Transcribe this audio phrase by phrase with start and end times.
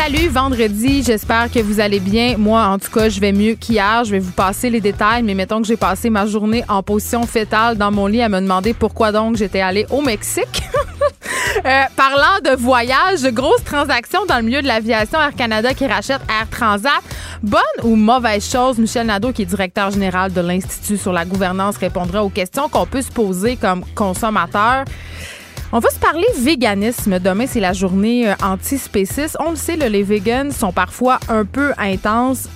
[0.00, 2.36] Salut, vendredi, j'espère que vous allez bien.
[2.38, 4.04] Moi, en tout cas, je vais mieux qu'hier.
[4.04, 7.26] Je vais vous passer les détails, mais mettons que j'ai passé ma journée en position
[7.26, 10.62] fétale dans mon lit à me demander pourquoi donc j'étais allée au Mexique.
[11.64, 16.20] Euh, parlant de voyage, grosse transaction dans le milieu de l'aviation, Air Canada qui rachète
[16.28, 17.02] Air Transat.
[17.42, 21.76] Bonne ou mauvaise chose, Michel Nadeau, qui est directeur général de l'Institut sur la gouvernance,
[21.78, 24.84] répondra aux questions qu'on peut se poser comme consommateur.
[25.70, 27.18] On va se parler véganisme.
[27.18, 29.36] Demain, c'est la journée euh, anti-spéciste.
[29.38, 32.48] On le sait, les vegans sont parfois un peu intenses.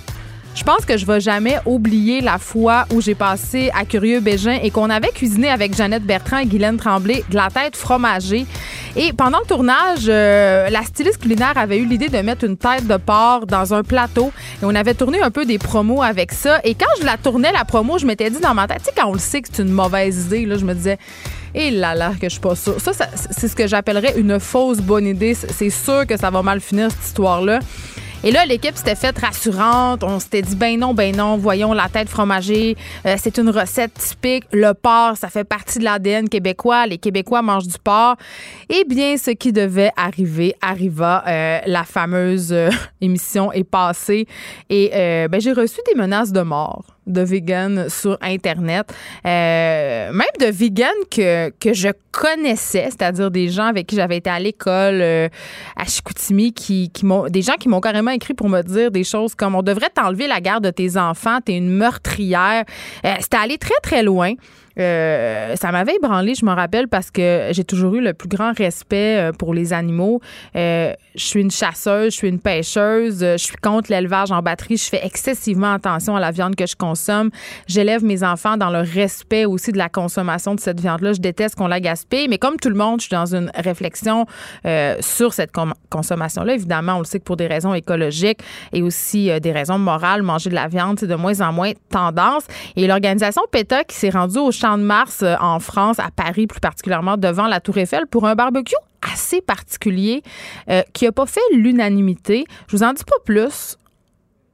[0.55, 4.59] Je pense que je vais jamais oublier la fois où j'ai passé à Curieux Bégin
[4.61, 8.45] et qu'on avait cuisiné avec Jeannette Bertrand et Guylaine Tremblay de la tête fromagée.
[8.95, 12.85] Et pendant le tournage, euh, la styliste culinaire avait eu l'idée de mettre une tête
[12.85, 16.59] de porc dans un plateau et on avait tourné un peu des promos avec ça.
[16.63, 18.91] Et quand je la tournais, la promo, je m'étais dit dans ma tête, tu sais,
[18.95, 20.99] quand on le sait que c'est une mauvaise idée, là, je me disais,
[21.55, 22.79] et là là, que je suis pas sûre.
[22.79, 22.91] Ça
[23.31, 25.33] c'est ce que j'appellerais une fausse bonne idée.
[25.33, 27.59] C'est sûr que ça va mal finir, cette histoire-là.
[28.25, 30.01] Et là, l'équipe s'était faite rassurante.
[30.01, 32.77] On s'était dit, ben non, ben non, voyons la tête fromagée.
[33.05, 34.45] Euh, c'est une recette typique.
[34.53, 36.87] Le porc, ça fait partie de l'ADN québécois.
[36.87, 38.15] Les Québécois mangent du porc.
[38.69, 41.21] Eh bien, ce qui devait arriver arriva.
[41.27, 42.69] Euh, la fameuse euh,
[43.01, 44.25] émission est passée.
[44.69, 44.91] Et
[45.29, 48.93] ben, j'ai reçu des menaces de mort de vegan sur Internet.
[49.25, 54.39] Euh, même de vegan que, je connaissais, c'est-à-dire des gens avec qui j'avais été à
[54.39, 55.27] l'école euh,
[55.75, 59.03] à Chicoutimi, qui, qui m'ont, des gens qui m'ont carrément écrit pour me dire des
[59.03, 62.63] choses comme on devrait t'enlever la garde de tes enfants, t'es une meurtrière.
[63.05, 64.33] Euh, c'était allé très, très loin.
[64.79, 68.57] Euh, ça m'avait ébranlé, je me rappelle, parce que j'ai toujours eu le plus grand
[68.57, 70.21] respect euh, pour les animaux.
[70.55, 74.77] Euh, je suis une chasseuse, je suis une pêcheuse, je suis contre l'élevage en batterie,
[74.77, 77.29] je fais excessivement attention à la viande que je consomme.
[77.67, 81.13] J'élève mes enfants dans le respect aussi de la consommation de cette viande-là.
[81.13, 84.25] Je déteste qu'on la gaspille, mais comme tout le monde, je suis dans une réflexion
[85.01, 85.51] sur cette
[85.89, 86.53] consommation-là.
[86.53, 88.39] Évidemment, on le sait que pour des raisons écologiques
[88.71, 92.43] et aussi des raisons morales, manger de la viande, c'est de moins en moins tendance.
[92.75, 96.47] Et l'organisation PETA qui s'est rendue au Champ de Mars euh, en France, à Paris
[96.47, 100.23] plus particulièrement, devant la Tour Eiffel pour un barbecue assez particulier
[100.69, 102.45] euh, qui n'a pas fait l'unanimité.
[102.69, 103.77] Je vous en dis pas plus.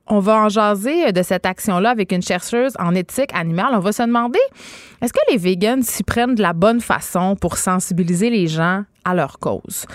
[0.07, 3.69] On va en jaser euh, de cette action-là avec une chercheuse en éthique animale.
[3.73, 4.39] On va se demander
[5.03, 9.13] est-ce que les vegans s'y prennent de la bonne façon pour sensibiliser les gens à
[9.13, 9.85] leur cause.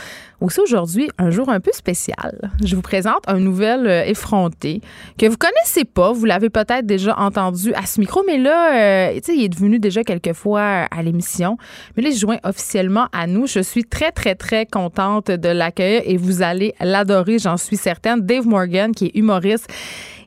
[0.40, 2.50] Aussi aujourd'hui, un jour un peu spécial.
[2.62, 4.80] Je vous présente un nouvel euh, effronté
[5.18, 6.12] que vous connaissez pas.
[6.12, 10.04] Vous l'avez peut-être déjà entendu à ce micro, mais là, euh, il est devenu déjà
[10.04, 11.56] quelques fois à l'émission.
[11.96, 13.46] Mais là, il se joint officiellement à nous.
[13.46, 18.20] Je suis très, très, très contente de l'accueillir et vous allez l'adorer, j'en suis certaine.
[18.20, 19.68] Dave Morgan, qui est humoriste.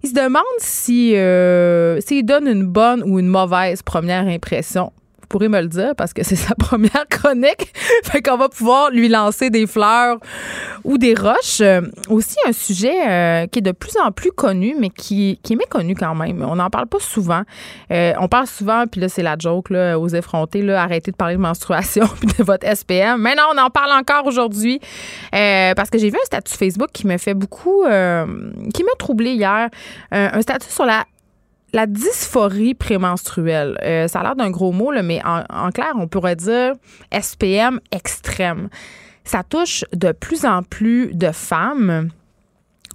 [0.03, 4.91] Il se demande si euh, s'il donne une bonne ou une mauvaise première impression
[5.27, 7.73] pourrez me le dire parce que c'est sa première chronique.
[8.03, 10.17] fait qu'on va pouvoir lui lancer des fleurs
[10.83, 11.61] ou des roches.
[11.61, 15.53] Euh, aussi, un sujet euh, qui est de plus en plus connu, mais qui, qui
[15.53, 16.43] est méconnu quand même.
[16.47, 17.41] On n'en parle pas souvent.
[17.91, 21.15] Euh, on parle souvent, puis là, c'est la joke là, aux effrontés, là, arrêtez de
[21.15, 23.21] parler de menstruation puis de votre SPM.
[23.21, 24.79] Mais non, on en parle encore aujourd'hui
[25.31, 29.69] parce que j'ai vu un statut Facebook qui me fait beaucoup, qui m'a troublé hier.
[30.11, 31.05] un statut sur la
[31.73, 36.35] la dysphorie prémenstruelle, euh, ça a l'air d'un gros mot, mais en, clair, on pourrait
[36.35, 36.73] dire
[37.11, 38.69] SPM extrême.
[39.23, 42.09] Ça touche de plus en plus de femmes.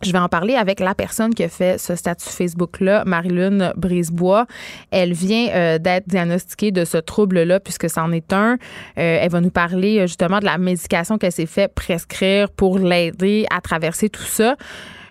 [0.02, 4.46] Je vais en parler avec la personne qui a fait ce statut Facebook-là, Marilyn Brisebois.
[4.90, 8.54] Elle vient euh, d'être diagnostiquée de ce trouble-là, puisque c'en est un.
[8.54, 8.56] Euh,
[8.96, 13.60] elle va nous parler justement de la médication qu'elle s'est fait prescrire pour l'aider à
[13.60, 14.56] traverser tout ça.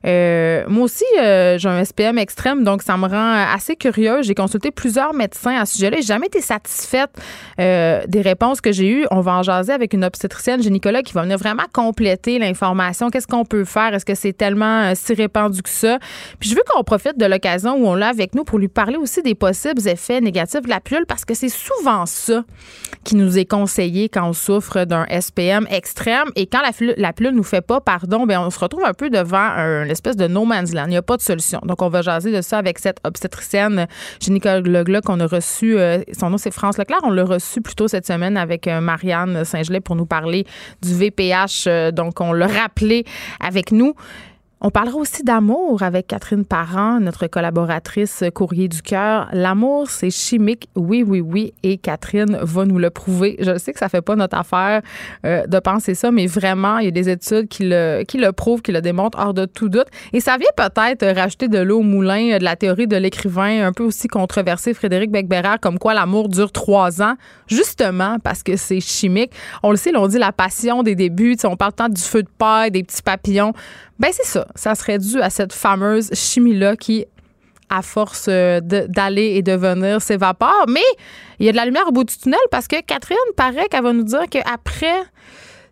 [0.06, 4.26] Euh, moi aussi, euh, j'ai un SPM extrême, donc ça me rend assez curieuse.
[4.26, 5.98] J'ai consulté plusieurs médecins à ce sujet-là.
[5.98, 7.12] J'ai jamais été satisfaite
[7.60, 9.06] euh, des réponses que j'ai eues.
[9.12, 13.10] On va en jaser avec une obstétricienne gynécologue qui va venir vraiment compléter l'information.
[13.10, 13.94] Qu'est-ce qu'on peut faire?
[13.94, 16.00] Est-ce que c'est tellement si répandu que ça?
[16.40, 18.98] Puis je veux qu'on profite de l'occasion où on l'a avec nous pour lui parler
[18.98, 22.44] aussi des possibles effets négatifs de la pilule parce que c'est souvent ça
[23.04, 27.34] qui nous est conseillé quand on souffre d'un SPM extrême et quand la, la pilule
[27.34, 30.46] nous fait pas pardon, ben on se retrouve un peu devant un espèce de no
[30.46, 30.86] man's land.
[30.88, 31.60] Il n'y a pas de solution.
[31.64, 33.88] Donc, on va jaser de ça avec cette obstétricienne
[34.20, 35.78] gynécologue-là qu'on a reçue.
[35.78, 37.02] Euh, son nom, c'est France Leclerc.
[37.04, 40.46] On l'a reçue plus tôt cette semaine avec euh, Marianne Saint-Gelais pour nous parler
[40.82, 41.68] du VPH.
[41.68, 43.06] Euh, donc, on l'a rappelé
[43.40, 43.94] avec nous.
[44.64, 49.28] On parlera aussi d'amour avec Catherine Parent, notre collaboratrice courrier du cœur.
[49.34, 53.38] L'amour, c'est chimique, oui, oui, oui, et Catherine va nous le prouver.
[53.40, 54.84] Je sais que ça fait pas notre affaire
[55.26, 58.32] euh, de penser ça, mais vraiment, il y a des études qui le, qui le
[58.34, 59.88] prouvent, qui le démontrent hors de tout doute.
[60.14, 63.74] Et ça vient peut-être rajouter de l'eau au moulin de la théorie de l'écrivain un
[63.74, 67.16] peu aussi controversé Frédéric Becbérard, comme quoi l'amour dure trois ans,
[67.48, 69.32] justement parce que c'est chimique.
[69.64, 72.30] On le sait, on dit la passion des débuts, on parle tant du feu de
[72.38, 73.54] paille, des petits papillons.
[74.02, 74.48] Ben c'est ça.
[74.56, 77.06] Ça serait dû à cette fameuse chimie-là qui,
[77.70, 80.66] à force euh, d'aller et de venir, s'évapore.
[80.68, 80.82] Mais
[81.38, 83.84] il y a de la lumière au bout du tunnel parce que Catherine paraît qu'elle
[83.84, 85.04] va nous dire qu'après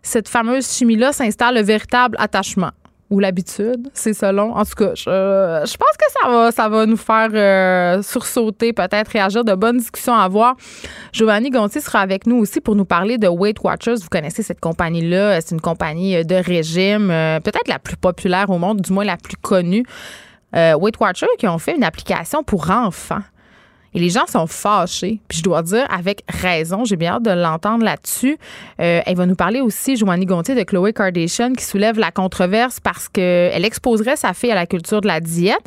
[0.02, 2.70] cette fameuse chimie-là s'installe le véritable attachement
[3.10, 4.54] ou l'habitude, c'est selon.
[4.54, 8.72] En tout cas, je, je, pense que ça va, ça va nous faire euh, sursauter,
[8.72, 10.54] peut-être réagir, de bonnes discussions à avoir.
[11.12, 13.96] Giovanni Gontier sera avec nous aussi pour nous parler de Weight Watchers.
[14.00, 18.58] Vous connaissez cette compagnie-là, c'est une compagnie de régime, euh, peut-être la plus populaire au
[18.58, 19.84] monde, du moins la plus connue.
[20.54, 23.22] Euh, Weight Watchers qui ont fait une application pour enfants.
[23.94, 25.20] Et les gens sont fâchés.
[25.28, 28.38] Puis je dois dire, avec raison, j'ai bien hâte de l'entendre là-dessus.
[28.80, 32.78] Euh, elle va nous parler aussi, Joanie Gontier, de Chloé Kardashian, qui soulève la controverse
[32.80, 35.58] parce qu'elle exposerait sa fille à la culture de la diète.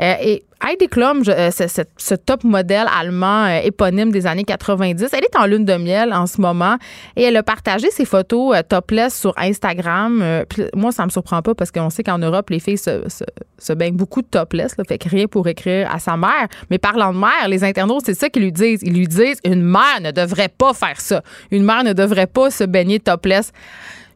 [0.00, 5.24] Euh, et Heidi Klum, euh, ce, top modèle allemand euh, éponyme des années 90, elle
[5.24, 6.76] est en lune de miel en ce moment
[7.14, 10.44] et elle a partagé ses photos topless sur Instagram.
[10.74, 14.20] moi, ça me surprend pas parce qu'on sait qu'en Europe, les filles se, baignent beaucoup
[14.20, 16.48] de topless, là, fait rien pour écrire à sa mère.
[16.70, 18.80] Mais parlant de mère, les internautes, c'est ça qu'ils lui disent.
[18.82, 21.22] Ils lui disent une mère ne devrait pas faire ça.
[21.52, 23.52] Une mère ne devrait pas se baigner topless.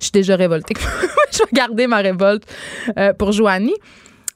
[0.01, 0.75] Je suis déjà révoltée.
[1.33, 2.43] je vais garder ma révolte
[3.17, 3.77] pour Joanie.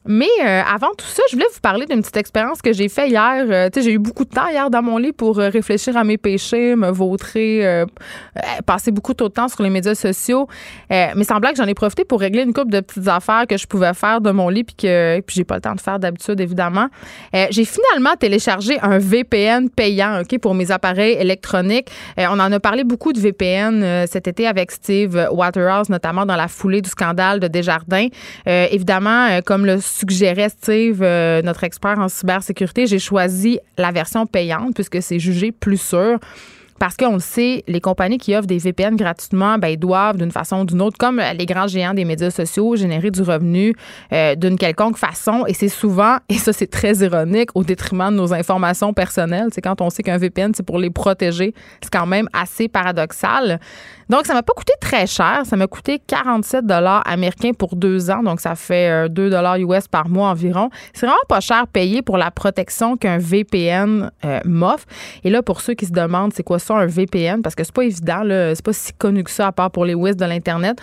[0.06, 3.08] Mais euh, avant tout ça, je voulais vous parler d'une petite expérience que j'ai fait
[3.08, 3.44] hier.
[3.48, 6.16] Euh, j'ai eu beaucoup de temps hier dans mon lit pour euh, réfléchir à mes
[6.16, 7.84] péchés, me vautrer,
[8.64, 10.48] passer beaucoup de temps sur les médias sociaux.
[10.90, 13.66] mais semblait que j'en ai profité pour régler une couple de petites affaires que je
[13.66, 16.40] pouvais faire de mon lit puis que puis j'ai pas le temps de faire d'habitude
[16.40, 16.88] évidemment.
[17.32, 21.88] j'ai finalement téléchargé un VPN payant, OK, pour mes appareils électroniques.
[22.18, 26.48] on en a parlé beaucoup de VPN cet été avec Steve Waterhouse notamment dans la
[26.48, 28.08] foulée du scandale de Desjardins.
[28.46, 34.74] évidemment comme le suggérait Steve, euh, notre expert en cybersécurité, j'ai choisi la version payante
[34.74, 36.18] puisque c'est jugé plus sûr.
[36.78, 40.60] Parce qu'on le sait, les compagnies qui offrent des VPN gratuitement, ben, doivent, d'une façon
[40.60, 43.74] ou d'une autre, comme les grands géants des médias sociaux, générer du revenu
[44.12, 45.44] euh, d'une quelconque façon.
[45.46, 49.48] Et c'est souvent, et ça c'est très ironique, au détriment de nos informations personnelles.
[49.52, 51.54] C'est quand on sait qu'un VPN, c'est pour les protéger.
[51.80, 53.60] C'est quand même assez paradoxal.
[54.08, 55.42] Donc, ça m'a pas coûté très cher.
[55.44, 58.22] Ça m'a coûté 47 dollars américains pour deux ans.
[58.22, 60.70] Donc, ça fait 2 euh, US par mois environ.
[60.92, 64.86] C'est vraiment pas cher payé pour la protection qu'un VPN euh, m'offre.
[65.24, 67.84] Et là, pour ceux qui se demandent c'est quoi un VPN, parce que c'est pas
[67.84, 70.78] évident, c'est pas si connu que ça à part pour les WIS de l'Internet.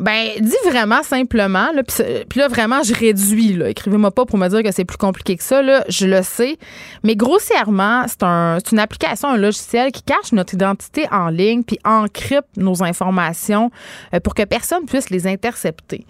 [0.00, 1.82] Ben, dis vraiment simplement, là,
[2.28, 3.54] puis là, vraiment, je réduis.
[3.54, 3.70] Là.
[3.70, 5.62] Écrivez-moi pas pour me dire que c'est plus compliqué que ça.
[5.62, 5.84] Là.
[5.88, 6.58] Je le sais.
[7.02, 11.78] Mais grossièrement, c'est un, une application, un logiciel qui cache notre identité en ligne puis
[11.84, 13.70] encrypte nos informations
[14.12, 16.04] euh, pour que personne puisse les intercepter.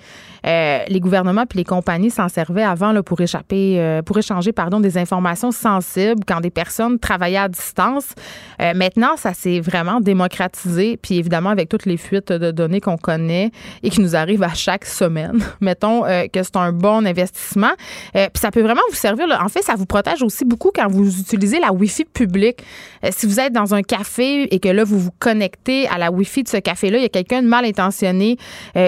[0.47, 4.53] Euh, les gouvernements puis les compagnies s'en servaient avant là, pour échapper, euh, pour échanger
[4.53, 8.15] pardon, des informations sensibles quand des personnes travaillaient à distance.
[8.63, 12.97] Euh, maintenant, ça s'est vraiment démocratisé, puis évidemment avec toutes les fuites de données qu'on
[12.97, 13.51] connaît
[13.83, 15.43] et qui nous arrivent à chaque semaine.
[15.61, 17.73] Mettons que c'est un bon investissement.
[18.13, 19.27] puis ça peut vraiment vous servir.
[19.43, 22.63] En fait, ça vous protège aussi beaucoup quand vous utilisez la Wi-Fi publique.
[23.11, 26.45] si vous êtes dans un café et que là, vous vous connectez à la Wi-Fi
[26.45, 28.37] de ce café-là, il y a quelqu'un de mal intentionné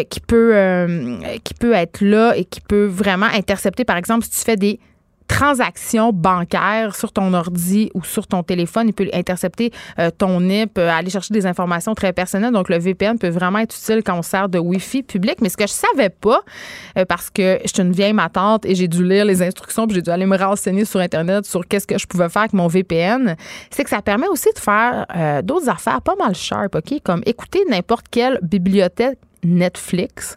[0.09, 0.54] qui peut
[1.45, 4.78] qui peut être là et qui peut vraiment intercepter, par exemple, si tu fais des
[5.28, 8.88] transactions bancaires sur ton ordi ou sur ton téléphone.
[8.88, 12.52] Il peut intercepter euh, ton NIP, euh, aller chercher des informations très personnelles.
[12.52, 15.37] Donc, le VPN peut vraiment être utile quand on sert de Wi-Fi public.
[15.40, 16.40] Mais ce que je savais pas,
[16.97, 19.94] euh, parce que je suis une vieille matante et j'ai dû lire les instructions puis
[19.94, 22.66] j'ai dû aller me renseigner sur Internet sur qu'est-ce que je pouvais faire avec mon
[22.66, 23.37] VPN,
[23.70, 25.06] c'est que ça permet aussi de faire
[25.44, 27.00] d'autres affaires pas mal sharp, OK?
[27.04, 30.37] Comme écouter n'importe quelle bibliothèque Netflix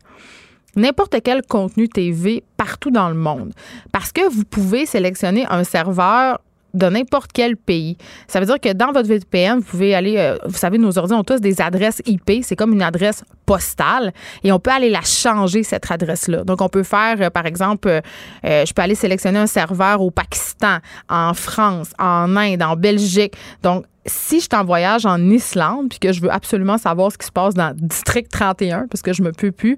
[0.76, 3.54] n'importe quel contenu TV partout dans le monde.
[3.92, 6.40] Parce que vous pouvez sélectionner un serveur
[6.74, 7.98] de n'importe quel pays.
[8.28, 11.14] Ça veut dire que dans votre VPN, vous pouvez aller, euh, vous savez, nos ordi
[11.14, 14.14] ont tous des adresses IP, c'est comme une adresse postale,
[14.44, 16.44] et on peut aller la changer, cette adresse-là.
[16.44, 20.12] Donc, on peut faire, euh, par exemple, euh, je peux aller sélectionner un serveur au
[20.12, 20.78] Pakistan,
[21.10, 23.34] en France, en Inde, en Belgique.
[23.64, 27.18] Donc, si je suis en voyage en Islande puis que je veux absolument savoir ce
[27.18, 29.78] qui se passe dans district 31 parce que je me peux plus,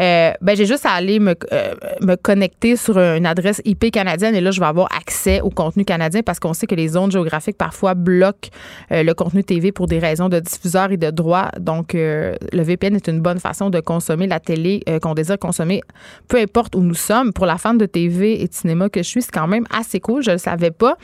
[0.00, 4.34] euh, ben j'ai juste à aller me, euh, me connecter sur une adresse IP canadienne
[4.34, 7.10] et là je vais avoir accès au contenu canadien parce qu'on sait que les zones
[7.10, 8.48] géographiques parfois bloquent
[8.92, 11.50] euh, le contenu TV pour des raisons de diffuseurs et de droits.
[11.58, 15.82] Donc le VPN est une bonne façon de consommer la télé qu'on désire consommer,
[16.28, 17.32] peu importe où nous sommes.
[17.32, 20.00] Pour la fan de TV et de cinéma que je suis, c'est quand même assez
[20.00, 20.22] cool.
[20.22, 20.96] Je le savais pas.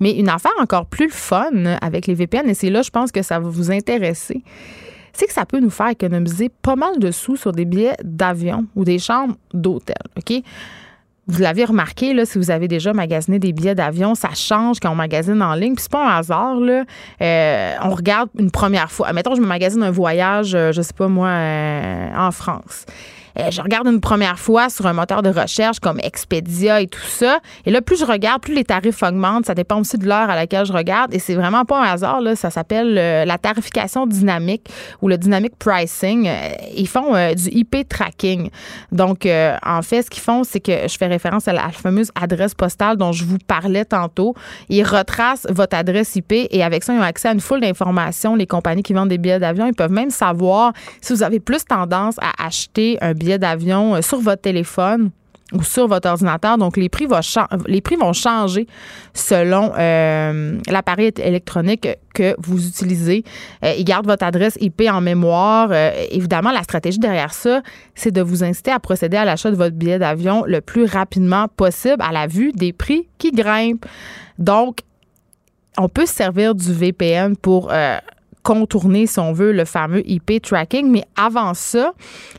[0.00, 3.22] Mais une affaire encore plus fun avec les VPN, et c'est là, je pense que
[3.22, 4.42] ça va vous intéresser,
[5.12, 8.66] c'est que ça peut nous faire économiser pas mal de sous sur des billets d'avion
[8.76, 9.96] ou des chambres d'hôtel.
[10.16, 10.42] OK?
[11.28, 14.90] Vous l'avez remarqué, là, si vous avez déjà magasiné des billets d'avion, ça change quand
[14.90, 15.74] on magasine en ligne.
[15.74, 16.84] Puis c'est pas un hasard, là.
[17.20, 19.12] Euh, on regarde une première fois.
[19.12, 22.86] Mettons, je me magasine un voyage, euh, je sais pas moi, euh, en France.
[23.38, 27.00] Euh, je regarde une première fois sur un moteur de recherche comme Expedia et tout
[27.06, 27.38] ça.
[27.64, 29.46] Et là, plus je regarde, plus les tarifs augmentent.
[29.46, 31.14] Ça dépend aussi de l'heure à laquelle je regarde.
[31.14, 32.20] Et c'est vraiment pas un hasard.
[32.20, 32.36] Là.
[32.36, 34.68] Ça s'appelle euh, la tarification dynamique
[35.02, 36.28] ou le dynamic pricing.
[36.28, 38.50] Euh, ils font du IP tracking.
[38.92, 42.54] Donc, en fait, ce qu'ils font, c'est que je fais référence à la, fameuse adresse
[42.54, 44.34] postale dont je vous parlais tantôt.
[44.68, 48.34] Ils retracent votre adresse IP et avec ça, ils ont accès à une foule d'informations.
[48.34, 51.64] Les compagnies qui vendent des billets d'avion, ils peuvent même savoir si vous avez plus
[51.64, 55.10] tendance à acheter un billet d'avion euh, sur votre téléphone
[55.52, 56.58] ou sur votre ordinateur.
[56.58, 57.06] Donc, les prix,
[57.68, 58.66] les prix vont changer
[59.14, 63.22] selon euh, l'appareil électronique que vous utilisez.
[63.64, 65.72] Euh, ils gardent votre adresse IP en mémoire.
[66.10, 67.62] évidemment, la stratégie derrière ça,
[67.94, 71.46] c'est de vous inciter à procéder à l'achat de votre billet d'avion le plus rapidement
[71.46, 73.86] possible à la vue des prix qui grimpent.
[74.38, 74.78] Donc,
[75.78, 77.70] on peut se servir du VPN pour
[78.46, 80.88] contourner, si on veut, le fameux IP tracking.
[80.88, 81.92] Mais avant ça,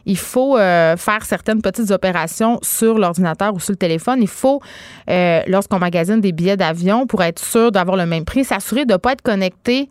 [0.06, 4.20] il faut euh, faire certaines petites opérations sur l'ordinateur ou sur le téléphone.
[4.22, 4.62] Il faut,
[5.10, 8.94] euh, lorsqu'on magasine des billets d'avion, pour être sûr d'avoir le même prix, s'assurer de
[8.94, 9.90] ne pas être connecté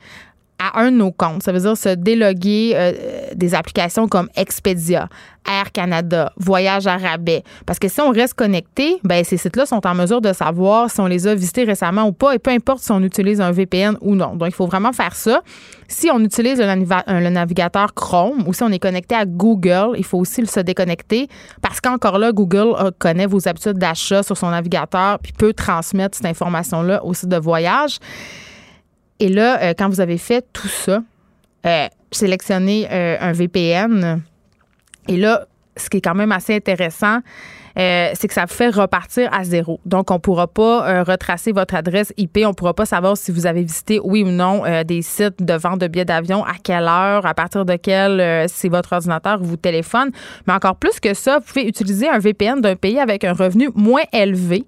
[0.58, 1.42] à un de nos comptes.
[1.42, 2.92] Ça veut dire se déloguer euh,
[3.34, 5.08] des applications comme Expedia,
[5.46, 7.42] Air Canada, Voyage à rabais.
[7.66, 11.00] Parce que si on reste connecté, ben ces sites-là sont en mesure de savoir si
[11.00, 13.96] on les a visités récemment ou pas, et peu importe si on utilise un VPN
[14.00, 14.34] ou non.
[14.34, 15.42] Donc, il faut vraiment faire ça.
[15.88, 20.18] Si on utilise le, navigateur Chrome ou si on est connecté à Google, il faut
[20.18, 21.28] aussi se déconnecter
[21.62, 26.16] parce qu'encore là, Google euh, connaît vos habitudes d'achat sur son navigateur puis peut transmettre
[26.16, 27.98] cette information-là au site de voyage.
[29.20, 31.02] Et là, euh, quand vous avez fait tout ça,
[31.66, 34.22] euh, sélectionnez euh, un VPN.
[35.08, 35.46] Et là,
[35.76, 37.20] ce qui est quand même assez intéressant,
[37.78, 39.80] c'est que ça vous fait repartir à zéro.
[39.84, 42.38] Donc, on ne pourra pas retracer votre adresse IP.
[42.38, 45.52] On ne pourra pas savoir si vous avez visité, oui ou non, des sites de
[45.52, 49.44] vente de billets d'avion, à quelle heure, à partir de quel c'est votre ordinateur ou
[49.44, 50.10] vous téléphone.
[50.46, 53.68] Mais encore plus que ça, vous pouvez utiliser un VPN d'un pays avec un revenu
[53.74, 54.64] moins élevé.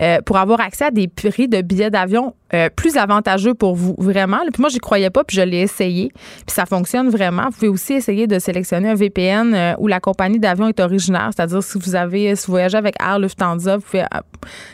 [0.00, 3.94] Euh, pour avoir accès à des prix de billets d'avion euh, plus avantageux pour vous,
[3.98, 4.38] vraiment.
[4.52, 6.10] Puis moi, j'y croyais pas, puis je l'ai essayé.
[6.14, 7.44] Puis ça fonctionne vraiment.
[7.46, 11.30] Vous pouvez aussi essayer de sélectionner un VPN euh, où la compagnie d'avion est originaire,
[11.34, 14.04] c'est-à-dire si vous avez, si vous voyagez avec Air Lufthansa, vous pouvez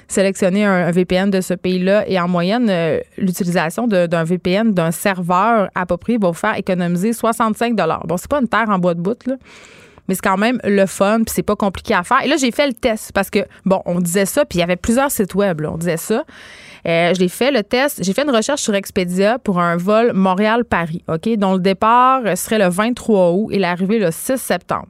[0.08, 2.70] sélectionner un, VPN de ce pays-là et en moyenne,
[3.16, 7.74] l'utilisation d'un VPN d'un serveur approprié va vous faire économiser 65
[8.06, 9.36] Bon, c'est pas une terre en bois de bout, là
[10.10, 12.20] mais c'est quand même le fun, puis c'est pas compliqué à faire.
[12.24, 14.64] Et là, j'ai fait le test parce que, bon, on disait ça, puis il y
[14.64, 16.24] avait plusieurs sites web, là, on disait ça.
[16.88, 18.02] Euh, je l'ai fait, le test.
[18.02, 22.58] J'ai fait une recherche sur Expedia pour un vol Montréal-Paris, OK, dont le départ serait
[22.58, 24.88] le 23 août et l'arrivée le 6 septembre.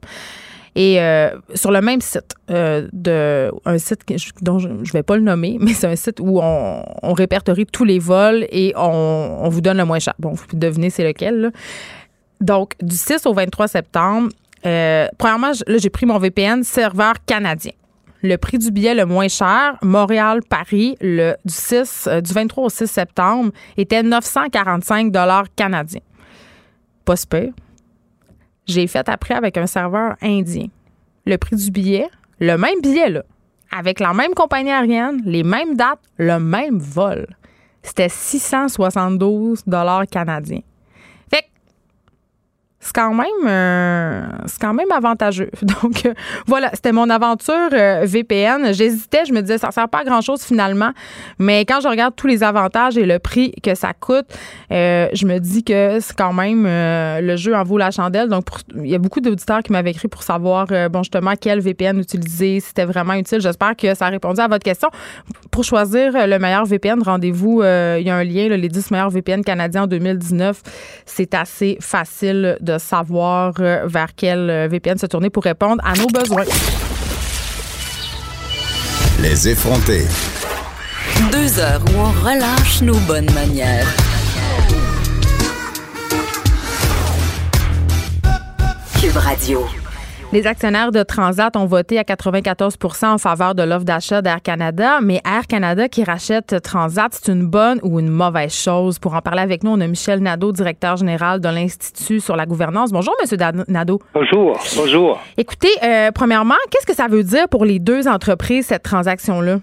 [0.73, 4.01] Et euh, sur le même site, euh, de un site
[4.41, 7.83] dont je ne vais pas le nommer, mais c'est un site où on, répertorie tous
[7.83, 10.15] les vols et on, vous donne le moins cher.
[10.17, 11.41] Bon, vous pouvez deviner c'est lequel.
[11.41, 11.51] Là.
[12.41, 14.29] Donc, du 6 au 23 septembre,
[14.65, 17.71] euh, premièrement, là, j'ai pris mon VPN serveur canadien.
[18.23, 22.87] Le prix du billet le moins cher, Montréal-Paris, du 6, euh, du 23 au 6
[22.87, 26.01] septembre, était 945 dollars canadiens.
[27.03, 27.49] Pas super.
[28.67, 30.67] J'ai fait après avec un serveur indien.
[31.25, 32.07] Le prix du billet,
[32.39, 33.23] le même billet là,
[33.75, 37.25] avec la même compagnie aérienne, les mêmes dates, le même vol.
[37.81, 40.61] C'était 672 dollars canadiens
[42.81, 45.51] c'est quand même euh, c'est quand même avantageux.
[45.61, 46.13] Donc euh,
[46.47, 48.73] voilà, c'était mon aventure euh, VPN.
[48.73, 50.91] J'hésitais, je me disais ça sert pas à grand chose finalement,
[51.37, 54.25] mais quand je regarde tous les avantages et le prix que ça coûte,
[54.71, 58.29] je me dis que c'est quand même le jeu en vaut la chandelle.
[58.29, 58.45] Donc
[58.75, 62.59] il y a beaucoup d'auditeurs qui m'avaient écrit pour savoir bon justement quel VPN utiliser,
[62.59, 63.41] si c'était vraiment utile.
[63.41, 64.89] J'espère que ça a répondu à votre question.
[65.51, 69.43] Pour choisir le meilleur VPN, rendez-vous il y a un lien les 10 meilleurs VPN
[69.43, 70.61] canadiens en 2019.
[71.05, 75.81] C'est assez facile de de savoir euh, vers quel euh, VPN se tourner pour répondre
[75.83, 76.43] à nos besoins.
[79.21, 80.05] Les effronter.
[81.31, 83.87] Deux heures où on relâche nos bonnes manières.
[88.99, 89.80] Cube Radio.
[90.33, 94.99] Les actionnaires de Transat ont voté à 94 en faveur de l'offre d'achat d'Air Canada,
[95.01, 98.97] mais Air Canada qui rachète Transat, c'est une bonne ou une mauvaise chose?
[98.97, 102.45] Pour en parler avec nous, on a Michel Nadeau, directeur général de l'Institut sur la
[102.45, 102.93] gouvernance.
[102.93, 103.35] Bonjour, Monsieur
[103.67, 103.99] Nadeau.
[104.13, 105.19] Bonjour, bonjour.
[105.35, 109.57] Écoutez, euh, premièrement, qu'est-ce que ça veut dire pour les deux entreprises, cette transaction-là?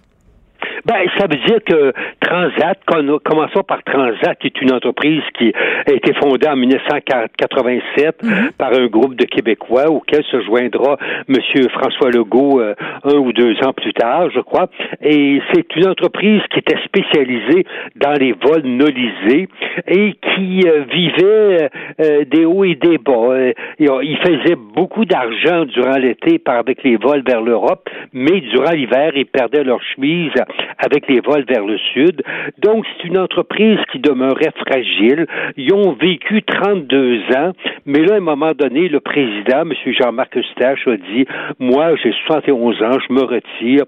[0.85, 2.79] Ben, ça veut dire que Transat,
[3.25, 5.53] commençons par Transat, qui est une entreprise qui
[5.87, 8.51] a été fondée en 1987 mhm.
[8.59, 10.97] par un groupe de Québécois auquel se joindra
[11.29, 11.37] M.
[11.71, 14.69] François Legault euh, un ou deux ans plus tard, je crois.
[15.03, 17.65] Et c'est une entreprise qui était spécialisée
[17.97, 19.49] dans les vols nolisés
[19.87, 21.71] et qui euh, vivait
[22.01, 23.53] euh, des hauts et des bas.
[23.79, 29.13] il faisait beaucoup d'argent durant l'été par avec les vols vers l'Europe, mais durant l'hiver,
[29.15, 30.33] ils perdaient leur chemise
[30.79, 32.23] avec les vols vers le sud.
[32.59, 35.27] Donc, c'est une entreprise qui demeurait fragile.
[35.57, 37.53] Ils ont vécu 32 ans,
[37.87, 39.73] mais là, à un moment donné, le président, M.
[39.87, 41.27] Jean-Marc Eustache, a dit,
[41.59, 43.85] moi, j'ai 71 ans, je me retire.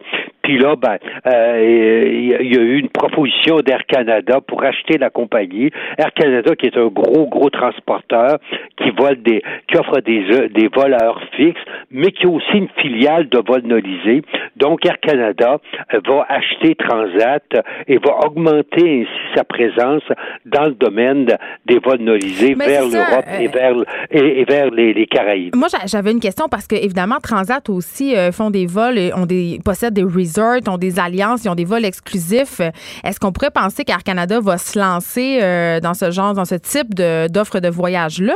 [0.50, 5.08] Puis là, ben, euh, il y a eu une proposition d'Air Canada pour acheter la
[5.08, 5.70] compagnie.
[5.96, 8.38] Air Canada, qui est un gros, gros transporteur,
[8.76, 11.60] qui vole des, qui offre des, euh, des vols à heure fixe,
[11.92, 14.22] mais qui a aussi une filiale de vols nolisés.
[14.56, 15.58] Donc, Air Canada
[15.92, 17.44] va acheter Transat
[17.86, 20.02] et va augmenter ainsi sa présence
[20.46, 21.26] dans le domaine
[21.66, 23.74] des vols nolisés vers l'Europe et euh, vers,
[24.10, 25.54] et, vers les, Caraïbes.
[25.54, 29.26] Moi, j'avais une question parce que, évidemment, Transat aussi euh, font des vols, et ont
[29.26, 32.60] des, possèdent des resorts, ont des alliances, ils ont des vols exclusifs.
[33.04, 36.54] Est-ce qu'on pourrait penser qu'Air Canada va se lancer euh, dans ce genre, dans ce
[36.54, 38.34] type d'offre de voyage-là?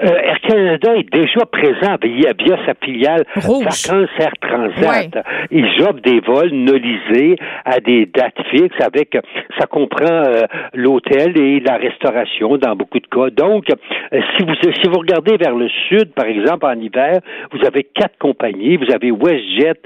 [0.00, 5.24] Euh, Air Canada est déjà présent via, via sa filiale Vacances Air Transat.
[5.50, 9.18] Ils offrent des vols nolisés à des dates fixes avec,
[9.58, 10.42] ça comprend euh,
[10.74, 13.30] l'hôtel et la restauration dans beaucoup de cas.
[13.30, 17.18] Donc, euh, si vous si vous regardez vers le sud, par exemple en hiver,
[17.52, 18.76] vous avez quatre compagnies.
[18.76, 19.80] Vous avez WestJet,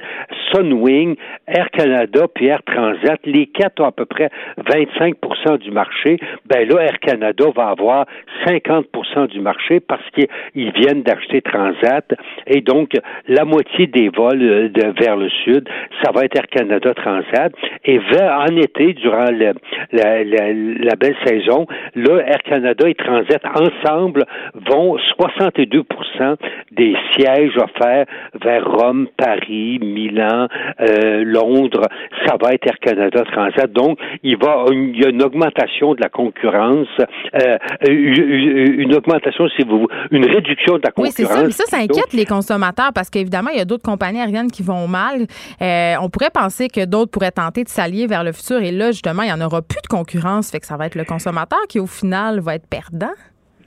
[0.53, 1.17] Sunwing,
[1.47, 3.19] Air Canada puis Air Transat.
[3.25, 4.29] Les quatre ont à peu près
[4.59, 6.19] 25% du marché.
[6.47, 8.07] Ben là, Air Canada va avoir
[8.47, 12.05] 50% du marché parce parce qu'ils viennent d'acheter Transat.
[12.47, 12.91] Et donc
[13.29, 15.69] la moitié des vols euh, de, vers le sud,
[16.03, 17.53] ça va être Air Canada Transat.
[17.85, 24.97] Et vers, en été, durant la, belle saison, là, Air Canada et Transat ensemble vont
[24.97, 26.37] 62%
[26.73, 28.07] des sièges offerts
[28.43, 30.49] vers Rome, Paris, Milan,
[30.81, 31.87] euh, Londres,
[32.27, 33.71] ça va être Air Canada Transat.
[33.73, 36.89] Donc, il va il y a une augmentation de la concurrence,
[37.35, 41.19] euh, une augmentation, si vous une réduction de la concurrence.
[41.19, 41.45] Oui, c'est ça.
[41.45, 44.63] Mais ça, ça inquiète les consommateurs parce qu'évidemment, il y a d'autres compagnies aériennes qui
[44.63, 45.27] vont mal.
[45.61, 48.61] Euh, on pourrait penser que d'autres pourraient tenter de s'allier vers le futur.
[48.63, 50.51] Et là, justement, il n'y en aura plus de concurrence.
[50.51, 53.13] Fait que ça va être le consommateur qui, au final, va être perdant.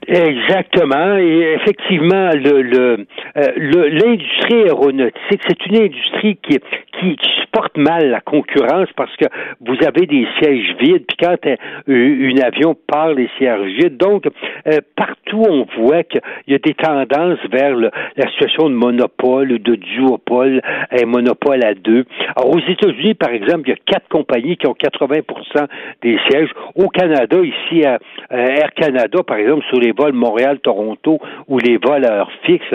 [0.08, 1.16] Exactement.
[1.18, 6.58] Et effectivement, le, le, euh, l'industrie aéronautique, c'est une industrie qui,
[7.00, 9.24] qui, qui, supporte mal la concurrence parce que
[9.60, 13.96] vous avez des sièges vides, puis quand un, avion part, les sièges vides.
[13.96, 14.26] Donc,
[14.68, 19.58] euh, partout, on voit qu'il y a des tendances vers la situation de monopole ou
[19.58, 20.60] de duopole,
[20.92, 22.04] un monopole à deux.
[22.36, 25.66] Alors, aux États-Unis, par exemple, il y a quatre compagnies qui ont 80%
[26.02, 26.50] des sièges.
[26.76, 27.98] Au Canada, ici, à
[28.30, 32.74] Air Canada, par exemple, sur les vols Montréal-Toronto ou les vols à heure fixe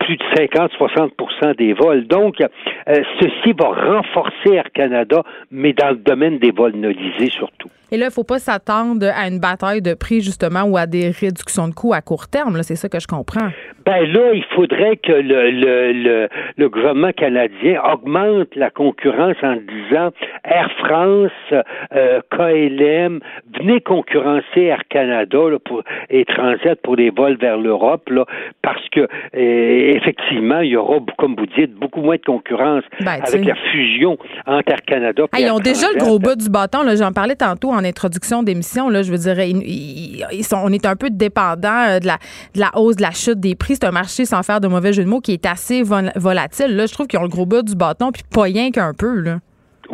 [0.00, 2.06] plus de 50-60% des vols.
[2.06, 2.46] Donc, euh,
[3.20, 7.70] ceci va renforcer Air Canada, mais dans le domaine des vols nolisés surtout.
[7.90, 10.86] Et là, il ne faut pas s'attendre à une bataille de prix, justement, ou à
[10.86, 12.62] des réductions de coûts à court terme.
[12.62, 13.50] C'est ça que je comprends.
[13.86, 20.10] Ben là, il faudrait que le, le, le, gouvernement canadien augmente la concurrence en disant
[20.44, 21.30] Air France,
[21.92, 23.20] euh, KLM,
[23.58, 28.08] venez concurrencer Air Canada pour, et Transat pour les vols vers l'Europe,
[28.62, 33.18] parce que euh, effectivement, il y aura, comme vous dites, beaucoup moins de concurrence ben,
[33.26, 34.16] avec la fusion
[34.46, 36.78] entre Air Canada et Ils ont déjà le gros bout du bâton.
[36.96, 38.90] J'en parlais tantôt en introduction d'émission.
[39.02, 39.36] Je veux dire,
[40.52, 43.74] on est un peu dépendant euh, de la, hausse, de la chute des prix.
[43.74, 46.76] C'est un marché, sans faire de mauvais jeu de mots, qui est assez volatile.
[46.76, 49.20] Là, je trouve qu'ils ont le gros bout du bâton, puis pas rien qu'un peu.
[49.20, 49.38] Là.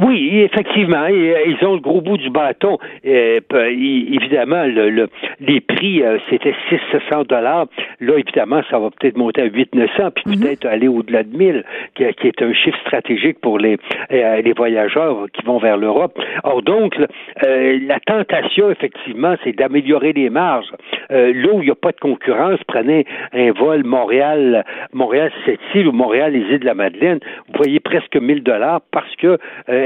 [0.03, 2.79] Oui, effectivement, euh, ils ont le gros bout du bâton.
[3.07, 5.09] Euh, évidemment, le,
[5.41, 7.67] les prix, euh, c'était 600 dollars.
[8.01, 10.41] Là, évidemment, ça va peut-être monter à 8 900, puis mhm.
[10.41, 13.77] peut-être aller au-delà de 1000, qui, qui, est un chiffre stratégique pour les,
[14.11, 16.19] les voyageurs qui vont vers l'Europe.
[16.45, 16.97] Or, donc,
[17.43, 20.71] la tentation, effectivement, c'est d'améliorer les marges.
[21.11, 26.55] là où il n'y a pas de concurrence, prenez un vol Montréal, Montréal-Sept-Îles ou Montréal-les
[26.55, 29.39] îles de la Madeleine, vous voyez presque 1000 dollars parce que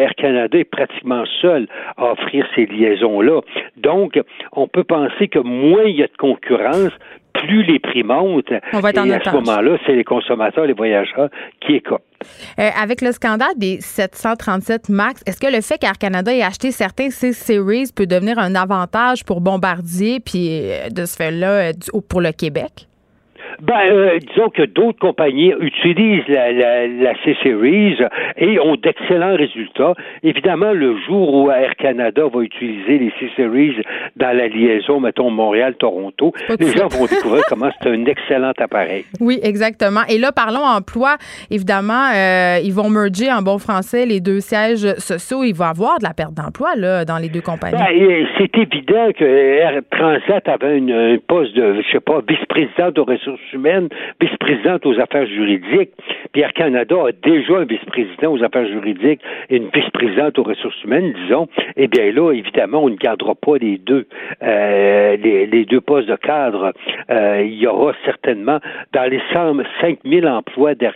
[0.05, 3.41] Air Canada est pratiquement seul à offrir ces liaisons-là.
[3.77, 4.21] Donc,
[4.53, 6.93] on peut penser que moins il y a de concurrence,
[7.33, 9.33] plus les prix montent, On va être en et à otage.
[9.33, 11.29] ce moment-là, c'est les consommateurs, les voyageurs
[11.61, 12.03] qui écopent.
[12.59, 16.71] Euh, avec le scandale des 737 MAX, est-ce que le fait qu'Air Canada ait acheté
[16.71, 21.73] certains C-Series peut devenir un avantage pour Bombardier, puis euh, de ce fait-là, euh,
[22.09, 22.87] pour le Québec?
[23.63, 27.97] Ben, euh, disons que d'autres compagnies utilisent la, la, la C-Series
[28.37, 29.95] et ont d'excellents résultats.
[30.23, 33.77] Évidemment, le jour où Air Canada va utiliser les C-Series
[34.17, 39.05] dans la liaison, mettons, Montréal-Toronto, les de gens vont découvrir comment c'est un excellent appareil.
[39.21, 40.01] Oui, exactement.
[40.09, 41.17] Et là, parlons emploi.
[41.51, 45.45] Évidemment, euh, ils vont merger en bon français les deux sièges sociaux.
[45.45, 47.79] Il va y avoir de la perte d'emploi là, dans les deux compagnies.
[47.79, 52.99] Ben, c'est évident que Air Transat avait une- un poste de, je sais pas, vice-présidente
[52.99, 53.89] aux ressources humaines,
[54.21, 55.93] vice-présidente aux affaires juridiques.
[56.33, 60.83] Puis Air Canada a déjà un vice-président aux affaires juridiques et une vice-présidente aux ressources
[60.83, 61.49] humaines, disons.
[61.77, 64.07] Eh bien là, évidemment, on ne gardera pas les deux,
[64.43, 66.73] euh, les, deux postes de cadre.
[67.11, 68.59] Euh, il y aura certainement,
[68.93, 70.95] dans les 100 5000 emplois d'Air,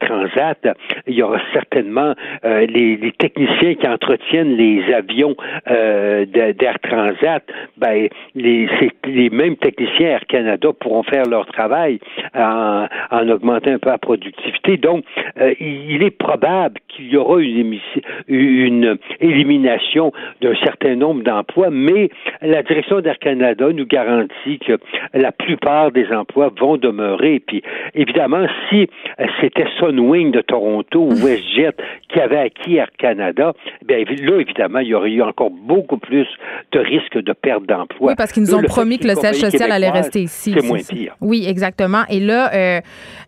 [0.00, 0.66] Transat,
[1.06, 5.36] il y aura certainement euh, les, techniciens qui entretiennent les avions
[5.70, 7.42] euh, d'Air Transat.
[7.76, 8.68] Ben, les,
[9.04, 11.98] les mêmes techniciens Air Canada pourront faire leur travail
[12.34, 14.76] en, en augmentant un peu la productivité.
[14.76, 15.04] Donc,
[15.40, 22.10] euh, il, est probable qu'il y aura une, élimination d'un certain nombre d'emplois, mais
[22.42, 24.78] la direction d'Air Canada nous garantit que
[25.14, 27.40] la plupart des emplois vont demeurer.
[27.40, 27.62] Puis,
[27.94, 28.88] évidemment, si
[29.40, 31.74] c'était Sunwing de Toronto ou WestJet
[32.08, 33.52] qui avait acquis Air Canada,
[33.84, 36.26] bien là, évidemment, il y aurait eu encore beaucoup plus
[36.72, 38.10] de risques de perte d'emploi.
[38.10, 40.54] Oui, parce qu'ils nous ont promis que le siège social allait rester ici.
[40.56, 41.15] C'est moins pire.
[41.20, 42.02] Oui, exactement.
[42.10, 42.80] Et là, euh,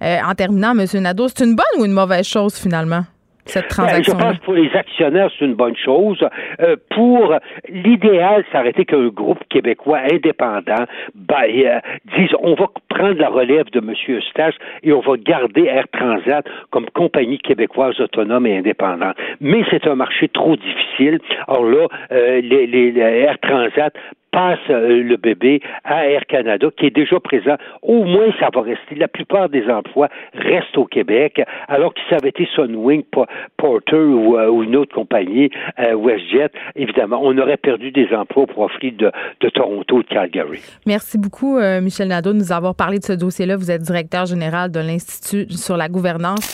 [0.03, 0.85] euh, en terminant, M.
[1.03, 3.03] Nadeau, c'est une bonne ou une mauvaise chose finalement,
[3.45, 6.19] cette Ben, je transaction pense que pour les actionnaires, c'est une bonne chose.
[6.61, 7.35] Euh, pour
[7.71, 11.79] l'idéal, ça aurait été qu'un groupe québécois indépendant ben, euh,
[12.17, 13.95] dise on va prendre la relève de M.
[14.09, 19.17] Eustache et on va garder Air Transat comme compagnie québécoise autonome et indépendante.
[19.41, 21.19] Mais c'est un marché trop difficile.
[21.47, 23.93] Alors là, euh, les, les- les Air Transat
[24.39, 27.57] passe euh, le bébé à Air Canada, qui est déjà présent.
[27.83, 28.95] Au moins, ça va rester.
[28.95, 33.27] La plupart des emplois restent au Québec, alors que si ça avait été Sunwing, Po-
[33.57, 38.45] Porter ou, euh, ou une autre compagnie, euh, WestJet, évidemment, on aurait perdu des emplois
[38.45, 40.61] au profit de, de Toronto, de Calgary.
[40.87, 43.57] Merci beaucoup, euh, Michel Nadeau, de nous avoir parlé de ce dossier-là.
[43.57, 46.47] Vous êtes directeur général de l'Institut sur la gouvernance.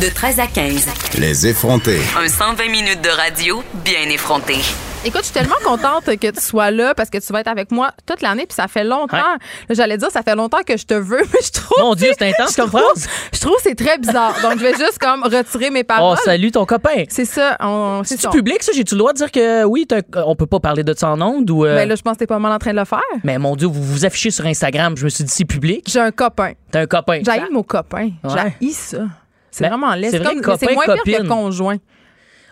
[0.00, 1.18] De 13 à 15.
[1.20, 2.00] Les effrontés.
[2.18, 4.54] Un 120 minutes de radio bien effronté.
[5.04, 7.72] Écoute, je suis tellement contente que tu sois là parce que tu vas être avec
[7.72, 9.16] moi toute l'année, puis ça fait longtemps.
[9.68, 11.76] J'allais dire, ça fait longtemps que je te veux, mais je trouve.
[11.80, 13.08] Mon Dieu, c'est intense comme phrase.
[13.32, 14.34] Je trouve que c'est très bizarre.
[14.42, 16.18] Donc, je vais juste comme retirer mes Oh, paroles.
[16.24, 17.02] salut ton copain.
[17.08, 17.56] c'est ça.
[17.60, 18.30] On, c'est C'est ça.
[18.30, 18.70] public, ça?
[18.72, 19.88] J'ai-tu le droit de dire que oui,
[20.24, 21.64] on peut pas parler de ça en ondes ou.
[21.64, 23.00] euh, Ben là, je pense que t'es pas mal en train de le faire.
[23.24, 24.96] Mais mon Dieu, vous vous affichez sur Instagram.
[24.96, 25.84] Je me suis dit, c'est public.
[25.88, 26.52] J'ai un copain.
[26.70, 27.22] T'as un copain.
[27.24, 28.10] J'ai mon copain.
[28.60, 28.98] J'ai ça.
[29.50, 30.10] C'est Ben, vraiment laid.
[30.10, 31.76] c'est vrai comme- copain, moins pire que conjoint.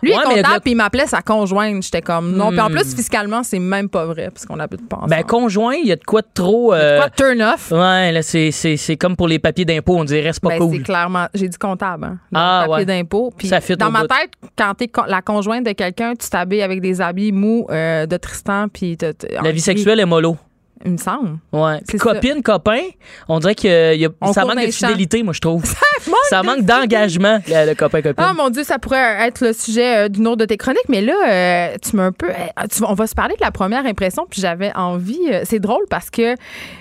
[0.03, 1.83] Lui Ouais, est comptable, le- puis il m'appelait sa conjointe.
[1.83, 2.49] J'étais comme non.
[2.51, 2.73] Puis en Hmm.
[2.73, 5.11] plus, fiscalement, c'est même pas vrai, parce qu'on habite pas ensemble.
[5.11, 6.73] Ben, conjoint, il y a de quoi de trop.
[6.73, 7.71] euh, Quoi, turn off?
[7.71, 10.59] Ouais, là, c'est, c'est, c'est comme pour les papiers d'impôt, on dirait, c'est pas Ben,
[10.59, 10.77] cool.
[10.77, 11.27] c'est clairement.
[11.35, 12.19] J'ai dit comptable, hein.
[12.35, 12.85] Ah, le papier ouais.
[12.87, 13.33] d'impôt.
[13.37, 14.07] Puis dans ma bout.
[14.09, 18.17] tête, quand t'es la conjointe de quelqu'un, tu t'habilles avec des habits mous euh, de
[18.17, 18.97] Tristan, puis
[19.43, 20.37] La vie sexuelle est mollo.
[20.85, 21.39] Il me semble.
[21.53, 21.81] Ouais.
[21.87, 22.81] Puis copine, copain,
[23.29, 24.87] on dirait que euh, y a- On ça manque de champs.
[24.89, 25.63] fidélité, moi, je trouve.
[26.31, 28.15] ça manque d'engagement, le, le copain-copine.
[28.27, 31.03] Ah mon Dieu, ça pourrait être le sujet euh, d'une autre de tes chroniques, mais
[31.03, 32.31] là, euh, tu m'as un peu.
[32.31, 35.19] euh, tu- on va se parler de la première impression, puis j'avais envie.
[35.45, 36.35] c'est drôle parce que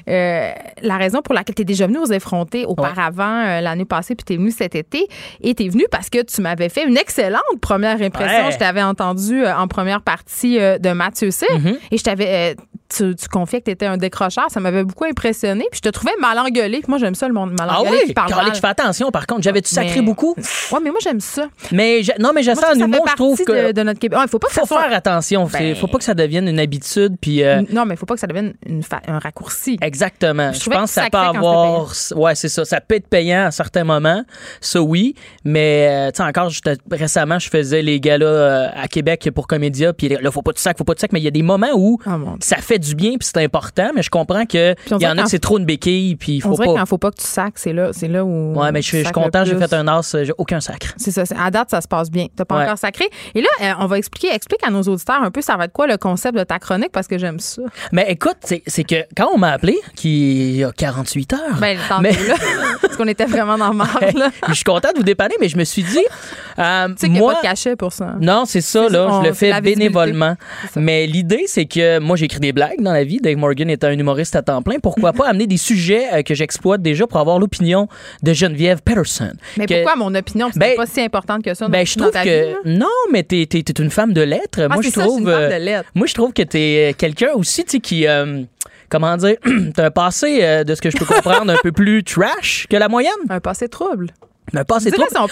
[0.07, 4.33] la raison pour laquelle tu es déjà venu aux effrontés auparavant l'année passée, puis tu
[4.33, 5.07] es venu cet été,
[5.41, 8.45] et tu es venu parce que tu m'avais fait une excellente première impression.
[8.45, 8.51] Ouais.
[8.51, 11.77] Je t'avais entendu en première partie de Mathieu Cyr, Mm-hmm.
[11.91, 12.55] et je t'avais.
[12.89, 14.45] Tu, tu confiais que tu étais un décrocheur.
[14.49, 15.65] Ça m'avait beaucoup impressionné.
[15.71, 16.79] Puis je te trouvais mal engueulé.
[16.79, 18.51] Puis moi, j'aime ça, le monde mal ah engueulé oui, qui parle mal.
[18.63, 19.43] attention, par contre.
[19.43, 20.35] J'avais-tu sacré Mais- beaucoup?
[20.71, 21.47] Ouais, mais moi, j'aime ça.
[21.71, 23.67] Mais je- non, mais j'essaie en humour, je trouve que.
[23.67, 24.19] de, de notre Québec.
[24.23, 25.45] Il faut pas que faut ça soit faire attention.
[25.45, 27.15] Ben- Faut pas que ça devienne une habitude.
[27.21, 29.77] Puis euh, Non, mais faut pas que ça devienne une fa- un raccourci.
[29.81, 30.51] Exactement.
[30.53, 31.91] Je pense que ça peut avoir.
[32.15, 32.65] Ouais, c'est ça.
[32.65, 34.23] Ça peut être payant à certains moments.
[34.61, 35.15] Ça, oui.
[35.43, 36.51] Mais, euh, tu sais, encore,
[36.91, 39.93] récemment, je faisais les galas euh, à Québec pour Comédia.
[39.93, 41.11] Puis là, faut pas de sac, faut pas de sac.
[41.13, 43.91] Mais il y a des moments où Ah, ça fait du bien, puis c'est important.
[43.95, 46.45] Mais je comprends qu'il on y en a que c'est trop une béquille, puis il
[46.45, 46.85] On faut dirait pas.
[46.85, 48.53] faut pas que tu sacs, c'est là, c'est là où.
[48.59, 50.93] Ouais, mais je suis je suis content, j'ai fait un as, j'ai aucun sacre.
[50.97, 51.23] C'est ça.
[51.39, 52.27] À date, ça se passe bien.
[52.35, 52.63] T'as pas Ouais.
[52.65, 53.05] encore sacré.
[53.35, 55.73] Et là, euh, on va expliquer, explique à nos auditeurs un peu, ça va être
[55.73, 57.61] quoi le concept de ta chronique parce que j'aime ça.
[57.91, 61.39] Mais écoute, c'est c'est que quand on m'a appelé, qui y a 48 heures.
[61.59, 62.35] Ben, tant Mais- mieux, là.
[62.81, 64.29] parce qu'on était vraiment dans le marre, là.
[64.49, 65.99] je suis content de vous dépanner, mais je me suis dit,
[66.59, 68.15] euh, Tu sais qu'il n'y a moi, pas de cachet pour ça.
[68.19, 69.07] Non, c'est ça, là.
[69.09, 70.35] on- je le fais bénévolement.
[70.75, 72.68] Mais l'idée, c'est que moi, j'écris des blagues.
[72.79, 73.19] Dans la vie.
[73.19, 74.79] Dave Morgan est un humoriste à temps plein.
[74.79, 77.87] Pourquoi pas amener des sujets euh, que j'exploite déjà pour avoir l'opinion
[78.23, 79.31] de Geneviève Peterson.
[79.57, 82.03] Mais Que- pourquoi mon opinion, c'est Ben, pas si importante que ça Ben, je dans
[82.05, 82.47] trouve ta que.
[82.63, 84.61] vie, non, mais t'es, t'es une femme de lettres.
[84.63, 85.21] Ah, moi, je ça, trouve.
[85.21, 85.89] une euh, de lettres.
[85.95, 88.07] moi, je trouve que t'es quelqu'un aussi, tu sais, qui.
[88.07, 88.43] euh,
[88.89, 89.35] comment dire?
[89.75, 92.75] t'as un passé, euh, de ce que je peux comprendre, un peu plus trash que
[92.77, 93.11] la moyenne.
[93.29, 94.07] Un passé trouble.
[94.51, 94.79] Trop.
[94.79, 94.89] si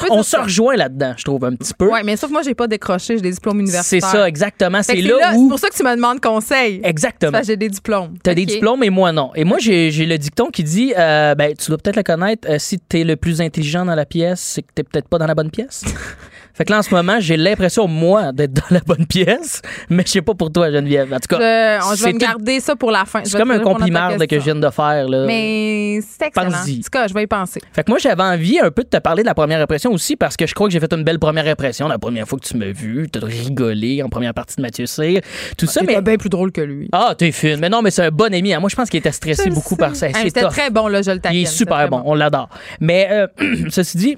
[0.10, 1.88] on se rejoint là-dedans, je trouve, un petit peu.
[1.89, 4.10] Ouais, mais sauf que moi, j'ai pas décroché, j'ai des diplômes c'est universitaires.
[4.10, 4.82] ça, exactement.
[4.84, 5.49] C'est là, C'est où.
[5.49, 6.82] pour ça que tu me demandes conseil.
[6.84, 7.39] Exactement.
[7.43, 8.15] J'ai des diplômes.
[8.23, 8.47] T'as des Ok.
[8.49, 9.32] diplômes et moi non.
[9.36, 12.58] Et moi, j'ai le dicton qui dit, euh, ben, tu dois peut-être le connaître, euh,
[12.60, 15.36] si t'es le plus intelligent dans la pièce, c'est que t'es peut-être pas dans la
[15.36, 15.84] bonne pièce.
[16.57, 20.03] fait que là, en ce moment, j'ai l'impression, moi, d'être dans la bonne pièce, mais
[20.05, 21.13] je sais pas pour toi, Geneviève.
[21.13, 23.21] En tout cas, Je, on- je vais me garder ça pour la fin.
[23.23, 25.07] C'est comme un compliment que je viens de faire.
[25.07, 25.25] Là.
[25.25, 26.47] Mais c'est excellent.
[26.49, 27.61] En tout cas, je vais y penser.
[27.71, 30.15] Fait que moi, j'avais envie un peu de te parler de la première impression aussi
[30.15, 32.45] parce que je crois que j'ai fait une belle première impression la première fois que
[32.45, 33.07] tu m'as vu.
[33.11, 35.21] T'as rigolé en première partie de Mathieu Cyr.
[35.57, 36.01] Tout ça, C'était mais.
[36.01, 36.89] bien plus drôle que lui.
[36.91, 37.57] Ah, t'es fine.
[37.59, 38.53] Mais non, mais c'est un bon ami.
[38.53, 38.59] hein.
[38.59, 39.77] Moi, je pense qu'il était stressé beaucoup sais.
[39.77, 40.07] par ça.
[40.13, 41.39] C'est C'était très bon, là, je le taquine.
[41.39, 42.49] Il est super bon, on l'adore.
[42.79, 43.27] Mais euh,
[43.69, 44.17] ceci dit,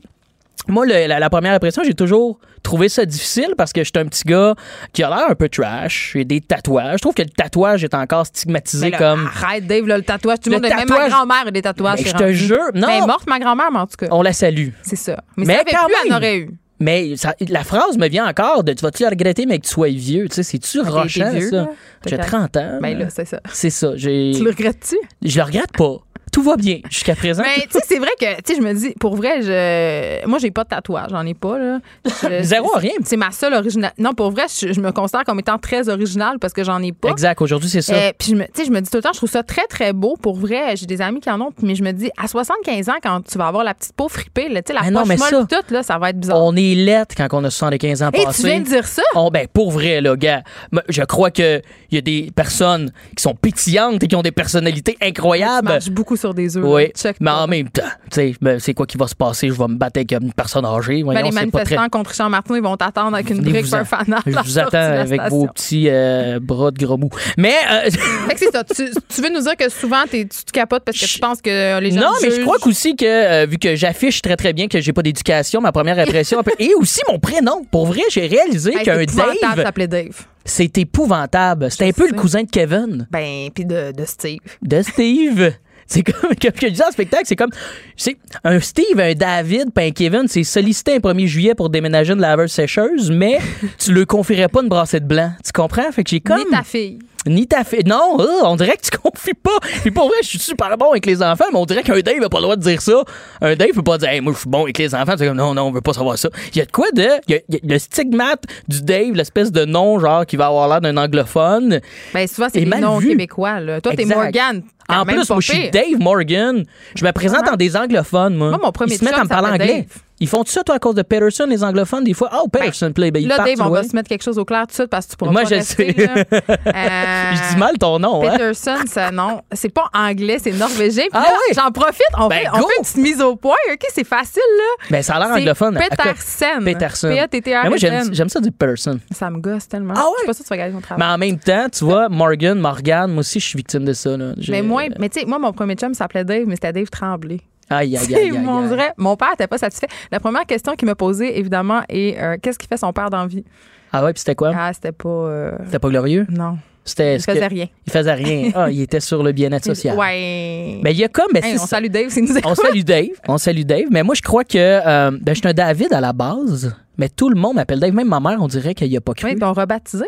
[0.70, 4.06] moi, le- la, la première impression, j'ai toujours trouvé ça difficile parce que j'étais un
[4.06, 4.54] petit gars
[4.94, 6.12] qui a l'air un peu trash.
[6.14, 6.98] J'ai des tatouages.
[6.98, 9.30] Je trouve que le tatouage est encore stigmatisé Mais là, comme.
[9.42, 10.40] Arrête, Dave, là, le tatouage.
[10.44, 12.00] Tout le monde, même tatouage- ma grand-mère a des tatouages.
[12.04, 12.88] Mais je te jure, non.
[12.88, 14.08] Ben, Elle est morte, ma grand-mère, mais en tout cas.
[14.12, 14.70] On la salue.
[14.84, 15.24] C'est ça.
[15.38, 16.14] Mais, Mais ça avait quand plus, elle même.
[16.14, 16.50] en aurait eu.
[16.82, 19.70] Mais ça- la phrase me vient encore de tu vas-tu le regretter, mais que tu
[19.74, 20.30] sois vieux.
[20.30, 21.68] Tu sais, c'est-tu Ah, rochant, ça?
[22.06, 22.80] J'ai T'as 30 ans.
[22.82, 23.42] Ben là, c'est ça.
[23.52, 23.92] C'est ça.
[23.98, 24.96] Tu le regrettes-tu?
[25.22, 25.98] Je le regrette pas.
[26.32, 27.44] Tout va bien jusqu'à présent.
[27.44, 30.40] Mais tu sais, c'est vrai que, tu sais, je me dis, pour vrai, je, moi,
[30.40, 31.80] j'ai pas de tatouage, j'en ai pas, là.
[32.06, 32.92] Je- Zéro, rien.
[33.04, 33.92] C'est ma seule originale.
[33.98, 36.92] Non, pour vrai, je, je me considère comme étant très originale parce que j'en ai
[36.92, 37.10] pas.
[37.10, 37.42] Exact.
[37.42, 37.94] Aujourd'hui, c'est ça.
[37.94, 39.44] Euh, puis je me, tu sais, je me dis tout le temps, je trouve ça
[39.44, 40.16] très, très beau.
[40.22, 42.94] Pour vrai, j'ai des amis qui en ont, mais je me dis, à 75 ans,
[43.02, 45.10] quand tu vas avoir la petite peau fripée, là, tu sais, la Mais non, poche
[45.10, 46.44] mais molle ça, pis tout, là, ça va être bizarre.
[46.44, 48.44] On est lettre quand on a 75 ans Et passés.
[48.44, 49.02] tu viens de dire ça?
[49.16, 50.44] Oh, ben, pour vrai, là, gars.
[50.90, 51.62] Je crois qu'il
[51.92, 55.80] y a des personnes qui sont pétillantes et qui ont des personnalités incroyables.
[55.92, 56.64] beaucoup sur des œufs.
[56.66, 56.90] Oui.
[56.96, 59.48] Check mais en même temps, tu sais, ben, c'est quoi qui va se passer?
[59.48, 60.98] Je vais me battre avec une personne âgée.
[61.04, 63.42] Ben, Voyons, les c'est pas très- manifestants contre Richard Martin, ils vont t'attendre avec une
[63.42, 64.20] brique un fanal.
[64.26, 67.10] Je vous attends avec vos petits euh, bras de gros mou.
[67.38, 67.90] Mais euh,
[68.28, 68.64] Fait que c'est ça.
[68.64, 71.80] Tu, tu veux nous dire que souvent, tu te capotes parce que tu penses que
[71.80, 74.68] les gens non, mais je crois qu'aussi que euh, vu que j'affiche très très bien
[74.68, 77.64] que j'ai pas d'éducation, ma première impression et aussi mon prénom.
[77.72, 80.26] Pour vrai, j'ai réalisé Hey, qu'un c'est épouvantable Dave, s'appeler Dave.
[80.46, 81.70] c'est épouvantable.
[81.72, 82.12] C'est un peu sais.
[82.14, 84.40] le cousin de Kevin, Ben, puis de, de Steve.
[84.62, 85.54] de Steve.
[85.90, 87.52] C'est comme, comme je disais en spectacle, c'est comme,
[87.98, 92.14] c'est un Steve, un David, puis un Kevin, c'est sollicité un 1er juillet pour déménager
[92.14, 93.40] une laveuse sécheuse, mais
[93.78, 95.34] tu le confierais pas une brassée de blanc.
[95.44, 95.92] Tu comprends?
[95.92, 96.38] Fait que j'ai comme.
[96.38, 97.00] Ni ta fille.
[97.30, 97.84] Ni ta fille.
[97.86, 99.60] Non, euh, on dirait que tu confies pas.
[99.82, 102.20] Puis pour vrai, je suis super bon avec les enfants, mais on dirait qu'un Dave
[102.20, 103.04] n'a pas le droit de dire ça.
[103.42, 105.14] Un Dave peut pas dire, hey, moi, je suis bon avec les enfants.
[105.18, 106.30] C'est comme, non, non, on veut pas savoir ça.
[106.54, 107.08] Il y a de quoi de.
[107.28, 110.36] Il y a, il y a le stigmate du Dave, l'espèce de nom, genre, qui
[110.36, 111.80] va avoir l'air d'un anglophone.
[112.14, 113.10] Ben, souvent, c'est des mal noms vu.
[113.10, 113.82] québécois, là.
[113.82, 114.06] Toi, t'es.
[114.06, 114.64] Morgan.
[114.90, 115.70] En plus, moi, je suis.
[115.70, 116.64] Dave Morgan.
[116.96, 118.50] Je me présente en des anglophones, moi.
[118.50, 119.86] Moi, mon premier Ils se mettent à me parler anglais.
[119.88, 120.02] Dave.
[120.22, 122.30] Ils font tout ça, toi, à cause de Peterson, les anglophones, des fois?
[122.44, 123.10] Oh, Peterson, play.
[123.12, 124.74] Ben, ils Là, partent, Dave, on va se mettre quelque chose au clair tout de
[124.74, 126.28] suite parce que tu pourras Moi, pas je rester, sais.
[126.30, 128.32] Euh, Je dis mal ton nom, hein?
[128.32, 129.42] Peterson, ça, non.
[129.54, 131.04] C'est pas anglais, c'est norvégien.
[131.12, 131.56] Puis Ah oui?
[131.56, 132.68] j'en profite, on, Ben, fait, on go!
[132.68, 133.56] fait une petite mise au point.
[133.72, 134.86] OK, c'est facile, là.
[134.92, 135.76] Ben, ça a l'air anglophone.
[135.78, 136.64] Peterson.
[136.66, 137.08] Peterson.
[137.10, 137.64] P-A-T-T-R-S-N.
[137.64, 137.78] Mais moi,
[138.12, 139.00] j'aime ça dire Peterson.
[139.12, 139.94] Ça me gosse tellement.
[139.96, 140.12] Ah ouais?
[140.18, 141.08] Je suis pas que tu vas garder ton Mais travail.
[141.14, 144.18] en même temps, tu vois, Morgan, Morgan, moi aussi, je suis victime de ça.
[144.18, 144.34] Là.
[144.50, 147.40] Mais moi, mais tu sais, moi, mon premier chum s'appelait Dave, mais c'était Dave Tremblay.
[147.70, 149.88] Aïe, aïe, aïe, aïe, mon vrai, mon père n'était pas satisfait.
[150.12, 153.20] La première question qu'il m'a posée, évidemment, est euh, qu'est-ce qu'il fait son père dans
[153.22, 153.44] la vie?
[153.92, 154.52] Ah ouais, puis c'était quoi?
[154.56, 155.10] Ah, c'était pas.
[155.10, 156.26] euh, C'était pas glorieux?
[156.30, 156.58] Non.
[156.86, 157.18] C'était.
[157.18, 157.68] Il que- faisait rien.
[157.86, 158.52] Il faisait rien.
[158.56, 159.96] Ah, il était sur le bien-être social.
[159.98, 160.80] Ouais.
[160.84, 161.36] Mais il y a comme.
[161.36, 161.68] Hey, on ça.
[161.68, 163.10] salue Dave, c'est nous On salue Dave.
[163.28, 163.86] On salue Dave.
[163.92, 164.58] Mais moi, je crois que.
[164.58, 167.94] euh, ben, je suis un David à la base, mais tout le monde m'appelle Dave.
[167.94, 169.28] Même ma mère, on dirait qu'il n'y a pas cru.
[169.28, 170.06] Oui, ils t'ont rebaptisé?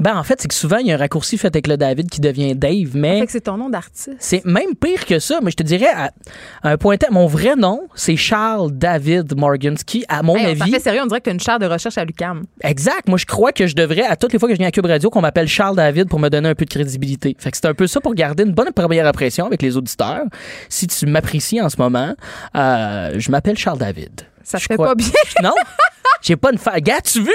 [0.00, 2.10] Ben, en fait, c'est que souvent, il y a un raccourci fait avec le David
[2.10, 3.20] qui devient Dave, mais.
[3.20, 4.10] Fait que c'est ton nom d'artiste.
[4.18, 6.10] C'est même pire que ça, mais je te dirais, à,
[6.62, 10.34] à un point tel- mon vrai nom, c'est Charles David Morgan, ce qui, à mon
[10.36, 12.04] Hey, ça avis, fait sérieux, on dirait que tu as une chaire de recherche à
[12.04, 12.44] l'UCAM.
[12.62, 13.06] exact.
[13.06, 14.86] Moi, je crois que je devrais, à toutes les fois que je viens à Cube
[14.86, 17.36] Radio, qu'on m'appelle Charles David pour me donner un peu de crédibilité.
[17.38, 20.24] Fait que c'est un peu ça pour garder une bonne première impression avec les auditeurs.
[20.68, 22.14] Si tu m'apprécies en ce moment,
[22.56, 24.22] euh, je m'appelle Charles David.
[24.42, 25.10] Ça Je fait crois- pas bien.
[25.42, 25.54] Non?
[26.22, 26.80] J'ai pas une fa...
[26.80, 27.30] Gars, tu vu?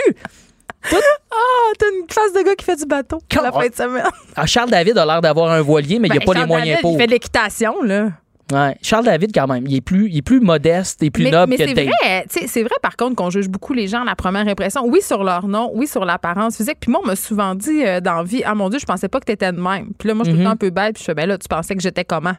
[1.39, 4.03] Ah, t'as une face de gars qui fait du bateau Quand- la fin de semaine.
[4.35, 6.69] Ah, Charles David a l'air d'avoir un voilier, mais il Ben, a pas les moyens
[6.69, 6.93] David, pour.
[6.93, 8.09] Il fait de l'équitation, là.
[8.51, 8.77] Ouais.
[8.81, 11.49] Charles David, quand même, il est plus, il est plus modeste et plus mais noble
[11.51, 12.47] mais que c'est Dave.
[12.47, 14.85] c'est vrai par contre qu'on juge beaucoup les gens à la première impression.
[14.85, 16.77] Oui, sur leur nom, oui, sur l'apparence physique.
[16.79, 19.09] Puis moi, on m'a souvent dit euh, dans la vie, ah mon Dieu, je pensais
[19.09, 19.89] pas que t'étais de même.
[19.99, 20.93] Puis là, moi, je suis tout le temps un peu bête.
[20.95, 22.35] Puis je fais, ben là, tu pensais que j'étais comment?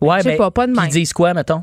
[0.00, 0.88] Ouais, mais pas, pas de Ils même.
[0.88, 1.62] disent quoi, mettons?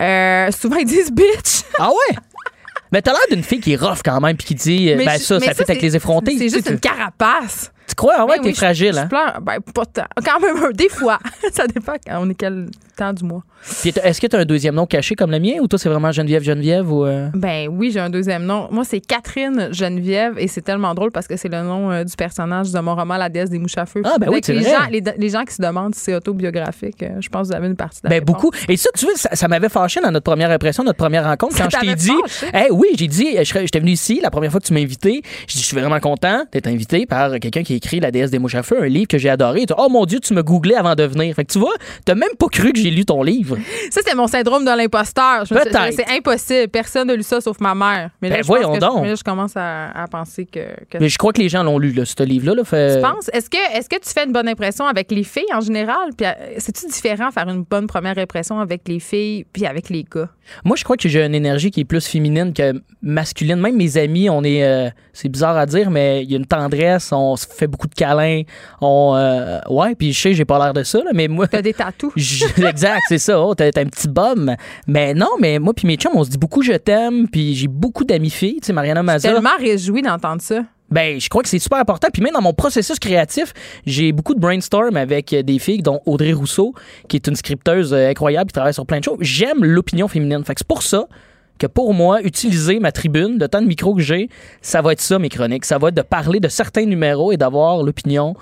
[0.00, 1.62] Euh, souvent, ils disent bitch.
[1.78, 2.16] Ah ouais?
[2.92, 5.06] Mais t'as l'air d'une fille qui est rough quand même, puis qui dit, euh, Mais
[5.06, 6.36] ben ça, ça fait avec les effrontés.
[6.36, 7.72] C'est juste une carapace.
[7.90, 8.14] Tu crois?
[8.18, 9.06] Ah ouais, Ben t'es je- fragile, je hein?
[9.08, 9.40] pleure.
[9.42, 10.04] Ben, pas tant.
[10.24, 11.18] Quand même, des fois.
[11.52, 13.42] ça dépend quand on est quel temps du mois.
[13.84, 16.12] Est-ce que tu as un deuxième nom caché comme le mien ou toi, c'est vraiment
[16.12, 17.04] Geneviève Geneviève ou.
[17.04, 17.28] euh?
[17.34, 18.68] Ben oui, j'ai un deuxième nom.
[18.70, 22.14] Moi, c'est Catherine Geneviève et c'est tellement drôle parce que c'est le nom euh, du
[22.16, 24.02] personnage de mon roman La déesse des mouches à feu.
[24.04, 24.70] Ah, ben oui, Fait que c'est les vrai.
[24.70, 27.56] gens, les, les gens qui se demandent si c'est autobiographique, euh, je pense que vous
[27.58, 28.34] avez une partie de la Ben réponse.
[28.42, 28.50] beaucoup.
[28.68, 31.56] Et ça, tu vois, ça, ça m'avait fâché dans notre première impression, notre première rencontre,
[31.56, 32.12] Ça quand je t'ai dit.
[32.22, 32.46] fâché?
[32.54, 34.80] Eh oui, j'ai dit, je serais- j'étais venu ici la première fois que tu m'as
[34.80, 35.22] invité.
[35.48, 38.38] Je dis, je suis vraiment content d'être invité par quelqu'un qui écrit La déesse des
[38.38, 39.64] mouches à feu, un livre que j'ai adoré.
[39.76, 41.34] Oh mon Dieu, tu me googlais avant de venir.
[41.34, 43.56] Fait que tu vois, t'as même pas cru que j'ai lu ton livre.
[43.90, 45.44] Ça, c'est mon syndrome de l'imposteur.
[45.48, 45.92] Peut-être.
[45.94, 46.68] C'est impossible.
[46.68, 48.10] Personne n'a lu ça sauf ma mère.
[48.20, 48.98] Mais là, Ben je voyons donc.
[48.98, 50.60] Je, mais là, je commence à, à penser que.
[50.90, 52.54] que Mais je crois que les gens l'ont lu, là, ce livre-là.
[52.54, 52.96] Là, fait...
[52.96, 53.30] Tu penses?
[53.32, 56.10] Est-ce que, est-ce que tu fais une bonne impression avec les filles en général?
[56.16, 60.04] Puis, euh, c'est-tu différent faire une bonne première impression avec les filles puis avec les
[60.04, 60.28] gars?
[60.64, 63.56] Moi, je crois que j'ai une énergie qui est plus féminine que masculine.
[63.56, 64.64] Même mes amis, on est.
[64.64, 67.88] euh, c'est bizarre à dire, mais il y a une tendresse, on se fait beaucoup
[67.88, 68.42] de câlins.
[68.80, 71.46] On, euh, ouais, puis je sais, j'ai pas l'air de ça, là, mais moi.
[71.48, 72.12] T'as des tatous.
[72.58, 73.40] Exact, c'est ça.
[73.40, 74.54] Oh, t'as t'as un petit bum.
[74.86, 77.68] Mais non, mais moi puis mes chums, on se dit beaucoup je t'aime, puis j'ai
[77.68, 78.58] beaucoup d'amis filles.
[78.60, 79.32] Tu sais, Mariana Mazza.
[79.32, 80.62] tellement réjoui d'entendre ça.
[80.90, 82.08] Ben, je crois que c'est super important.
[82.12, 83.52] Puis même dans mon processus créatif,
[83.86, 86.74] j'ai beaucoup de brainstorm avec euh, des filles, dont Audrey Rousseau,
[87.08, 89.18] qui est une scripteuse euh, incroyable, qui travaille sur plein de choses.
[89.20, 90.44] J'aime l'opinion féminine.
[90.44, 91.06] Fait que c'est pour ça
[91.60, 94.28] que pour moi, utiliser ma tribune, le temps de micro que j'ai,
[94.62, 95.64] ça va être ça, mes chroniques.
[95.66, 98.34] Ça va être de parler de certains numéros et d'avoir l'opinion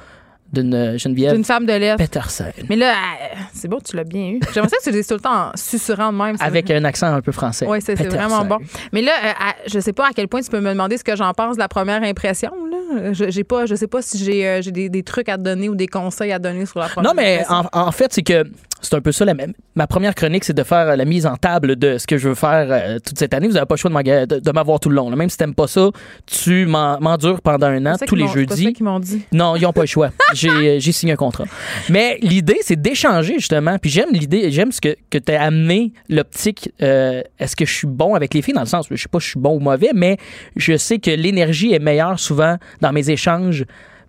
[0.52, 1.98] d'une euh, Geneviève D'une femme de lettres.
[1.98, 2.46] Peterson.
[2.70, 4.40] Mais là, euh, c'est bon, tu l'as bien eu.
[4.54, 6.36] J'aimerais ça que tu le dises tout le temps en susurrant de même.
[6.40, 7.66] Avec un accent un peu français.
[7.68, 8.56] Oui, c'est vraiment bon.
[8.92, 9.30] Mais là, euh,
[9.66, 11.60] je sais pas à quel point tu peux me demander ce que j'en pense de
[11.60, 12.50] la première impression.
[12.70, 13.12] Là.
[13.12, 15.74] Je, pas, je sais pas si j'ai j'ai des, des trucs à te donner ou
[15.74, 17.68] des conseils à te donner sur la première Non, mais impression.
[17.74, 18.44] en, en fait, c'est que
[18.80, 19.24] c'est un peu ça.
[19.24, 22.16] la même- ma première chronique, c'est de faire la mise en table de ce que
[22.18, 23.46] je veux faire euh, toute cette année.
[23.48, 25.10] Vous n'avez pas le choix de m'avoir tout le long.
[25.10, 25.16] là.
[25.16, 25.88] Même si t'aimes pas ça,
[26.26, 28.72] tu m'en- m'endures pendant un an, tous les c'est ça jeudis.
[28.72, 29.22] qu'ils m'ont dit.
[29.32, 30.10] Non, ils n'ont pas le choix.
[30.34, 31.44] J'ai euh, j'ai signé un contrat.
[31.88, 33.78] Mais l'idée, c'est d'échanger, justement.
[33.78, 36.70] Puis j'aime l'idée, j'aime ce que, que tu as amené, l'optique.
[36.82, 38.54] euh, Est-ce que je suis bon avec les filles?
[38.54, 40.16] Dans le sens, je sais pas si je suis bon ou mauvais, mais
[40.56, 43.64] je sais que l'énergie est meilleure souvent dans mes échanges.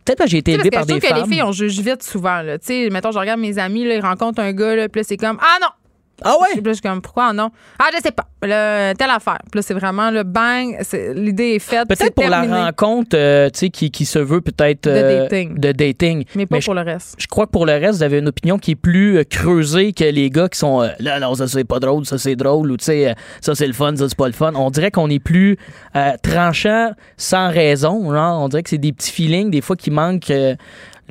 [0.10, 1.24] Peut-être que j'ai été parce par que des je trouve femmes.
[1.24, 2.42] que les filles, on juge vite souvent.
[2.42, 2.58] Là.
[2.58, 5.04] Tu sais, mettons, je regarde mes amis, là, ils rencontrent un gars, là, puis là,
[5.08, 5.68] c'est comme Ah non!
[6.24, 6.48] Ah ouais?
[6.54, 7.50] Puis là, je suis comme Pourquoi non?
[7.80, 8.26] Ah, je sais pas.
[8.42, 9.40] Telle affaire.
[9.52, 10.78] Puis là, c'est vraiment le bang,
[11.16, 11.88] l'idée est faite.
[11.88, 15.60] Peut-être pour la rencontre, euh, tu sais, qui, qui se veut peut-être De euh, dating.
[15.60, 16.24] de dating.
[16.36, 17.16] Mais pas pour le reste.
[17.18, 19.94] je crois que pour le reste, vous avez une opinion qui est plus euh, creusée
[19.94, 22.72] que les gars qui sont euh, là, non, ça c'est pas drôle, ça c'est drôle,
[22.72, 24.54] ou tu sais, ça c'est le fun, ça c'est pas le fun.
[24.56, 25.58] On dirait qu'on est plus
[26.24, 28.12] tranchant sans raison.
[28.14, 28.42] Genre.
[28.42, 30.32] On dirait que c'est des petits feelings, des fois, qui manquent.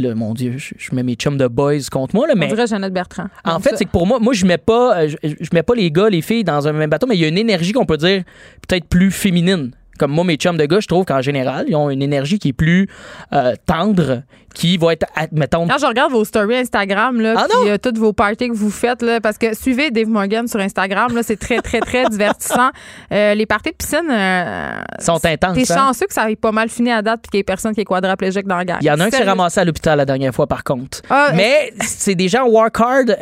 [0.00, 2.48] Là, mon Dieu, je, je mets mes chums de boys contre moi, là, On mais.
[2.48, 3.26] dirait Jeannette Bertrand.
[3.44, 5.74] En fait, c'est que pour moi, moi, je mets pas, euh, je, je mets pas
[5.74, 7.86] les gars, les filles dans un même bateau, mais il y a une énergie qu'on
[7.86, 8.22] peut dire
[8.66, 9.72] peut-être plus féminine.
[9.98, 12.48] Comme moi, mes chums de gars, je trouve qu'en général, ils ont une énergie qui
[12.48, 12.86] est plus
[13.32, 14.22] euh, tendre,
[14.58, 17.78] qui va être, à- mettons, Quand je regarde vos stories Instagram, là, Ah puis, euh,
[17.78, 21.22] toutes vos parties que vous faites, là, parce que suivez Dave Morgan sur Instagram, là,
[21.22, 22.70] c'est très, très, très divertissant.
[23.12, 25.54] Euh, les parties de piscine, euh, sont intenses.
[25.54, 25.76] t'es hein?
[25.86, 27.82] chanceux que ça ait pas mal fini à date puis qu'il y ait personne qui
[27.82, 28.78] est quadriplégique dans la gang.
[28.80, 31.02] Il y en a un qui s'est ramassé à l'hôpital la dernière fois, par contre.
[31.08, 33.16] Ah, Mais c'est des gens work hard.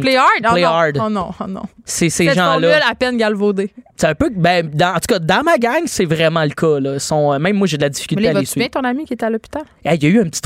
[0.00, 0.28] Play hard?
[0.44, 0.68] Oh Play non.
[0.68, 0.98] hard.
[1.04, 1.62] Oh non, oh non.
[1.84, 2.80] c'est ces gens-là.
[2.90, 3.70] à peine galvaudée.
[3.96, 4.28] C'est un peu.
[4.34, 6.80] Ben, dans, en tout cas, dans ma gang, c'est vraiment le cas.
[6.80, 6.98] Là.
[6.98, 8.68] Sont, même moi, j'ai de la Mais difficulté là, à les suivre.
[8.70, 9.62] ton ami qui est à l'hôpital?
[9.84, 10.40] Hey, Il y a eu un petit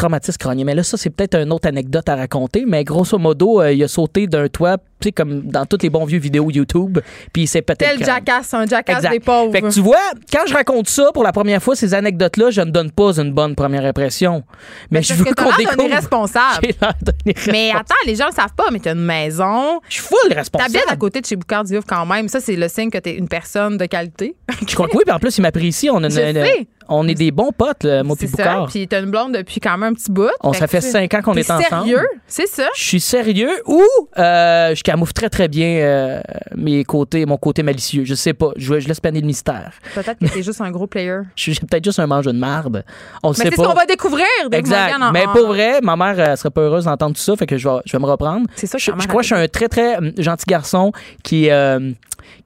[0.64, 2.64] mais là, ça, c'est peut-être une autre anecdote à raconter.
[2.66, 5.90] Mais grosso modo, euh, il a sauté d'un toit, tu sais, comme dans tous les
[5.90, 6.98] bons vieux vidéos YouTube,
[7.32, 7.96] puis il s'est peut-être.
[7.98, 9.10] Tel jackass, un jackass Exact.
[9.10, 9.52] des pauvres.
[9.52, 9.96] Fait que tu vois,
[10.32, 13.32] quand je raconte ça pour la première fois, ces anecdotes-là, je ne donne pas une
[13.32, 14.42] bonne première impression.
[14.90, 15.88] Mais je veux qu'on découvre.
[15.88, 16.68] irresponsable.
[16.80, 17.78] D'un Mais irresponsable.
[17.78, 19.80] attends, les gens le savent pas, mais t'as une maison.
[19.88, 20.72] Je suis full responsable.
[20.72, 22.28] T'habites à côté de chez Boucard Diouf quand même.
[22.28, 24.34] Ça, c'est le signe que t'es une personne de qualité.
[24.66, 25.90] Je crois que oui, puis en plus, il m'apprécie.
[25.90, 26.66] On, a une-.
[26.88, 28.26] On est des bons potes, là, moi puis.
[28.28, 28.66] Boucard.
[28.68, 30.30] Puis t'as une blonde depuis quand même un petit bout.
[30.42, 31.64] On, Fait ça fait cinq ans qu'on est ensemble.
[31.68, 32.06] sérieux?
[32.26, 32.66] C'est ça?
[32.76, 33.82] Je suis sérieux ou
[34.18, 36.20] euh, je camoufle très très bien euh,
[36.56, 38.04] mes côtés, mon côté malicieux.
[38.04, 38.50] Je sais pas.
[38.56, 39.72] Je, je laisse planer le mystère.
[39.94, 41.20] Peut-être que t'es juste un gros player.
[41.36, 42.84] Je suis peut-être juste un mange de marde.
[43.22, 43.68] On le Mais sait c'est ce pas.
[43.68, 44.26] qu'on va découvrir.
[44.52, 44.94] Exact.
[45.00, 47.46] En- Mais en- pour vrai, ma mère euh, serait pas heureuse d'entendre tout ça, fait
[47.46, 48.46] que je vais, je vais me reprendre.
[48.56, 51.50] C'est ça Je, je crois que je suis un très très hum, gentil garçon qui
[51.50, 51.92] euh,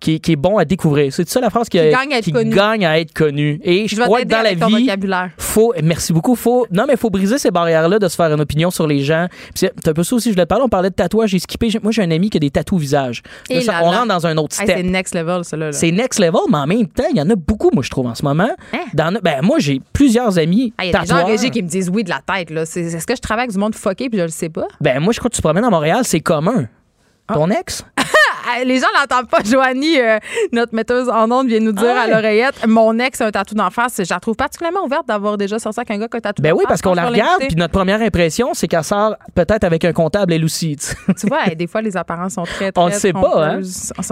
[0.01, 1.13] qui, qui est bon à découvrir.
[1.13, 2.55] C'est ça la phrase qui, Qui gagne à être connu.
[2.55, 3.61] gagne à être connu.
[3.65, 5.31] Et je, crois que dans la vie, vocabulaire.
[5.39, 8.41] faut merci beaucoup faut non mais faut briser ces barrières là de se faire une
[8.41, 10.91] opinion sur les gens c'est un peu ça aussi je voulais te parler on parlait
[10.91, 13.73] de tatouage j'ai skippé moi j'ai un ami qui a des tatous visage Là, ça,
[13.73, 13.99] là on là.
[13.99, 15.73] rentre dans un autre Hey, step c'est next level, ça, là.
[15.73, 18.07] c'est next level mais en même temps il y en a beaucoup moi je trouve
[18.07, 18.79] en ce moment Hein?
[18.95, 22.05] dans, ben moi j'ai plusieurs amis Il y a des gens qui me disent oui
[22.05, 22.51] de la tête.
[22.51, 22.63] là.
[22.63, 24.67] Est-ce que je travaille avec du monde fucké puis je le sais pas?
[24.81, 26.67] ben moi je crois que tu te promènes à Montréal c'est commun
[27.29, 27.35] Ah.
[27.35, 27.85] ton ex?
[28.65, 29.39] les gens l'entendent pas.
[29.45, 30.19] Joanie, euh,
[30.53, 33.55] notre metteuse en ondes, vient nous dire Ah à l'oreillette mon ex a un tatou
[33.55, 34.01] d'en face.
[34.03, 36.43] Je la trouve particulièrement ouverte d'avoir déjà sorti avec un gars qui a un tatou
[36.43, 39.85] Ben oui, parce qu'on la regarde, puis notre première impression, c'est qu'elle sort peut-être avec
[39.85, 40.77] un comptable elle aussi.
[40.77, 43.61] tu vois, des fois, les apparences sont très, très On le sait pas, hein?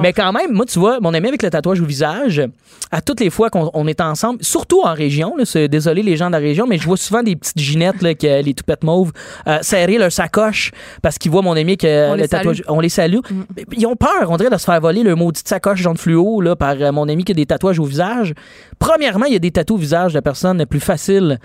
[0.02, 2.42] Mais quand même, moi, tu vois, mon ami avec le tatouage au visage,
[2.90, 6.26] à toutes les fois qu'on on est ensemble, surtout en région, là, désolé les gens
[6.28, 9.12] de la région, mais je vois souvent des petites ginettes, là, que les toupettes mauves,
[9.46, 10.70] euh, serrer leur sacoche
[11.02, 12.58] parce qu'ils voient mon ami que On le tatouage.
[12.58, 12.68] salue.
[12.68, 12.72] Mm.
[12.72, 13.18] On les salue.
[13.56, 16.40] Mais Ils ont peur, on dirait, de se faire voler le maudit sacoche jaune fluo
[16.40, 18.34] là, par euh, mon ami qui a des tatouages au visage.
[18.78, 21.38] Premièrement, il y a des tatous au visage de personnes plus faciles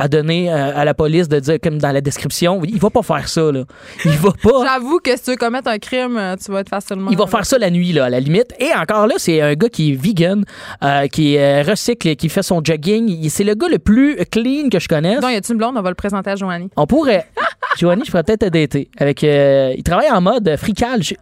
[0.00, 3.02] à donner euh, à la police de dire, comme dans la description, il va pas
[3.02, 3.64] faire ça, là.
[4.04, 4.64] Il va pas.
[4.64, 7.10] J'avoue que si tu veux commettre un crime, euh, tu vas être facilement.
[7.10, 8.54] Il va faire ça la nuit, là, à la limite.
[8.60, 10.44] Et encore là, c'est un gars qui est vegan,
[10.84, 13.28] euh, qui euh, recycle, qui fait son jogging.
[13.28, 15.18] C'est le gars le plus clean que je connaisse.
[15.20, 15.74] Donc, y a-tu une blonde?
[15.76, 16.70] On va le présenter à Joanie.
[16.76, 17.26] On pourrait.
[17.76, 18.88] Joanie, je pourrais peut-être dater.
[18.98, 21.02] Avec, euh, il travaille en mode frical.
[21.02, 21.14] Je-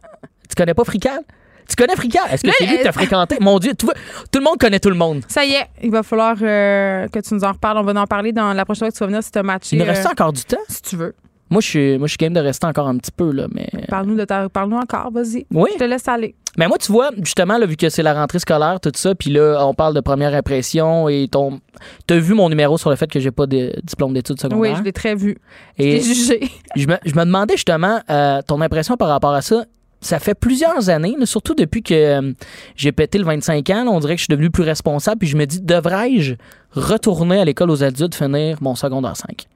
[0.56, 1.20] connais pas frical?
[1.68, 2.22] Tu connais frical?
[2.30, 3.38] Est-ce que c'est lui que t'as fréquenté?
[3.40, 3.94] Mon Dieu, tu vois,
[4.30, 5.22] tout le monde connaît tout le monde.
[5.28, 7.78] Ça y est, il va falloir euh, que tu nous en reparles.
[7.78, 9.42] On va en parler dans la prochaine fois que tu vas venir si tu as
[9.42, 9.76] matché.
[9.76, 10.56] Il nous reste euh, encore du temps?
[10.68, 11.14] si tu veux.
[11.50, 13.68] Moi, je suis, moi, je suis game de rester encore un petit peu, là, mais.
[13.88, 14.48] Parle-nous de ta...
[14.48, 15.46] Parle-nous encore, vas-y.
[15.52, 15.70] Oui.
[15.74, 16.34] Je te laisse aller.
[16.58, 19.30] Mais moi, tu vois, justement, là, vu que c'est la rentrée scolaire, tout ça, puis
[19.30, 21.60] là, on parle de première impression et ton.
[22.06, 24.76] T'as vu mon numéro sur le fait que j'ai pas de diplôme d'études Oui, secondaires?
[24.76, 25.36] je l'ai très vu.
[25.78, 26.48] Et Je jugé.
[26.74, 29.64] je me, je me demandais justement euh, ton impression par rapport à ça.
[30.00, 32.32] Ça fait plusieurs années, surtout depuis que euh,
[32.76, 35.36] j'ai pété le 25 ans, on dirait que je suis devenu plus responsable, puis je
[35.36, 36.34] me dis, devrais-je
[36.72, 39.46] retourner à l'école aux adultes, finir mon secondaire 5?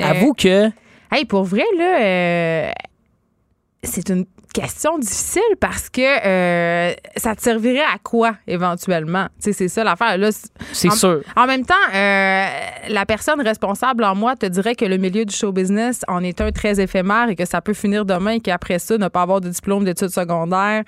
[0.00, 0.70] Euh, Avoue que
[1.10, 2.70] Hey, pour vrai, là, euh,
[3.82, 9.26] c'est une question difficile parce que euh, ça te servirait à quoi éventuellement?
[9.42, 10.16] Tu sais, c'est ça l'affaire.
[10.72, 11.20] C'est en- sûr.
[11.36, 12.46] En même temps, euh,
[12.88, 16.40] la personne responsable en moi te dirait que le milieu du show business en est
[16.40, 19.40] un très éphémère et que ça peut finir demain et qu'après ça, ne pas avoir
[19.40, 20.82] de diplôme d'études secondaires,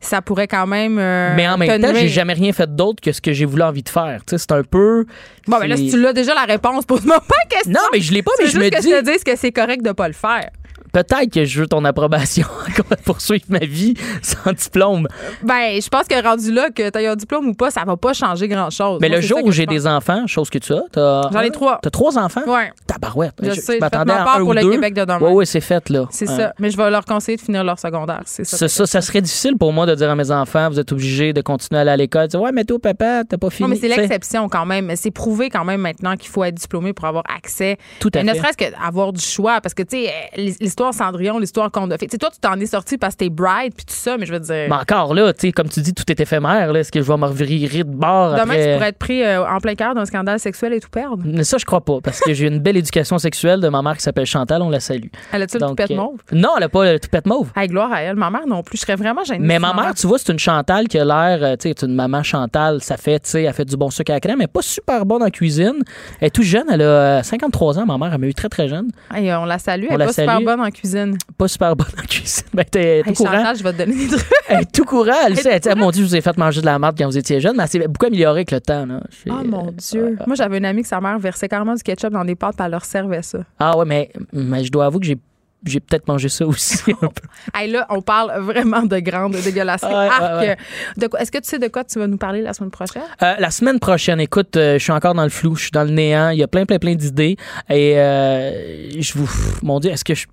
[0.00, 0.98] ça pourrait quand même.
[0.98, 3.46] euh, Mais en même te temps, j'ai jamais rien fait d'autre que ce que j'ai
[3.46, 4.20] voulu envie de faire.
[4.26, 5.06] Tu sais, c'est un peu.
[5.46, 7.72] Bon, mais là, si tu l'as déjà la réponse, pose-moi pas question.
[7.72, 8.90] Non, mais je l'ai pas, mais je me juste que dis.
[8.90, 10.50] je te dise que c'est correct de pas le faire.
[10.94, 15.08] Peut-être que je veux ton approbation pour poursuivre ma vie sans diplôme.
[15.42, 18.12] Ben, je pense que rendu là, que tu un diplôme ou pas, ça va pas
[18.14, 18.98] changer grand-chose.
[19.02, 21.30] Mais Moi, le jour où je j'ai des enfants, chose que tu as, t'as.
[21.32, 21.78] J'en ai trois.
[21.82, 22.42] T'as trois enfants?
[22.46, 22.72] Ouais.
[22.86, 23.34] Tabarouette.
[23.42, 24.70] Je sais, je m'attendais à un pour ou le deux.
[24.70, 25.18] Québec de demain.
[25.20, 26.06] Oui, oui, c'est fait, là.
[26.10, 26.52] C'est Euh, ça.
[26.58, 28.22] Mais je vais leur conseiller de finir leur secondaire.
[28.26, 28.56] C'est ça.
[28.56, 31.32] Ça, ça, ça serait difficile pour moi de dire à mes enfants, vous êtes obligés
[31.32, 32.28] de continuer à aller à l'école.
[32.28, 33.68] Dire, ouais, mais toi, papa, t'as pas fini.
[33.68, 34.92] Non, mais c'est l'exception quand même.
[34.96, 37.78] C'est prouvé quand même maintenant qu'il faut être diplômé pour avoir accès.
[38.00, 38.38] Tout à ne fait.
[38.38, 39.60] serait-ce qu'avoir du choix.
[39.60, 42.06] Parce que, tu sais, l'histoire Cendrillon, l'histoire qu'on a fait.
[42.06, 44.26] Tu sais, toi, tu t'en es sorti parce que t'es bright puis tout ça, mais
[44.26, 44.66] je veux dire.
[44.68, 46.72] Mais encore là, tu sais, comme tu dis, tout est éphémère.
[46.72, 46.80] là.
[46.80, 48.66] Est-ce que je vais me revirer de bord Demain, après?
[48.66, 51.22] tu pourrais être pris euh, en plein cœur d'un scandale sexuel et tout perdre.
[51.24, 53.96] Mais ça, je crois pas, parce que j'ai une belle éducation sexuelle de ma mère
[53.96, 55.08] qui s'appelle Chantal, on la salue.
[55.32, 56.18] Elle a-tu le toupette euh, mauve?
[56.32, 57.50] Non, elle a pas le toupette mauve.
[57.56, 58.16] Hey, gloire à elle.
[58.16, 58.76] Ma mère non plus.
[58.78, 59.38] Je serais vraiment gênée.
[59.46, 61.94] Mais ma mère, tu vois, c'est une Chantal qui a l'air, euh, tu sais, une
[61.94, 64.44] maman Chantal, ça fait, tu sais, elle fait du bon sucre à la crème, elle
[64.44, 65.74] est pas super bonne en cuisine.
[66.20, 66.84] Elle est tout jeune, elle a
[67.18, 68.88] euh, 53 ans, ma mère, elle m'a eu très très jeune.
[69.14, 69.86] Hey, on la salue.
[69.90, 71.16] On Elle est pas super bonne en cuisine.
[71.38, 72.44] Pas super bonne en cuisine.
[72.52, 73.32] Ben, t'es tout Hey, courant.
[73.32, 74.26] Chantal, je vais te donner des trucs.
[74.48, 75.12] Elle est tout courant.
[75.26, 76.98] Elle sait, elle dit, Ah, mon Dieu, je vous ai fait manger de la marde
[76.98, 79.00] quand vous étiez jeune, mais elle s'est beaucoup améliorée avec le temps, là.
[79.30, 80.18] Oh mon Dieu.
[80.26, 82.64] Moi, j'avais une amie que sa mère versait carrément du ketchup dans des pâtes, puis
[82.66, 83.38] elle leur servait ça.
[83.58, 85.18] Ah ouais, mais, mais je dois avouer que j'ai,
[85.64, 87.22] j'ai peut-être mangé ça aussi un peu.
[87.54, 89.92] Hey, là, on parle vraiment de grande dégueulasserie.
[89.92, 90.56] Ouais,
[90.98, 93.02] ouais, quoi- Est-ce que tu sais de quoi tu vas nous parler la semaine prochaine?
[93.22, 95.84] Euh, la semaine prochaine, écoute, euh, je suis encore dans le flou, je suis dans
[95.84, 97.36] le néant, il y a plein, plein, plein d'idées.
[97.70, 99.28] Et euh, je vous.
[99.62, 100.26] Mon Dieu, est-ce que je.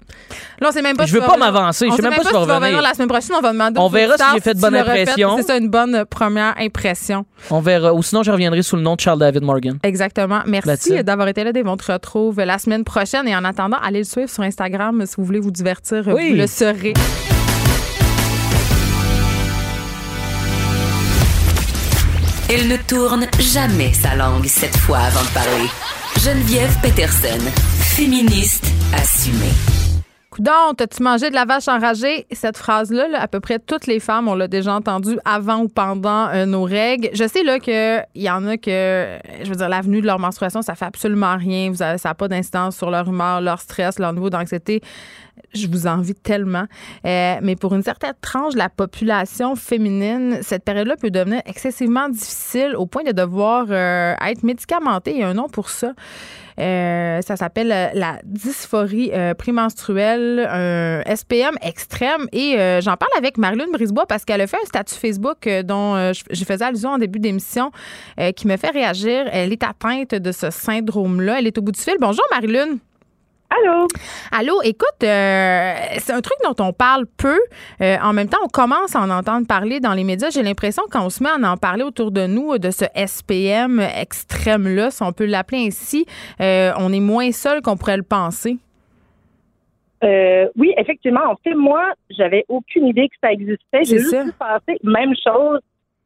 [0.60, 2.28] Là, on sait même pas Je si veux pas m'avancer, je sais même pas si
[2.28, 2.82] tu vas revenir.
[2.82, 3.36] la semaine prochaine.
[3.38, 5.38] On va demander On verra si j'ai fait de tu bonne impression.
[5.38, 7.26] C'est ça, une bonne première impression.
[7.50, 7.94] On verra.
[7.94, 9.78] Ou sinon, je reviendrai sous le nom de Charles David Morgan.
[9.84, 10.42] Exactement.
[10.46, 11.52] Merci d'avoir été là.
[11.52, 11.68] Dave.
[11.68, 13.28] On te retrouve la semaine prochaine.
[13.28, 16.04] Et en attendant, allez le suivre sur Instagram si vous voulez vous divertir.
[16.08, 16.32] Oui.
[16.32, 16.94] Vous le serez.
[22.50, 25.70] Elle ne tourne jamais sa langue cette fois avant de parler.
[26.20, 27.40] Geneviève Peterson,
[27.96, 29.91] féministe assumée.
[30.44, 32.26] Coudon, t'as-tu mangé de la vache enragée?
[32.32, 35.68] Cette phrase-là, là, à peu près toutes les femmes, on l'a déjà entendue avant ou
[35.68, 37.10] pendant euh, nos règles.
[37.14, 40.64] Je sais là qu'il y en a que, je veux dire, l'avenue de leur menstruation,
[40.64, 41.70] ça fait absolument rien.
[41.70, 44.82] Vous avez, ça n'a pas d'incidence sur leur humeur, leur stress, leur niveau d'anxiété.
[45.54, 46.66] Je vous envie tellement.
[47.06, 52.08] Euh, mais pour une certaine tranche de la population féminine, cette période-là peut devenir excessivement
[52.08, 55.12] difficile au point de devoir euh, être médicamentée.
[55.12, 55.94] Il y a un nom pour ça.
[56.60, 59.34] Euh, ça s'appelle la dysphorie euh,
[60.50, 62.28] un SPM extrême.
[62.32, 66.46] Et j'en parle avec Marilyn Brisebois parce qu'elle a fait un statut Facebook dont je-
[66.46, 67.72] faisais allusion en début d'émission
[68.36, 69.26] qui me fait réagir.
[69.32, 71.40] Elle est atteinte de ce syndrome-là.
[71.40, 71.96] Elle est au bout du fil.
[72.00, 72.78] Bonjour Marilyn.
[73.52, 73.88] Allô?
[74.32, 77.38] Allô, écoute, euh, c'est un truc dont on parle peu.
[77.82, 80.30] Euh, en même temps, on commence à en entendre parler dans les médias.
[80.30, 84.90] J'ai l'impression qu'on se met à en parler autour de nous, de ce SPM extrême-là,
[84.90, 86.06] si on peut l'appeler ainsi,
[86.40, 88.58] euh, on est moins seul qu'on pourrait le penser.
[90.56, 91.26] oui, effectivement.
[91.30, 93.84] En fait, moi, j'avais aucune idée que ça existait.
[93.84, 95.60] J'ai juste pensé, même chose,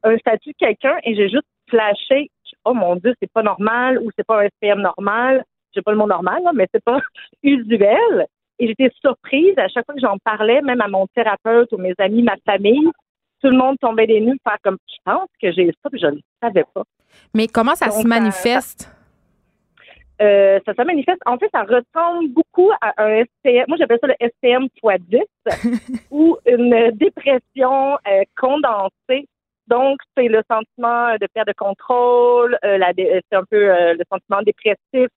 [0.04, 2.32] un statut de quelqu'un et j'ai juste flashé,
[2.64, 5.44] oh mon Dieu, c'est pas normal ou c'est pas un SPM normal
[5.76, 7.00] j'ai pas le mot normal, mais c'est pas
[7.44, 8.28] usuel.
[8.58, 11.94] Et j'étais surprise à chaque fois que j'en parlais, même à mon thérapeute ou mes
[11.98, 12.90] amis, ma famille,
[13.42, 16.08] tout le monde tombait des nues, faire comme je pense que j'ai ça, puis je
[16.08, 16.84] ne le savais pas.
[17.34, 18.90] Mais comment ça se manifeste?
[20.22, 21.20] Euh, ça, se manifeste.
[21.26, 23.66] En fait, ça ressemble beaucoup à un SPM.
[23.68, 29.28] Moi, j'appelle ça le SPM x 10 ou une dépression euh, condensée.
[29.68, 35.10] Donc, c'est le sentiment de perte de contrôle, euh, c'est un peu le sentiment dépressif,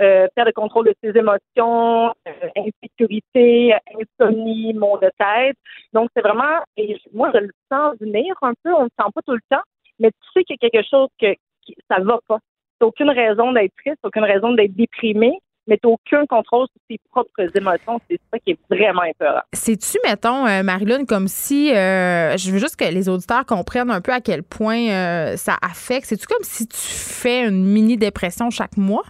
[0.00, 5.56] euh, perte de contrôle de ses émotions, euh, insécurité, insomnie, maux de tête.
[5.92, 9.10] Donc, c'est vraiment, et moi, je le sens venir un peu, on ne le sent
[9.14, 9.62] pas tout le temps,
[9.98, 11.34] mais tu sais qu'il y a quelque chose que
[11.64, 12.38] qui, ça va pas.
[12.80, 17.00] Tu aucune raison d'être triste, aucune raison d'être déprimé, mais tu aucun contrôle sur tes
[17.10, 18.00] propres émotions.
[18.08, 19.40] C'est ça qui est vraiment important.
[19.52, 24.00] C'est-tu, mettons, euh, Marilyn, comme si, euh, je veux juste que les auditeurs comprennent un
[24.00, 26.06] peu à quel point euh, ça affecte.
[26.06, 29.04] C'est-tu comme si tu fais une mini-dépression chaque mois?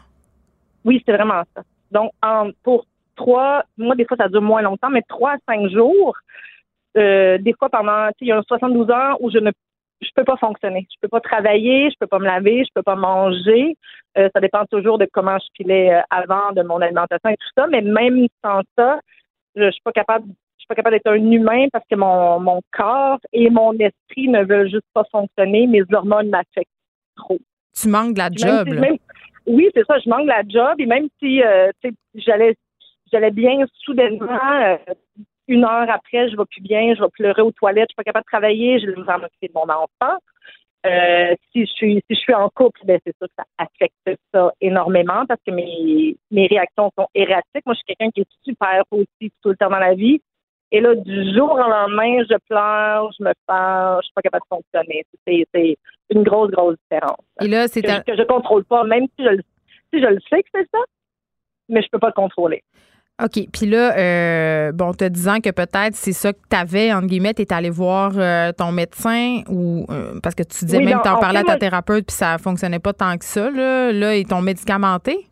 [0.87, 1.63] Oui, c'est vraiment ça.
[1.91, 2.13] Donc,
[2.63, 6.17] pour trois, moi, des fois, ça dure moins longtemps, mais trois à cinq jours,
[6.97, 9.51] euh, des fois pendant, il y a 72 heures où je ne
[10.03, 10.87] je peux pas fonctionner.
[10.91, 13.77] Je peux pas travailler, je peux pas me laver, je peux pas manger.
[14.19, 17.49] Euh, ça dépend toujours de comment je filais euh, avant, de mon alimentation et tout
[17.57, 17.67] ça.
[17.67, 19.01] Mais même sans ça,
[19.55, 22.41] je, je suis pas capable, je suis pas capable d'être un humain parce que mon,
[22.41, 25.67] mon corps et mon esprit ne veulent juste pas fonctionner.
[25.67, 26.71] Mes hormones m'affectent
[27.17, 27.39] trop.
[27.75, 28.69] Tu manques de la job.
[29.47, 31.71] Oui, c'est ça, je manque la job et même si euh,
[32.15, 32.57] j'allais
[33.13, 34.77] j'allais bien soudainement, euh,
[35.49, 38.05] une heure après, je vais plus bien, je vais pleurer aux toilettes, je suis pas
[38.05, 40.19] capable de travailler, je vais me m'occuper de mon enfant.
[40.85, 44.21] Euh, si je suis si je suis en couple, ben c'est sûr que ça affecte
[44.33, 47.65] ça énormément parce que mes mes réactions sont erratiques.
[47.65, 50.21] Moi, je suis quelqu'un qui est super positif tout le temps dans la vie.
[50.73, 54.43] Et là, du jour au lendemain, je pleure, je me fâche, je suis pas capable
[54.51, 55.05] de fonctionner.
[55.27, 55.77] C'est
[56.11, 57.25] une grosse, grosse différence.
[57.41, 59.37] Et là, c'est que, que, je contrôle pas, même si je,
[59.93, 60.81] si je le sais que c'est ça,
[61.69, 62.63] mais je peux pas le contrôler.
[63.23, 63.47] OK.
[63.51, 67.33] Puis là, euh, bon, te disant que peut-être c'est ça que tu avais, entre guillemets,
[67.33, 71.09] tu allé voir euh, ton médecin ou euh, parce que tu disais même que tu
[71.09, 73.91] en parlais à ta thérapeute puis ça fonctionnait pas tant que ça, là.
[73.91, 75.27] Là, ils t'ont médicamenté?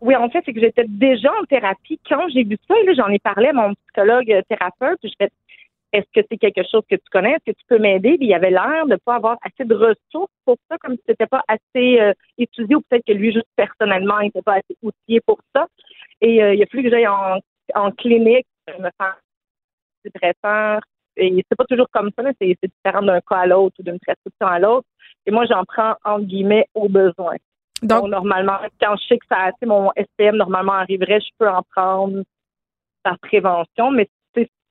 [0.00, 1.98] Oui, en fait, c'est que j'étais déjà en thérapie.
[2.08, 4.98] Quand j'ai vu ça, j'en ai parlé à mon psychologue euh, thérapeute.
[5.02, 5.30] Je fais
[5.92, 7.32] est-ce que c'est quelque chose que tu connais?
[7.32, 8.18] Est-ce que tu peux m'aider?
[8.18, 11.02] Puis il avait l'air de ne pas avoir assez de ressources pour ça, comme si
[11.06, 14.76] c'était pas assez euh, étudié ou peut-être que lui, juste personnellement, il n'était pas assez
[14.82, 15.66] outillé pour ça.
[16.20, 17.38] Et euh, il a fallu que j'aille en,
[17.74, 18.46] en clinique
[18.78, 19.16] me faire
[20.04, 20.80] dépresseur.
[21.16, 24.46] Et c'est pas toujours comme ça, c'est différent d'un cas à l'autre ou d'une prescription
[24.46, 24.86] à l'autre.
[25.24, 27.36] Et moi, j'en prends, entre guillemets, au besoin.
[27.82, 32.22] Donc, normalement, quand je sais que ça, mon SPM normalement arriverait, je peux en prendre
[33.02, 34.08] par prévention, mais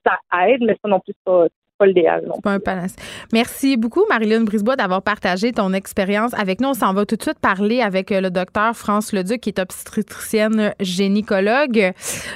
[0.05, 1.47] ça aide, mais ça non plus, pas,
[1.77, 2.29] pas l'idéal.
[2.35, 2.95] C'est pas un panace.
[3.33, 6.69] Merci beaucoup, Marilyn Brisebois, d'avoir partagé ton expérience avec nous.
[6.69, 9.59] On s'en va tout de suite parler avec euh, le docteur France Leduc, qui est
[9.59, 11.93] obstétricienne gynécologue.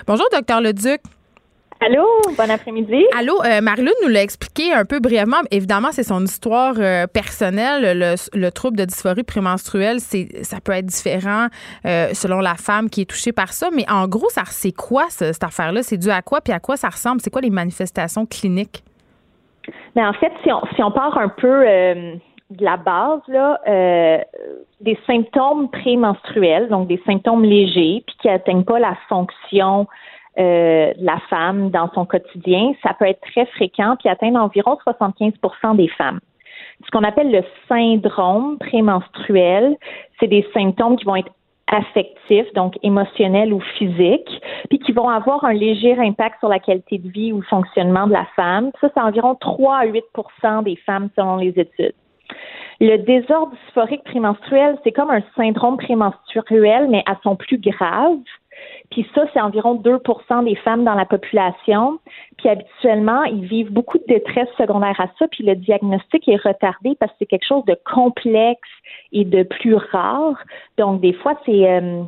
[0.08, 1.02] Bonjour, docteur Leduc.
[1.82, 2.06] Allô,
[2.38, 3.06] bon après-midi.
[3.18, 5.38] Allô, euh, Marilyn nous l'a expliqué un peu brièvement.
[5.50, 7.98] Évidemment, c'est son histoire euh, personnelle.
[8.34, 11.48] Le, trouble de dysphorie prémenstruelle, c'est, ça peut être différent
[11.86, 13.70] euh, selon la femme qui est touchée par ça.
[13.74, 15.82] Mais en gros, ça, c'est quoi cette affaire-là?
[15.82, 16.42] C'est dû à quoi?
[16.42, 17.22] Puis à quoi ça ressemble?
[17.22, 18.84] C'est quoi les manifestations cliniques?
[19.96, 23.58] Mais en fait, si on, si on part un peu de la base, là,
[24.82, 29.88] des symptômes prémenstruels, donc des symptômes légers, puis qui n'atteignent pas la fonction
[30.40, 35.76] euh, la femme dans son quotidien, ça peut être très fréquent puis atteindre environ 75%
[35.76, 36.20] des femmes.
[36.86, 39.76] Ce qu'on appelle le syndrome prémenstruel,
[40.20, 41.32] c'est des symptômes qui vont être
[41.72, 46.98] affectifs, donc émotionnels ou physiques, puis qui vont avoir un léger impact sur la qualité
[46.98, 48.72] de vie ou le fonctionnement de la femme.
[48.82, 51.94] Ça, c'est environ 3 à 8% des femmes selon les études.
[52.82, 58.18] Le désordre dysphorique prémenstruel, c'est comme un syndrome prémenstruel, mais à son plus grave.
[58.92, 62.00] Puis ça, c'est environ 2% des femmes dans la population.
[62.38, 65.28] Puis habituellement, ils vivent beaucoup de détresse secondaire à ça.
[65.28, 68.70] Puis le diagnostic est retardé parce que c'est quelque chose de complexe
[69.12, 70.38] et de plus rare.
[70.78, 72.04] Donc des fois, c'est euh,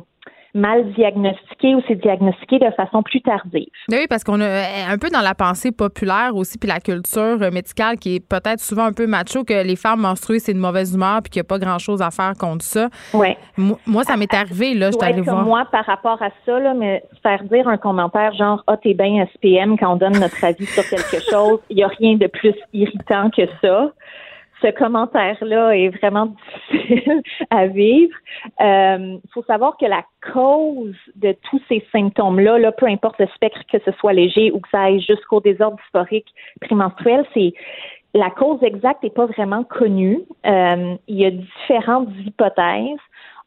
[0.54, 3.66] mal diagnostiqué ou c'est diagnostiqué de façon plus tardive.
[3.88, 7.38] Ben oui, parce qu'on est un peu dans la pensée populaire aussi, puis la culture
[7.50, 10.94] médicale qui est peut-être souvent un peu macho, que les femmes menstruées, c'est une mauvaise
[10.94, 12.88] humeur, puis qu'il n'y a pas grand-chose à faire contre ça.
[13.14, 13.36] Ouais.
[13.56, 15.44] Moi, ça m'est arrivé, là, je suis allée voir.
[15.44, 19.26] Moi, par rapport à ça, là, mais faire dire un commentaire genre, ah, t'es bien
[19.34, 22.54] SPM quand on donne notre avis sur quelque chose, il n'y a rien de plus
[22.72, 23.92] irritant que ça
[24.62, 26.26] ce commentaire-là est vraiment
[26.70, 28.16] difficile à vivre.
[28.60, 33.26] Il euh, faut savoir que la cause de tous ces symptômes-là, là, peu importe le
[33.34, 37.52] spectre, que ce soit léger ou que ça aille jusqu'au désordre dysphorique prémenstruel, c'est
[38.14, 40.20] la cause exacte n'est pas vraiment connue.
[40.46, 43.00] Euh, il y a différentes hypothèses.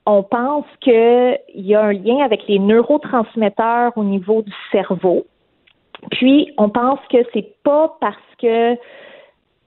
[0.08, 5.26] On pense qu'il y a un lien avec les neurotransmetteurs au niveau du cerveau.
[6.12, 8.78] Puis, on pense que c'est pas parce que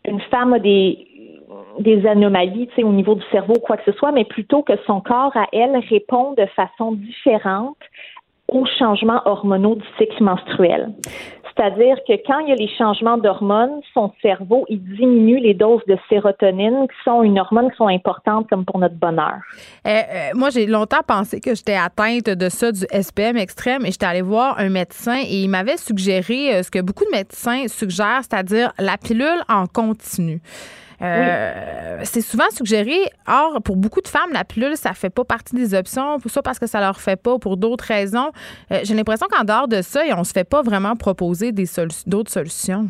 [0.05, 1.08] une femme a des
[1.79, 5.37] des anomalies au niveau du cerveau quoi que ce soit, mais plutôt que son corps
[5.37, 7.77] à elle répond de façon différente
[8.49, 10.91] aux changements hormonaux du cycle menstruel.
[11.59, 15.83] C'est-à-dire que quand il y a les changements d'hormones, son cerveau, il diminue les doses
[15.89, 19.41] de sérotonine, qui sont une hormone qui sont importantes comme pour notre bonheur.
[19.85, 23.91] Euh, euh, moi, j'ai longtemps pensé que j'étais atteinte de ça, du SPM extrême, et
[23.91, 27.67] j'étais allée voir un médecin et il m'avait suggéré euh, ce que beaucoup de médecins
[27.67, 30.41] suggèrent, c'est-à-dire la pilule en continu.
[31.01, 32.97] Euh, c'est souvent suggéré.
[33.27, 36.59] Or, pour beaucoup de femmes, la pilule, ça fait pas partie des options, soit parce
[36.59, 38.31] que ça leur fait pas, pour d'autres raisons.
[38.73, 41.67] Euh, j'ai l'impression qu'en dehors de ça, on se fait pas vraiment proposer des
[42.07, 42.87] d'autres solutions.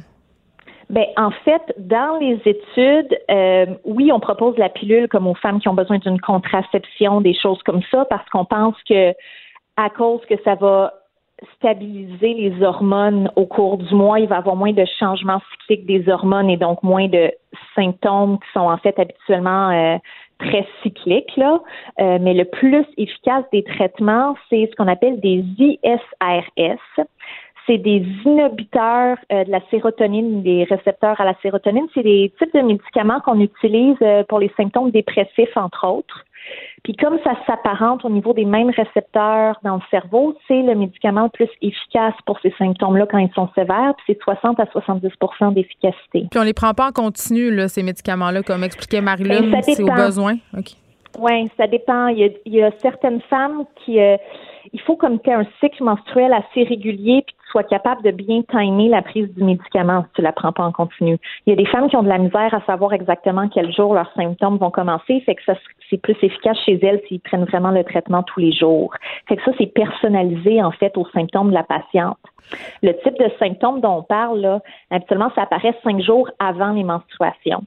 [0.90, 5.60] Ben, en fait, dans les études, euh, oui, on propose la pilule comme aux femmes
[5.60, 9.10] qui ont besoin d'une contraception, des choses comme ça, parce qu'on pense que
[9.76, 10.94] à cause que ça va
[11.56, 14.20] stabiliser les hormones au cours du mois.
[14.20, 17.30] Il va y avoir moins de changements cycliques des hormones et donc moins de
[17.74, 19.98] symptômes qui sont en fait habituellement euh,
[20.38, 21.36] très cycliques.
[21.36, 21.60] Là.
[22.00, 27.06] Euh, mais le plus efficace des traitements, c'est ce qu'on appelle des ISRS.
[27.66, 31.86] C'est des inhibiteurs euh, de la sérotonine, des récepteurs à la sérotonine.
[31.94, 36.24] C'est des types de médicaments qu'on utilise pour les symptômes dépressifs, entre autres.
[36.84, 41.24] Puis comme ça s'apparente au niveau des mêmes récepteurs dans le cerveau, c'est le médicament
[41.24, 45.54] le plus efficace pour ces symptômes-là quand ils sont sévères, puis c'est 60 à 70%
[45.54, 46.26] d'efficacité.
[46.30, 49.82] Puis on les prend pas en continu, là, ces médicaments-là, comme expliquait Marilyn, ben, c'est
[49.82, 50.36] au besoin?
[51.18, 52.08] Oui, ça dépend.
[52.08, 54.00] Il y, a, certaines femmes qui...
[54.00, 54.16] Euh,
[54.72, 58.10] il faut comme tu un cycle menstruel assez régulier puis que tu sois capable de
[58.10, 61.18] bien timer la prise du médicament si tu la prends pas en continu.
[61.46, 63.94] Il y a des femmes qui ont de la misère à savoir exactement quel jour
[63.94, 65.54] leurs symptômes vont commencer, fait que ça
[65.90, 68.94] c'est plus efficace chez elles s'ils prennent vraiment le traitement tous les jours.
[69.28, 72.18] Fait que ça c'est personnalisé en fait aux symptômes de la patiente.
[72.82, 74.60] Le type de symptômes dont on parle là,
[74.90, 77.64] habituellement ça apparaît cinq jours avant les menstruations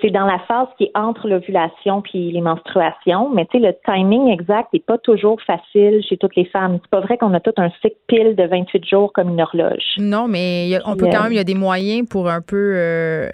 [0.00, 3.74] c'est dans la phase qui est entre l'ovulation puis les menstruations, mais tu sais, le
[3.84, 6.78] timing exact n'est pas toujours facile chez toutes les femmes.
[6.82, 9.96] C'est pas vrai qu'on a tout un cycle pile de 28 jours comme une horloge.
[9.98, 13.28] Non, mais on peut quand même, il y a des moyens pour un peu euh,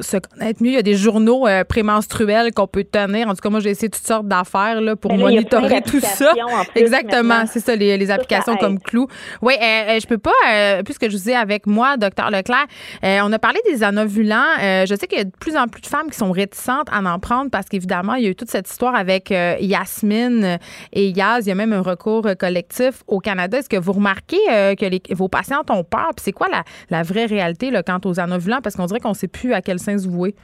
[0.00, 0.70] se connaître mieux.
[0.70, 3.28] Il y a des journaux euh, prémenstruels qu'on peut tenir.
[3.28, 6.32] En tout cas, moi, j'ai essayé toutes sortes d'affaires là, pour monitorer tout ça.
[6.74, 9.08] Exactement, c'est ça, les, applications comme Clou.
[9.42, 12.66] Oui, euh, je peux pas, puisque je vous ai avec moi, docteur Leclerc,
[13.02, 14.56] on a parlé des anovulants.
[14.60, 17.00] je sais qu'il y a de plus en plus de femmes qui sont réticentes à
[17.00, 20.58] en prendre parce qu'évidemment, il y a eu toute cette histoire avec euh, Yasmine
[20.92, 21.46] et Yaz.
[21.46, 23.58] Il y a même un recours collectif au Canada.
[23.58, 26.10] Est-ce que vous remarquez euh, que vos patientes ont peur?
[26.16, 26.48] Puis c'est quoi
[26.90, 28.60] la, vraie réalité quant aux anovulants?
[28.62, 30.34] Parce qu'on dirait qu'on ne sait plus à quel sens se vouer.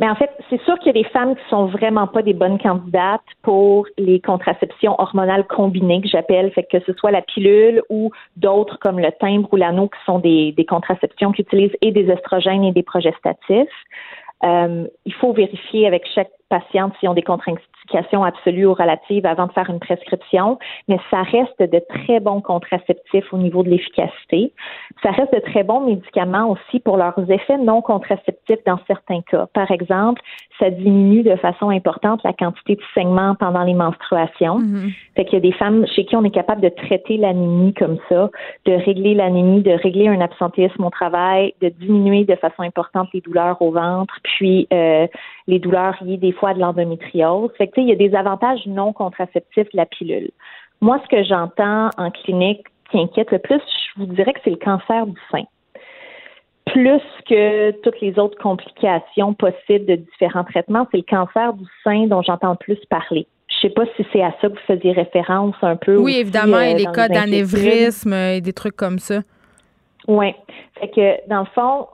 [0.00, 2.32] Mais en fait, c'est sûr qu'il y a des femmes qui sont vraiment pas des
[2.32, 7.82] bonnes candidates pour les contraceptions hormonales combinées que j'appelle, fait que ce soit la pilule
[7.90, 12.10] ou d'autres comme le timbre ou l'anneau qui sont des, contraceptions qui utilisent et des
[12.10, 13.68] estrogènes et des progestatifs.
[14.42, 17.22] Euh, il faut vérifier avec chaque patiente s'ils ont des
[17.96, 23.32] absolues ou relatives avant de faire une prescription, mais ça reste de très bons contraceptifs
[23.32, 24.52] au niveau de l'efficacité.
[25.02, 29.46] Ça reste de très bons médicaments aussi pour leurs effets non contraceptifs dans certains cas.
[29.54, 30.20] Par exemple,
[30.58, 34.58] ça diminue de façon importante la quantité de saignements pendant les menstruations.
[34.58, 34.94] Mm-hmm.
[35.16, 37.98] Fait qu'il y a des femmes chez qui on est capable de traiter l'anémie comme
[38.08, 38.30] ça,
[38.66, 43.20] de régler l'anémie, de régler un absentéisme au travail, de diminuer de façon importante les
[43.20, 45.06] douleurs au ventre, puis euh,
[45.46, 47.50] les douleurs liées des fois de l'endométriose.
[47.56, 50.30] Fait que, il y a des avantages non contraceptifs de la pilule.
[50.80, 54.50] Moi, ce que j'entends en clinique qui inquiète le plus, je vous dirais que c'est
[54.50, 55.44] le cancer du sein
[56.72, 62.06] plus que toutes les autres complications possibles de différents traitements, c'est le cancer du sein
[62.06, 63.26] dont j'entends le plus parler.
[63.48, 65.96] Je sais pas si c'est à ça que vous faisiez référence un peu.
[65.96, 69.20] Oui, évidemment, et euh, les cas d'anévrisme et des trucs comme ça.
[70.06, 70.34] Oui.
[70.78, 71.88] Fait que, dans le fond,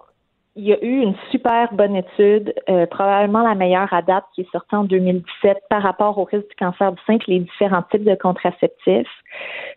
[0.57, 4.41] il y a eu une super bonne étude, euh, probablement la meilleure à date, qui
[4.41, 7.83] est sortie en 2017 par rapport au risque du cancer du sein et les différents
[7.91, 9.11] types de contraceptifs.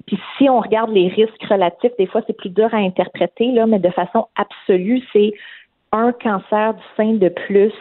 [0.07, 3.67] Puis si on regarde les risques relatifs, des fois c'est plus dur à interpréter, là,
[3.67, 5.33] mais de façon absolue, c'est
[5.91, 7.73] un cancer du sein de plus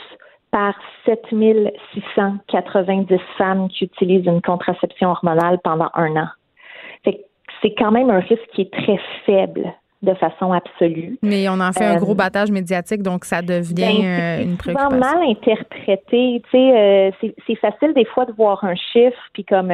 [0.51, 0.75] par
[1.05, 6.27] 7690 femmes qui utilisent une contraception hormonale pendant un an.
[7.61, 11.19] C'est quand même un risque qui est très faible de façon absolue.
[11.23, 14.57] Mais on en fait un gros euh, battage médiatique, donc ça devient ben, euh, une
[14.57, 14.91] préoccupation.
[14.91, 16.43] C'est mal interprété.
[16.45, 19.73] Tu sais, euh, c'est facile des fois de voir un chiffre, puis comme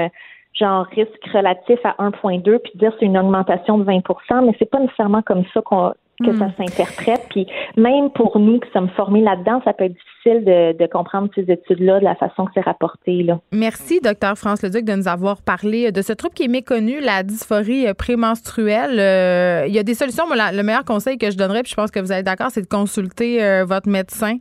[0.55, 4.01] genre risque relatif à 1,2, puis dire c'est une augmentation de 20
[4.43, 6.53] mais c'est pas nécessairement comme ça qu'on que ça hmm.
[6.57, 7.27] s'interprète.
[7.31, 7.47] Puis
[7.77, 11.99] même pour nous qui sommes formés là-dedans, ça peut être difficile de, comprendre ces études-là
[11.99, 13.23] de la façon que c'est rapporté.
[13.23, 13.41] Là.
[13.53, 17.23] Merci, docteur France Leduc, de nous avoir parlé de ce trouble qui est méconnu, la
[17.23, 18.99] dysphorie euh, prémenstruelle.
[18.99, 20.27] Euh, il y a des solutions.
[20.27, 22.63] Moi, le meilleur conseil que je donnerais, puis je pense que vous êtes d'accord, c'est
[22.63, 24.37] de consulter euh, votre médecin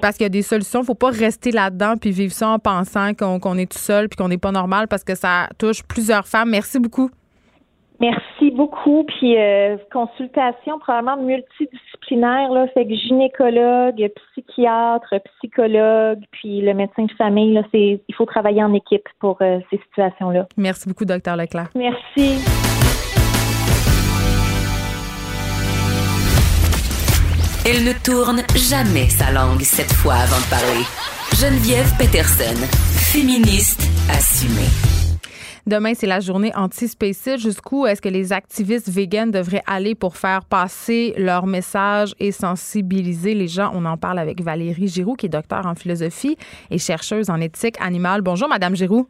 [0.00, 0.80] parce qu'il y a des solutions.
[0.80, 4.08] Il ne faut pas rester là-dedans puis vivre ça en pensant qu'on est tout seul
[4.08, 6.50] puis qu'on n'est pas normal parce que ça touche plusieurs femmes.
[6.50, 7.10] Merci beaucoup.
[8.00, 9.04] Merci beaucoup.
[9.04, 17.12] Puis euh, consultation probablement multidisciplinaire, là, fait que gynécologue, psychiatre, psychologue, puis le médecin de
[17.12, 20.46] famille, là, c'est il faut travailler en équipe pour euh, ces situations-là.
[20.56, 21.68] Merci beaucoup, docteur Leclerc.
[21.74, 22.38] Merci.
[27.66, 30.84] Elle ne tourne jamais sa langue cette fois avant de parler.
[31.32, 32.60] Geneviève Peterson,
[33.10, 33.80] féministe
[34.10, 35.03] assumée.
[35.66, 37.38] Demain, c'est la journée anti-spacide.
[37.38, 43.32] Jusqu'où est-ce que les activistes véganes devraient aller pour faire passer leur message et sensibiliser
[43.34, 43.70] les gens?
[43.74, 46.36] On en parle avec Valérie Giroux, qui est docteur en philosophie
[46.70, 48.20] et chercheuse en éthique animale.
[48.20, 49.08] Bonjour, Madame Giroux.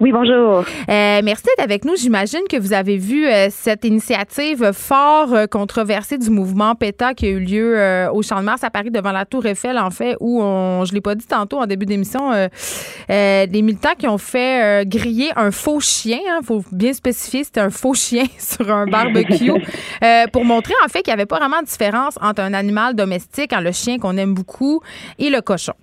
[0.00, 0.58] Oui, bonjour.
[0.60, 1.96] Euh, merci d'être avec nous.
[1.96, 7.26] J'imagine que vous avez vu euh, cette initiative fort euh, controversée du mouvement PETA qui
[7.26, 10.16] a eu lieu au Champ de Mars à Paris devant la Tour Eiffel, en fait,
[10.20, 12.30] où on, je l'ai pas dit tantôt en début d'émission,
[13.08, 16.18] des militants qui ont fait griller un faux chien.
[16.24, 19.52] Il hein, faut bien spécifier, c'était un faux chien sur un barbecue
[20.32, 23.52] pour montrer en fait qu'il n'y avait pas vraiment de différence entre un animal domestique,
[23.52, 24.80] hein, le chien qu'on aime beaucoup,
[25.18, 25.74] et le cochon.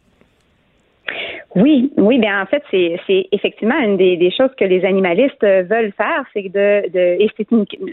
[1.56, 5.44] Oui, oui, bien en fait, c'est, c'est effectivement une des, des, choses que les animalistes
[5.44, 7.48] veulent faire, c'est de, de et c'est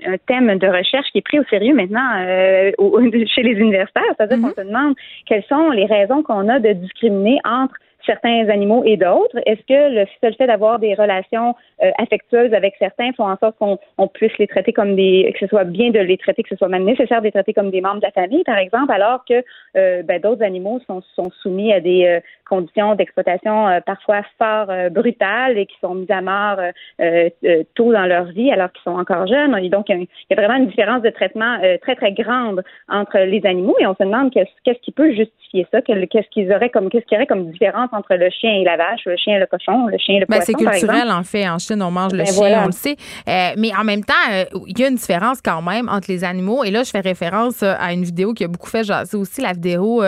[0.07, 2.73] un thème de recherche qui est pris au sérieux maintenant euh,
[3.27, 4.63] chez les universitaires, c'est-à-dire qu'on mm-hmm.
[4.63, 4.95] se demande
[5.27, 7.75] quelles sont les raisons qu'on a de discriminer entre
[8.07, 9.37] certains animaux et d'autres?
[9.47, 13.57] Est-ce que le seul fait d'avoir des relations euh, affectueuses avec certains font en sorte
[13.59, 16.49] qu'on on puisse les traiter comme des, que ce soit bien de les traiter, que
[16.49, 18.93] ce soit même nécessaire de les traiter comme des membres de la famille, par exemple,
[18.93, 19.45] alors que
[19.77, 22.21] euh, ben, d'autres animaux sont, sont soumis à des euh,
[22.51, 26.59] conditions d'exploitation parfois fort brutales et qui sont mises à mort
[27.75, 29.57] tôt dans leur vie alors qu'ils sont encore jeunes.
[29.59, 33.45] Et donc, il y a vraiment une différence de traitement très, très grande entre les
[33.47, 36.91] animaux et on se demande qu'est-ce, qu'est-ce qui peut justifier ça, qu'est-ce qu'ils auraient comme,
[36.91, 39.41] qu'est-ce qu'il y aurait comme différence entre le chien et la vache, le chien et
[39.41, 40.53] le cochon, le chien et le ben, poisson.
[40.59, 41.49] C'est culturel, en fait.
[41.49, 42.97] En Chine, on mange le ben, chien, on le sait.
[43.29, 46.25] Euh, mais en même temps, euh, il y a une différence quand même entre les
[46.25, 46.65] animaux.
[46.65, 49.41] Et là, je fais référence euh, à une vidéo qui a beaucoup fait jaser aussi,
[49.41, 50.03] la vidéo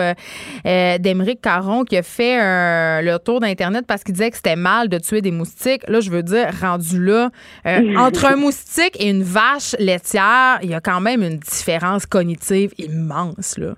[0.63, 4.97] d'Émeric Caron qui a fait le tour d'Internet parce qu'il disait que c'était mal de
[4.97, 5.87] tuer des moustiques.
[5.87, 7.29] Là, je veux dire, rendu là,
[7.97, 12.73] entre un moustique et une vache laitière, il y a quand même une différence cognitive
[12.77, 13.73] immense, là.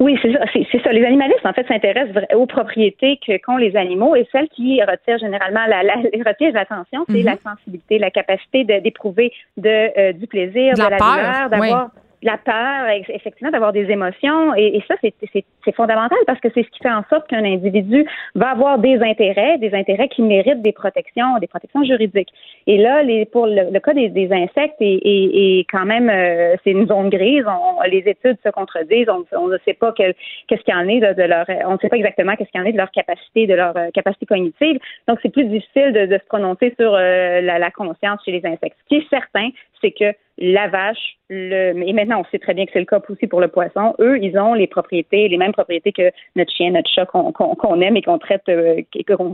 [0.00, 0.40] Oui, c'est ça.
[0.72, 0.92] C'est ça.
[0.92, 5.18] Les animalistes, en fait, s'intéressent aux propriétés que qu'ont les animaux et celle qui retire
[5.18, 7.38] généralement la, l'attention, c'est la mhm.
[7.44, 11.90] sensibilité, la capacité d'éprouver de, euh, du plaisir, de la, douleur, d'avoir
[12.22, 14.54] la peur, effectivement, d'avoir des émotions.
[14.54, 18.04] Et, ça, c'est fondamental parce que c'est ce qui fait en sorte qu'un individu
[18.34, 22.28] va avoir des intérêts, des intérêts qui méritent des protections, des protections juridiques.
[22.66, 27.08] Et là, les, pour le, cas des, insectes, et, quand même, euh, c'est une zone
[27.08, 27.44] grise.
[27.46, 29.08] On, les études se contredisent.
[29.08, 32.36] On, ne sait pas qu'est-ce qu'il en est de, leur, on ne sait pas exactement
[32.36, 34.78] qu'est-ce qu'il en est de leur capacité, de leur euh, capacité cognitive.
[35.08, 38.76] Donc, c'est plus difficile de, se prononcer sur euh, la, la conscience chez les insectes.
[38.82, 39.48] Ce qui est certain,
[39.80, 43.00] c'est que la vache, le, et maintenant on sait très bien que c'est le cas
[43.08, 46.70] aussi pour le poisson, eux, ils ont les propriétés, les mêmes propriétés que notre chien,
[46.70, 48.80] notre chat qu'on aime et qu'on traite, euh,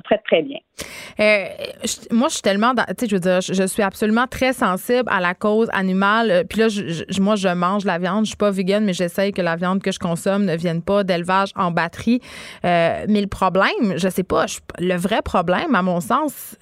[0.05, 0.59] traite très bien.
[1.21, 1.45] Euh,
[2.11, 5.21] moi, je suis tellement, tu sais, je veux dire, je, suis absolument très sensible à
[5.21, 6.31] la cause animale.
[6.31, 6.67] Euh, puis là,
[7.21, 8.25] moi, je mange la viande.
[8.25, 11.05] Je suis pas vegan, mais j'essaye que la viande que je consomme ne vienne pas
[11.05, 12.21] d'élevage en batterie.
[12.63, 14.45] mais le problème, je sais pas,
[14.79, 16.59] le vrai problème, à mon sens,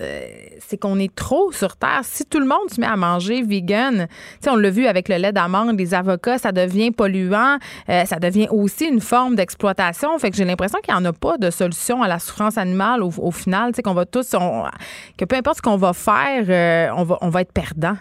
[0.59, 2.01] c'est qu'on est trop sur terre.
[2.03, 4.07] Si tout le monde se met à manger vegan,
[4.47, 7.59] on l'a vu avec le lait d'amande, les avocats, ça devient polluant,
[7.89, 10.19] euh, ça devient aussi une forme d'exploitation.
[10.19, 13.03] Fait que j'ai l'impression qu'il n'y en a pas de solution à la souffrance animale
[13.03, 14.35] au, final, tu qu'on va tous,
[15.17, 17.97] que peu importe ce qu'on va faire, euh, on, va, on va être perdant.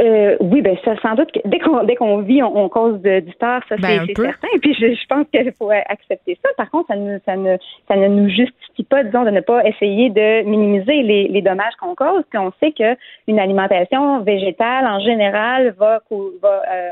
[0.00, 3.20] Euh, oui, ben ça, sans doute que dès qu'on dès qu'on vit, on, cause de,
[3.20, 4.48] du tort, ça Ben, c'est certain.
[4.60, 6.50] Puis je, je pense qu'il faut accepter ça.
[6.56, 7.56] Par contre, ça ne ça ne
[7.88, 11.74] ça ne nous justifie pas, disons, de ne pas essayer de minimiser les, les dommages
[11.80, 12.24] qu'on cause.
[12.30, 16.00] Puis on sait que une alimentation végétale en général va,
[16.42, 16.90] va euh,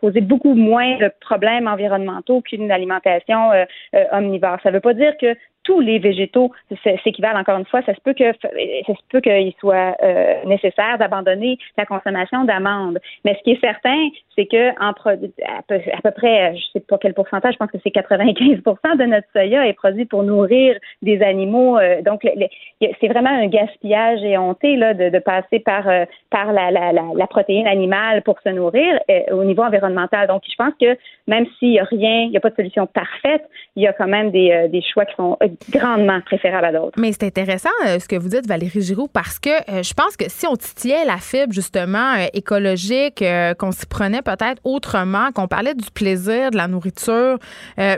[0.00, 4.58] causer beaucoup moins de problèmes environnementaux qu'une alimentation euh, euh, omnivore.
[4.62, 5.34] Ça ne veut pas dire que
[5.68, 6.50] tous les végétaux
[7.04, 7.82] s'équivalent encore une fois.
[7.82, 12.98] Ça se peut que ça se peut qu'il soit euh, nécessaire d'abandonner la consommation d'amandes.
[13.26, 14.94] Mais ce qui est certain, c'est que en à,
[15.68, 18.62] peu, à peu près, je sais pas quel pourcentage, je pense que c'est 95
[18.98, 21.76] de notre soya est produit pour nourrir des animaux.
[21.76, 22.22] euh, donc
[22.80, 27.26] c'est vraiment un gaspillage éhonté là de, de passer par euh, par la, la, la,
[27.26, 30.28] protéine animale pour se nourrir euh, au niveau environnemental.
[30.28, 30.96] Donc je pense que
[31.26, 33.44] même s'il y a rien, il n'y a pas de solution parfaite,
[33.76, 35.36] il y a quand même des, des choix qui sont
[35.70, 36.98] grandement préférables à d'autres.
[36.98, 40.16] Mais c'est intéressant euh, ce que vous dites, Valérie Giroux, parce que euh, je pense
[40.16, 43.24] que si on titillait la fibre, justement, euh, écologique,
[43.58, 47.38] qu'on s'y prenait peut-être autrement, qu'on parlait du plaisir, de la nourriture,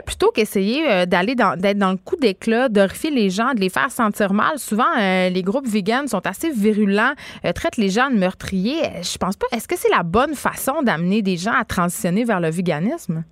[0.05, 3.91] plutôt qu'essayer d'aller dans, d'être dans le coup d'éclat, d'horrifier les gens, de les faire
[3.91, 4.57] sentir mal.
[4.57, 7.13] Souvent, les groupes véganes sont assez virulents,
[7.55, 8.81] traitent les gens de meurtriers.
[9.01, 9.47] Je pense pas.
[9.53, 13.23] Est-ce que c'est la bonne façon d'amener des gens à transitionner vers le véganisme?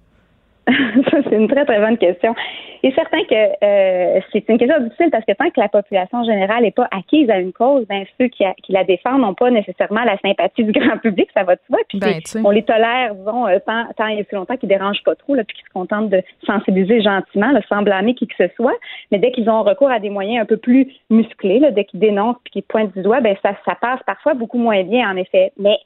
[1.12, 2.36] Ça, c'est une très, très bonne question.
[2.84, 6.62] Et certain que euh, c'est une question difficile parce que tant que la population générale
[6.64, 9.52] n'est pas acquise à une cause, ben, ceux qui, a- qui la défendent n'ont pas
[9.52, 11.80] nécessairement la sympathie du grand public, ça va de soi.
[11.90, 12.08] Puis Ben,
[12.46, 15.44] on les tolère, disons, euh, tant, tant et aussi longtemps qu'ils dérangent pas trop, là,
[15.44, 18.76] puis qu'ils se contentent de sensibiliser gentiment, là, sans blâmer qui que ce soit.
[19.12, 22.00] Mais dès qu'ils ont recours à des moyens un peu plus musclés, là, dès qu'ils
[22.00, 25.18] dénoncent puis qu'ils pointent du doigt, ben ça, ça passe parfois beaucoup moins bien, en
[25.18, 25.52] effet.
[25.58, 25.78] Mais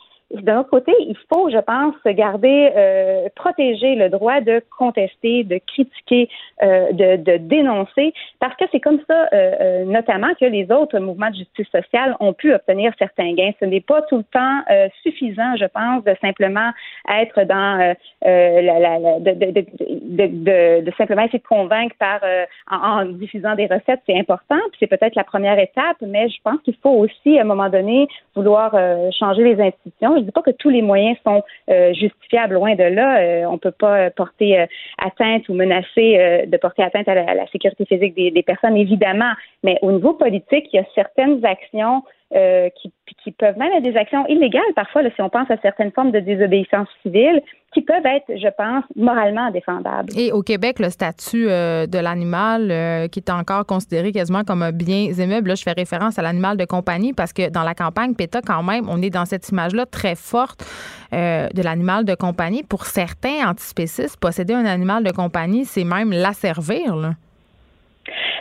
[0.42, 6.28] d'un côté, il faut, je pense, garder, euh, protéger le droit de contester, de critiquer,
[6.64, 10.98] euh, de, de dénoncer, parce que c'est comme ça, euh, euh, notamment, que les autres
[11.00, 13.52] mouvements de justice sociale ont pu obtenir certains gains.
[13.60, 16.72] Ce n'est pas tout le temps euh, suffisant, je pense, de simplement
[17.10, 17.94] être dans
[18.26, 22.22] euh, la, la, la- de, de, de, simplement essayer de convaincre par
[22.72, 26.38] en, en diffusant des recettes, c'est important, puis c'est peut-être la première étape, mais je
[26.44, 28.72] pense qu'il faut aussi, à un moment donné, vouloir
[29.18, 30.23] changer les institutions.
[30.24, 33.20] Je dis pas que tous les moyens sont euh, justifiables, loin de là.
[33.20, 34.66] Euh, on peut pas euh, porter euh,
[34.98, 39.32] atteinte ou menacer de porter atteinte à la, sécurité physique des personnes, évidemment.
[39.64, 42.04] Mais au niveau politique, il y a certaines actions
[42.36, 42.92] euh, qui,
[43.24, 46.20] qui peuvent même être des actions illégales parfois, si on pense à certaines formes de
[46.20, 47.42] désobéissance civile,
[47.74, 50.10] qui peuvent être, je pense, moralement défendables.
[50.18, 54.64] Et au Québec, le statut euh, de l'animal euh, qui est encore considéré quasiment comme
[54.64, 57.76] un bien aimable, là, je fais référence à l'animal de compagnie parce que dans la
[57.76, 60.64] campagne PETA, quand même, on est dans cette image-là très forte
[61.12, 62.64] de l'animal de compagnie.
[62.64, 67.14] Pour certains antispécistes, posséder un animal de compagnie, c'est même l'asservir.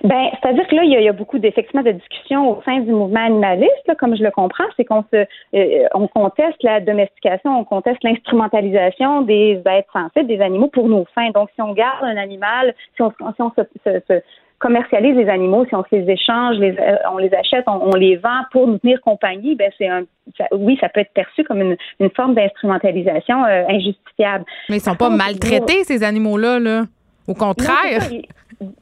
[0.03, 2.63] Ben, c'est-à-dire que là, il y a, il y a beaucoup d'effectivement de discussions au
[2.63, 6.61] sein du mouvement animaliste, là, comme je le comprends, c'est qu'on se, euh, on conteste
[6.63, 11.31] la domestication, on conteste l'instrumentalisation des êtres sensibles, des animaux pour nos fins.
[11.31, 14.21] Donc, si on garde un animal, si on, si on se, se- se
[14.59, 17.97] commercialise les animaux, si on se les échange, les, euh, on les achète, on, on
[17.97, 20.03] les vend pour nous tenir compagnie, ben c'est un,
[20.37, 24.45] ça- oui, ça peut être perçu comme une, une forme d'instrumentalisation euh, injustifiable.
[24.69, 26.59] Mais ils sont Par pas contre, maltraités, ces animaux-là.
[26.59, 26.83] Là.
[27.29, 28.01] Au contraire.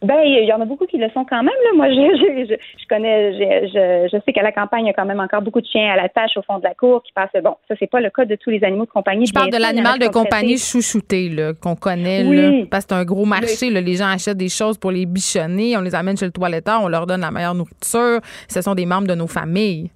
[0.02, 1.46] Ben, il y en a beaucoup qui le sont quand même.
[1.46, 1.70] Là.
[1.74, 4.92] Moi, je, je, je, connais, je, je, je sais qu'à la campagne, il y a
[4.92, 7.12] quand même encore beaucoup de chiens à la tâche au fond de la cour qui
[7.12, 7.30] passent.
[7.42, 9.26] Bon, ça, c'est pas le cas de tous les animaux de compagnie.
[9.26, 12.24] Je parle de l'animal de compagnie chouchouté là, qu'on connaît.
[12.24, 12.36] Oui.
[12.36, 13.70] Là, parce que c'est un gros marché.
[13.70, 15.76] Là, les gens achètent des choses pour les bichonner.
[15.76, 16.80] On les amène chez le toiletteur.
[16.82, 18.20] On leur donne la meilleure nourriture.
[18.48, 19.90] Ce sont des membres de nos familles.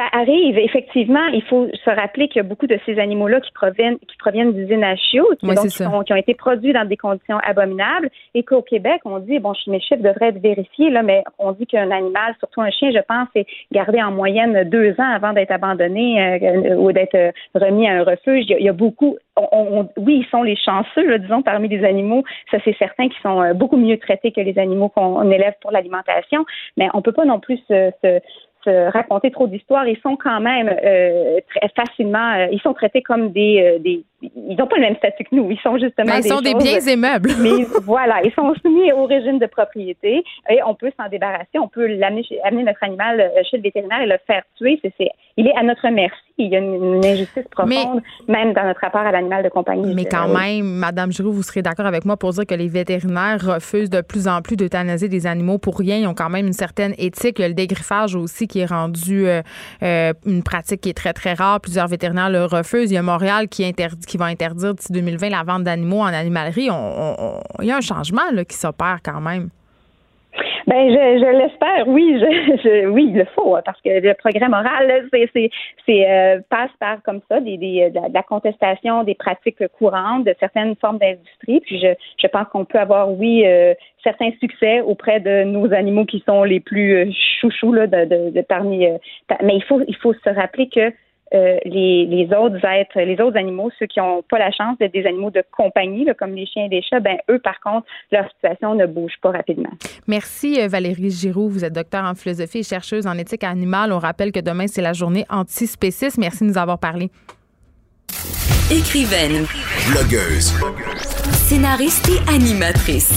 [0.00, 1.26] Ça arrive, effectivement.
[1.26, 4.54] Il faut se rappeler qu'il y a beaucoup de ces animaux-là qui proviennent, qui proviennent
[4.54, 5.90] d'usines à chiots, qui, Oui, donc, c'est qui, ça.
[5.90, 9.52] sont- qui ont été produits dans des conditions abominables, et qu'au Québec, on dit, bon,
[9.66, 13.00] mes chiffres devraient être vérifiés, là, mais on dit qu'un animal, surtout un chien, je
[13.06, 17.86] pense, est gardé en moyenne deux ans avant d'être abandonné euh, ou d'être euh, remis
[17.86, 18.44] à un refuge.
[18.46, 19.18] Il y a, il y a beaucoup.
[19.36, 22.24] on- on- oui, ils sont les chanceux, là, disons, parmi les animaux.
[22.50, 25.70] Ça, c'est certain qu'ils sont euh, beaucoup mieux traités que les animaux qu'on élève pour
[25.72, 26.44] l'alimentation.
[26.76, 28.20] Mais on peut pas non plus se, se-
[28.64, 29.86] se raconter trop d'histoires.
[29.86, 34.02] Ils sont quand même euh, très facilement, euh, ils sont traités comme des, euh, des
[34.22, 35.50] ils n'ont pas le même statut que nous.
[35.50, 37.30] Ils sont justement Mais ils sont des biens immeubles.
[37.40, 41.58] mais voilà, ils sont soumis au régime de propriété et on peut s'en débarrasser.
[41.58, 44.78] On peut l'amener amener notre animal chez le vétérinaire et le faire tuer.
[44.82, 45.10] C'est-
[45.40, 46.16] il est à notre merci.
[46.42, 49.94] Il y a une, une injustice profonde, même dans notre rapport à l'animal de compagnie.
[49.94, 53.38] Mais quand même, Madame Giroux, vous serez d'accord avec moi pour dire que les vétérinaires
[53.44, 55.98] refusent de plus en plus d'euthanasier des animaux pour rien.
[55.98, 57.38] Ils ont quand même une certaine éthique.
[57.38, 59.42] Il y a le dégriffage aussi qui est rendu euh,
[59.82, 61.60] euh, une pratique qui est très, très rare.
[61.60, 62.90] Plusieurs vétérinaires le refusent.
[62.90, 66.06] Il y a Montréal qui, interdit, qui va interdire d'ici 2020 la vente d'animaux en
[66.06, 66.70] animalerie.
[66.70, 69.50] On- on- on- il y a un changement là, qui s'opère quand même.
[70.66, 74.14] Ben, je, je l'espère, oui, je, je, oui, il le faut, hein, parce que le
[74.14, 75.50] progrès moral, c'est,
[75.88, 80.76] euh, passe par comme ça des, des, de la contestation des pratiques courantes de certaines
[80.76, 81.60] formes d'industrie.
[81.60, 86.04] Puis je, je pense qu'on peut avoir, oui, euh, certains succès auprès de nos animaux
[86.04, 87.10] qui sont les plus euh,
[87.40, 88.86] chouchous là, de, de, de parmi.
[89.42, 90.92] mais il faut, il faut se rappeler que
[91.32, 94.92] euh, les, les, autres êtres, les autres animaux, ceux qui n'ont pas la chance d'être
[94.92, 97.86] des animaux de compagnie, là, comme les chiens et les chats, ben eux, par contre,
[98.10, 99.70] leur situation ne bouge pas rapidement.
[100.06, 101.48] Merci euh, Valérie Giroux.
[101.48, 103.92] Vous êtes docteur en philosophie et chercheuse en éthique animale.
[103.92, 106.18] On rappelle que demain, c'est la journée antispéciste.
[106.18, 107.10] Merci de nous avoir parlé.
[108.70, 109.46] Écrivaine.
[109.90, 110.54] Blogueuse.
[111.32, 113.10] Scénariste et animatrice.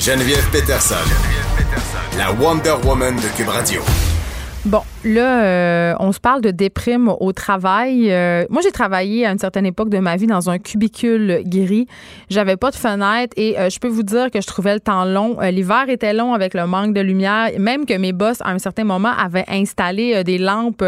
[0.00, 0.94] Geneviève Peterson.
[2.16, 3.82] La Wonder Woman de Cube Radio.
[4.64, 8.10] Bon, là, euh, on se parle de déprime au travail.
[8.10, 11.86] Euh, moi, j'ai travaillé à une certaine époque de ma vie dans un cubicule gris.
[12.28, 15.04] J'avais pas de fenêtre et euh, je peux vous dire que je trouvais le temps
[15.04, 15.38] long.
[15.40, 17.50] L'hiver était long avec le manque de lumière.
[17.56, 20.84] Même que mes boss, à un certain moment, avaient installé des lampes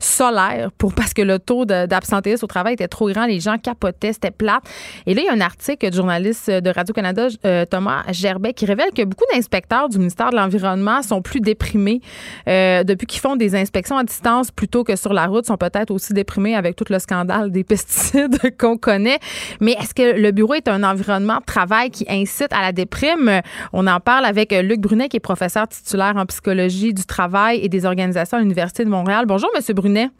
[0.00, 3.26] solaires pour parce que le taux d'absentéisme au travail était trop grand.
[3.26, 4.62] Les gens capotaient, c'était plate.
[5.06, 7.28] Et là, il y a un article du journaliste de Radio-Canada,
[7.70, 12.00] Thomas Gerbet, qui révèle que beaucoup d'inspecteurs du ministère de l'Environnement sont plus déprimés
[12.46, 16.12] depuis qui font des inspections à distance plutôt que sur la route sont peut-être aussi
[16.12, 19.18] déprimés avec tout le scandale des pesticides qu'on connaît.
[19.60, 23.40] Mais est-ce que le bureau est un environnement de travail qui incite à la déprime?
[23.72, 27.68] On en parle avec Luc Brunet, qui est professeur titulaire en psychologie du travail et
[27.68, 29.26] des organisations à l'Université de Montréal.
[29.26, 30.10] Bonjour, Monsieur Brunet.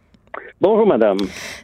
[0.61, 1.19] Bonjour, madame.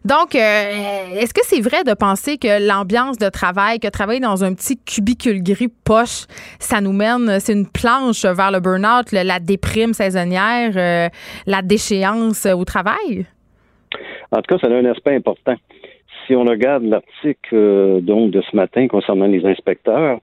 [0.05, 4.45] Donc, euh, est-ce que c'est vrai de penser que l'ambiance de travail, que travailler dans
[4.45, 6.27] un petit cubicule gris poche,
[6.59, 11.09] ça nous mène, c'est une planche vers le burn-out, la déprime saisonnière, euh,
[11.47, 13.27] la déchéance au travail?
[14.33, 15.55] En tout cas, ça a un aspect important.
[16.27, 20.19] Si on regarde l'article euh, donc de ce matin concernant les inspecteurs,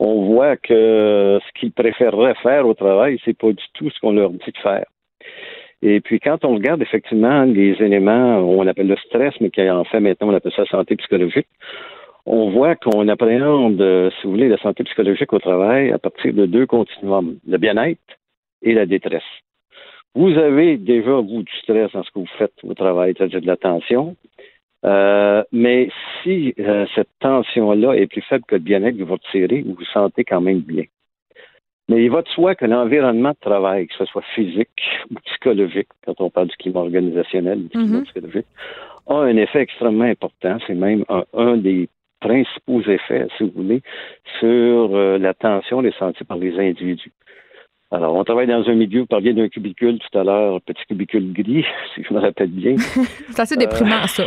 [0.00, 4.12] on voit que ce qu'ils préféreraient faire au travail, c'est pas du tout ce qu'on
[4.12, 4.86] leur dit de faire.
[5.86, 9.84] Et puis, quand on regarde effectivement les éléments, on appelle le stress, mais qui en
[9.84, 11.46] fait maintenant, on appelle ça santé psychologique,
[12.24, 16.32] on voit qu'on appréhende, euh, si vous voulez, la santé psychologique au travail à partir
[16.32, 18.00] de deux continuums, le bien-être
[18.62, 19.22] et la détresse.
[20.14, 23.46] Vous avez déjà, vous, du stress dans ce que vous faites au travail, c'est-à-dire de
[23.46, 24.16] la tension,
[24.86, 25.90] euh, mais
[26.22, 29.84] si euh, cette tension-là est plus faible que le bien-être que vous retirez, vous vous
[29.92, 30.84] sentez quand même bien.
[31.88, 35.88] Mais il va de soi que l'environnement de travail, que ce soit physique ou psychologique,
[36.04, 38.04] quand on parle du climat organisationnel, du climat mhm.
[38.04, 38.46] psychologique,
[39.06, 40.56] a un effet extrêmement important.
[40.66, 41.04] C'est même
[41.34, 41.88] un, des
[42.20, 43.82] principaux effets, si vous voulez,
[44.40, 47.12] sur euh, la tension ressentie par les individus.
[47.90, 51.32] Alors, on travaille dans un milieu, vous parliez d'un cubicule tout à l'heure, petit cubicule
[51.34, 52.76] gris, si je me rappelle bien.
[53.30, 54.24] c'est assez déprimant, ça.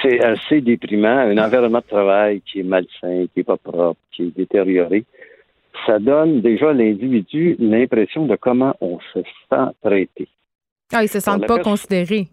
[0.00, 1.18] C'est assez déprimant.
[1.18, 5.04] Un environnement de travail qui est malsain, qui n'est pas propre, qui est détérioré
[5.86, 9.20] ça donne déjà à l'individu l'impression de comment on se
[9.50, 10.28] sent traité.
[10.92, 12.28] Ah, ils se sentent pas considérés.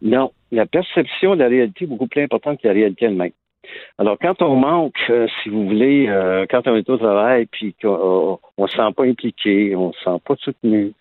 [0.00, 3.30] Non, la perception de la réalité est beaucoup plus importante que la réalité elle-même.
[3.98, 7.74] Alors, quand on manque, euh, si vous voulez, euh, quand on est au travail, puis
[7.80, 10.92] qu'on ne se sent pas impliqué, on ne se sent pas soutenu,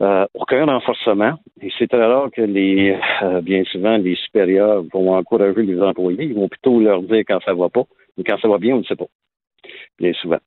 [0.00, 1.34] euh, aucun renforcement.
[1.60, 2.96] Et c'est très rare que les,
[3.42, 6.24] bien souvent, les supérieurs vont encourager les employés.
[6.24, 7.84] Ils vont plutôt leur dire quand ça va pas.
[8.16, 9.08] Mais quand ça va bien, on ne sait pas.
[9.98, 10.38] Bien souvent.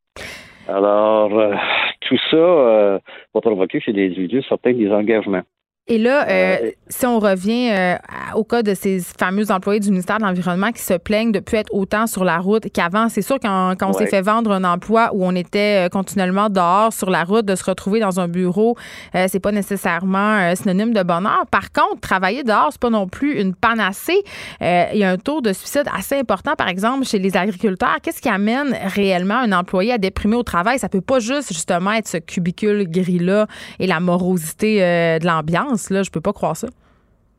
[0.68, 1.56] Alors, euh,
[2.02, 3.00] tout ça euh,
[3.34, 5.44] va provoquer chez les individus certains engagements.
[5.88, 7.96] Et là, euh, euh, si on revient euh,
[8.36, 11.58] au cas de ces fameux employés du ministère de l'Environnement qui se plaignent de plus
[11.58, 14.64] être autant sur la route qu'avant, c'est sûr quand, quand on s'est fait vendre un
[14.64, 18.78] emploi où on était continuellement dehors sur la route, de se retrouver dans un bureau,
[19.14, 21.46] c'est pas nécessairement synonyme de bonheur.
[21.52, 24.24] Par contre, travailler dehors, c'est pas non plus une panacée.
[24.62, 27.98] Il y a un taux de suicide assez important, par exemple, chez les agriculteurs.
[28.02, 30.80] Qu'est-ce qui amène réellement un employé à déprimer au travail?
[30.80, 33.48] Ça peut pas juste justement être ce cubicule gris-là
[33.80, 34.80] et la morosité
[35.20, 35.73] de l'ambiance.
[35.90, 36.68] Là, je peux pas croire ça.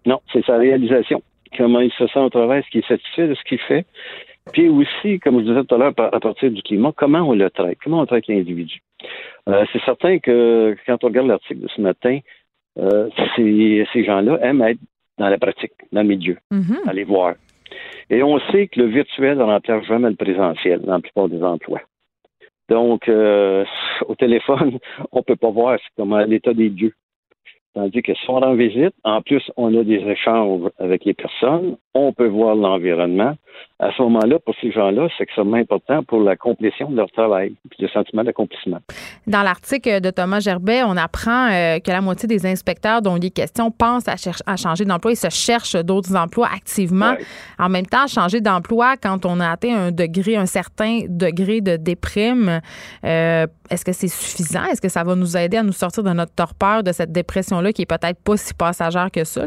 [0.07, 1.23] Non, c'est sa réalisation.
[1.57, 3.87] Comment il se sent au travail, est-ce qu'il est satisfait de ce qu'il fait?
[4.53, 7.49] Puis aussi, comme je disais tout à l'heure, à partir du climat, comment on le
[7.51, 8.83] traite, comment on traite l'individu?
[9.49, 12.19] Euh, c'est certain que quand on regarde l'article de ce matin,
[12.79, 14.81] euh, ces, gens-là aiment être
[15.19, 16.89] dans la pratique, dans le milieu, mm-hmm.
[16.89, 17.35] aller voir.
[18.11, 21.43] Et on sait que le virtuel ne remplace jamais le présentiel dans la plupart des
[21.43, 21.81] emplois.
[22.69, 23.65] Donc, euh,
[24.07, 24.79] au téléphone,
[25.13, 26.95] on ne peut pas voir comment l'état des lieux.
[27.75, 31.77] Tandis que si on rend visite, en plus, on a des échanges avec les personnes,
[31.95, 33.35] on peut voir l'environnement,
[33.81, 37.55] à ce moment-là, pour ces gens-là, c'est extrêmement important pour la complétion de leur travail,
[37.71, 38.79] puis le sentiment d'accomplissement.
[39.27, 43.27] Dans l'article de Thomas Gerbet, on apprend euh, que la moitié des inspecteurs dont il
[43.27, 44.15] est question pensent à,
[44.47, 47.15] à changer d'emploi et se cherchent d'autres emplois activement.
[47.59, 51.77] En même temps, changer d'emploi quand on a atteint un degré, un certain degré de
[51.77, 52.61] déprime,
[53.05, 54.65] euh, est-ce que c'est suffisant?
[54.65, 57.73] Est-ce que ça va nous aider à nous sortir de notre torpeur, de cette dépression-là
[57.73, 59.45] qui est peut-être pas si passagère que ça?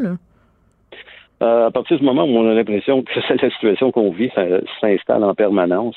[1.42, 4.32] Euh, à partir du moment où on a l'impression que c'est la situation qu'on vit,
[4.34, 4.44] ça
[4.82, 5.96] s'installe en permanence.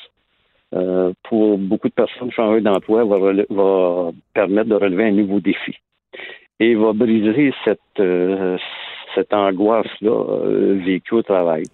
[0.72, 5.76] Euh, pour beaucoup de personnes, changer d'emploi va, va, permettre de relever un nouveau défi
[6.60, 8.56] et va briser cette, euh,
[9.14, 11.64] cette angoisse-là vécue au travail.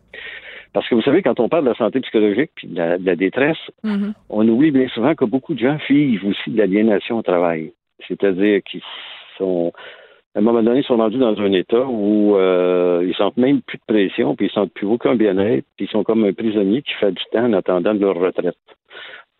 [0.76, 3.56] Parce que vous savez, quand on parle de la santé psychologique puis de la, détresse,
[3.82, 4.12] mm-hmm.
[4.28, 7.72] on oublie bien souvent que beaucoup de gens vivent aussi de l'aliénation au travail.
[8.06, 8.82] C'est-à-dire qu'ils
[9.38, 9.72] sont
[10.34, 13.62] à un moment donné, ils sont rendus dans un état où euh, ils sentent même
[13.62, 16.82] plus de pression, puis ils sentent plus aucun bien-être, puis ils sont comme un prisonnier
[16.82, 18.58] qui fait du temps en attendant de leur retraite.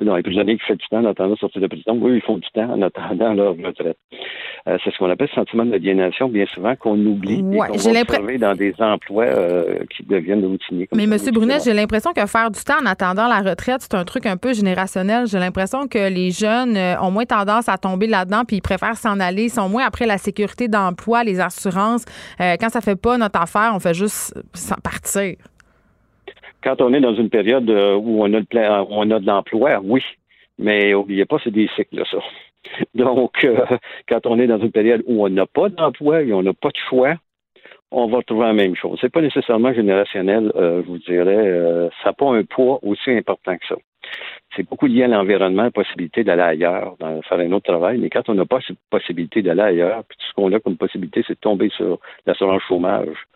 [0.00, 2.20] Non, les prisonniers qui font du temps en attendant de sortir de prison, oui, ils
[2.20, 3.96] font du temps en attendant leur retraite.
[4.68, 7.92] Euh, c'est ce qu'on appelle le sentiment d'aliénation, bien souvent, qu'on oublie ouais, et qu'on
[7.92, 10.88] va trouver dans des emplois euh, qui deviennent routiniers.
[10.94, 11.16] Mais M.
[11.32, 14.36] Brunet, j'ai l'impression que faire du temps en attendant la retraite, c'est un truc un
[14.36, 15.26] peu générationnel.
[15.28, 18.98] J'ai l'impression que les jeunes euh, ont moins tendance à tomber là-dedans, puis ils préfèrent
[18.98, 22.04] s'en aller, ils sont moins après la sécurité d'emploi, les assurances.
[22.38, 24.34] quand ça fait pas notre affaire, on fait juste
[24.82, 25.36] partir
[26.62, 29.80] quand on est dans une période euh, où on a, le on a de l'emploi,
[29.82, 30.02] oui.
[30.58, 32.18] Mais n'oubliez pas, c'est des cycles, ça.
[32.94, 33.64] Donc, euh,
[34.08, 36.70] quand on est dans une période où on n'a pas d'emploi et on n'a pas
[36.70, 37.14] de choix,
[37.90, 38.98] on va retrouver la même chose.
[39.00, 41.90] C'est pas nécessairement générationnel, euh, je vous dirais.
[42.02, 43.76] ça n'a pas un poids aussi important que ça.
[44.54, 47.98] C'est beaucoup lié à l'environnement, la possibilité d'aller ailleurs, dans, faire un autre travail.
[47.98, 50.76] Mais quand on n'a pas cette possibilité d'aller ailleurs, puis tout ce qu'on a comme
[50.76, 53.26] possibilité, c'est de tomber sur l'assurance chômage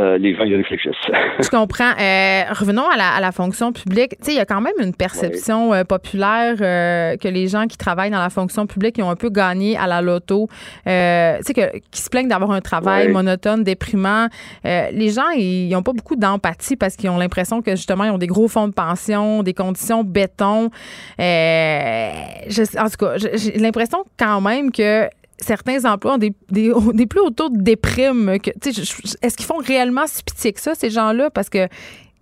[0.00, 0.94] euh, les gens y réfléchissent.
[1.40, 1.92] Je comprends.
[2.00, 4.16] Euh, revenons à la, fonction publique.
[4.26, 8.20] Il y a quand même une perception euh, populaire que les gens qui travaillent dans
[8.20, 10.48] la fonction publique ils ont un peu gagné à la loto.
[10.86, 11.42] sais,
[11.90, 14.28] qui se plaignent d'avoir un travail monotone, déprimant.
[14.64, 18.18] les gens, ils n'ont pas beaucoup d'empathie parce qu'ils ont l'impression que justement, ils ont
[18.18, 20.70] des gros fonds de pension, des conditions béton.
[21.18, 25.08] Je, en tout cas, j'ai l'impression quand même que
[25.40, 28.28] certains emplois ont des, plus hauts taux de déprime.
[28.30, 31.30] Est-ce qu'ils font réellement si pitié que ça, ces gens-là?
[31.30, 31.66] Parce que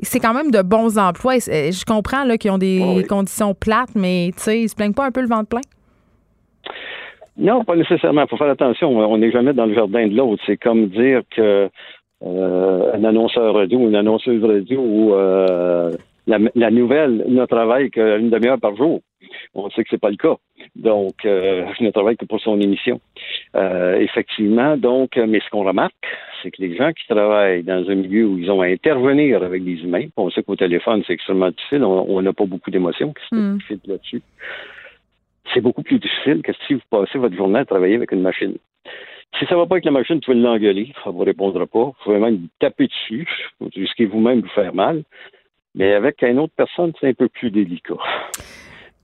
[0.01, 1.39] c'est quand même de bons emplois.
[1.39, 5.29] je comprends qu'ils ont des conditions plates, mais ils se plaignent pas un peu le
[5.29, 5.61] vent de plein?
[7.37, 8.23] Non, pas nécessairement.
[8.23, 8.91] Il faut faire attention.
[8.91, 10.43] On n'est jamais dans le jardin de l'autre.
[10.45, 11.71] C'est comme dire que
[12.25, 15.93] euh, un annonceur radio ou une annonceuse radio ou euh,
[16.27, 19.01] la, nouvelle ne travaille qu'une demi-heure par jour.
[19.55, 20.37] On sait que c'est pas le cas.
[20.77, 23.01] Donc, euh, je ne travaille que pour son émission.
[23.55, 25.95] Euh, effectivement, donc, mais ce qu'on remarque,
[26.43, 29.65] c'est que les gens qui travaillent dans un milieu où ils ont à intervenir avec
[29.65, 33.25] des humains, on sait qu'au téléphone, c'est extrêmement difficile, on n'a pas beaucoup d'émotions qui
[33.29, 33.59] se mm.
[33.87, 34.23] là-dessus?
[35.53, 38.57] C'est beaucoup plus difficile que si vous passez votre journée à travailler avec une machine.
[39.39, 41.67] Si ça ne va pas avec la machine, vous pouvez l'engueuler, ça ne vous répondra
[41.67, 41.85] pas.
[41.85, 43.27] Vous pouvez même vous taper dessus,
[43.61, 45.03] vous risquez vous-même vous faire mal.
[45.75, 47.95] Mais avec une autre personne, c'est un peu plus délicat.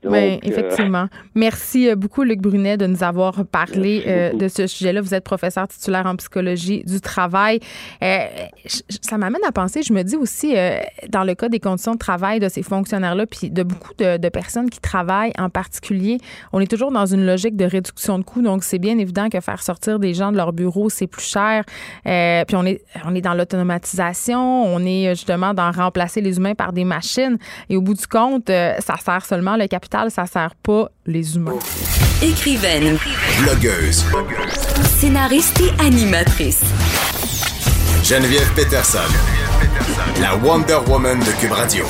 [0.05, 1.07] Oui, euh, effectivement.
[1.35, 5.01] Merci euh, beaucoup, Luc Brunet, de nous avoir parlé euh, de ce sujet-là.
[5.01, 7.61] Vous êtes professeur titulaire en psychologie du travail.
[8.01, 10.55] ça m'amène à penser, je me dis aussi,
[11.09, 14.69] dans le cas des conditions de travail de ces fonctionnaires-là, puis de beaucoup de, personnes
[14.69, 16.19] qui travaillent en particulier,
[16.53, 18.43] on est toujours dans une logique de réduction de coûts.
[18.43, 21.65] Donc, c'est bien évident que faire sortir des gens de leur bureau, c'est plus cher.
[22.05, 26.73] puis on est, on est dans l'automatisation, on est justement dans remplacer les humains par
[26.73, 27.39] des machines.
[27.69, 31.59] Et au bout du compte, ça sert seulement le capital ça sert pas les humains.
[32.23, 32.99] Écrivaine.
[33.43, 34.05] Blogueuse.
[34.99, 36.63] Scénariste et animatrice.
[38.03, 38.99] Geneviève Peterson.
[40.21, 41.85] La Wonder Woman de Cube Radio.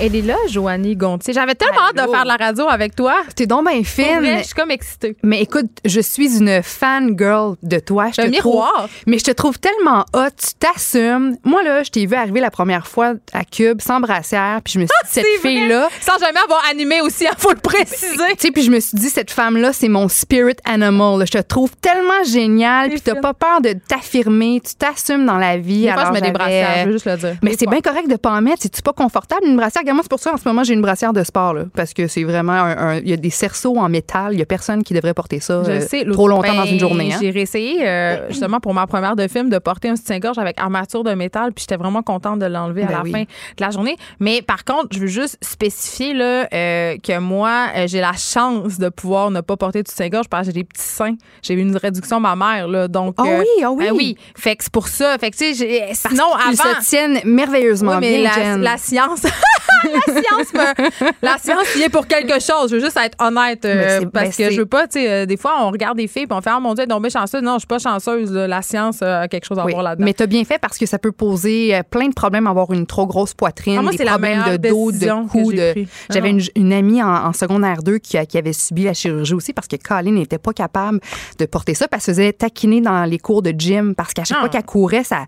[0.00, 1.34] Elle est là, Joanie Gontier.
[1.34, 3.16] J'avais tellement hâte de faire la radio avec toi.
[3.34, 4.38] T'es donc bien fine.
[4.38, 5.16] je suis comme excitée.
[5.24, 8.10] Mais écoute, je suis une fan girl de toi.
[8.16, 8.88] Je te miroir.
[9.08, 10.28] mais je te trouve tellement hot.
[10.36, 11.36] Tu t'assumes.
[11.42, 14.60] Moi, là, je t'ai vu arriver la première fois à Cube sans brassière.
[14.62, 15.88] Puis je me suis dit, cette fille-là.
[16.00, 18.16] Sans jamais avoir animé aussi, il faut le préciser.
[18.38, 21.26] Tu sais, puis je me suis dit, cette femme-là, c'est mon spirit animal.
[21.26, 22.90] Je te trouve tellement géniale.
[22.90, 24.60] Puis t'as pas peur de t'affirmer.
[24.64, 25.86] Tu t'assumes dans la vie.
[25.86, 27.36] Des fois, je mets des brassières, je veux juste le dire.
[27.42, 28.62] Mais c'est bien correct de pas en mettre.
[28.62, 29.82] C'est-tu pas confortable, une brassière?
[29.90, 32.06] Regarde, c'est pour ça, en ce moment, j'ai une brassière de sport, là, parce que
[32.06, 34.32] c'est vraiment un- il y a des cerceaux en métal.
[34.34, 36.64] Il y a personne qui devrait porter ça Je euh, sais, trop longtemps ben, dans
[36.66, 37.12] une journée.
[37.12, 37.18] hein.
[37.20, 41.04] J'ai réessayé, euh, justement, pour ma première de film, de porter un soutien-gorge avec armature
[41.04, 43.12] de métal, puis j'étais vraiment contente de l'enlever à Ben la oui.
[43.12, 43.26] fin de
[43.60, 43.96] la journée.
[44.20, 48.88] Mais par contre, je veux juste spécifier là, euh, que moi, j'ai la chance de
[48.88, 51.14] pouvoir ne pas porter de soutien-gorge parce que j'ai des petits seins.
[51.42, 53.14] J'ai eu une réduction mammaire, là, donc...
[53.18, 53.86] Ah oui, ah oui.
[53.88, 55.16] euh, oui, fait que c'est pour ça.
[55.18, 56.52] Fait que, tu sais, sinon, avant...
[56.80, 58.60] se tiennent merveilleusement Oui, mais bien, la, Jen.
[58.62, 59.22] la science,
[59.84, 62.70] la science, me- la science y est pour quelque chose.
[62.70, 65.10] Je veux juste être honnête euh, Mais parce ben, que je veux pas, tu sais,
[65.10, 66.94] euh, des fois on regarde des filles puis on fait ah mon dieu, elle est
[66.94, 67.42] tombée chanceuse.
[67.42, 68.32] Non, je suis pas chanceuse.
[68.32, 68.46] là.
[68.46, 70.04] La science euh, a quelque chose à Oui, voir là-dedans.
[70.04, 72.72] mais tu as bien fait parce que ça peut poser euh, plein de problèmes, avoir
[72.72, 75.52] une trop grosse poitrine, Ah, moi, des c'est la problèmes de dos, de cou.
[75.52, 75.74] De...
[75.76, 76.38] Ah J'avais non.
[76.54, 79.76] une, une amie en, en secondaire 2 qui, avait subi la chirurgie aussi parce que
[79.76, 81.00] Colin n'était pas capable
[81.38, 84.24] de porter ça parce qu'elle se faisait taquiner dans les cours de gym parce qu'à
[84.24, 84.42] chaque Non.
[84.42, 85.24] fois qu'elle courait, ça,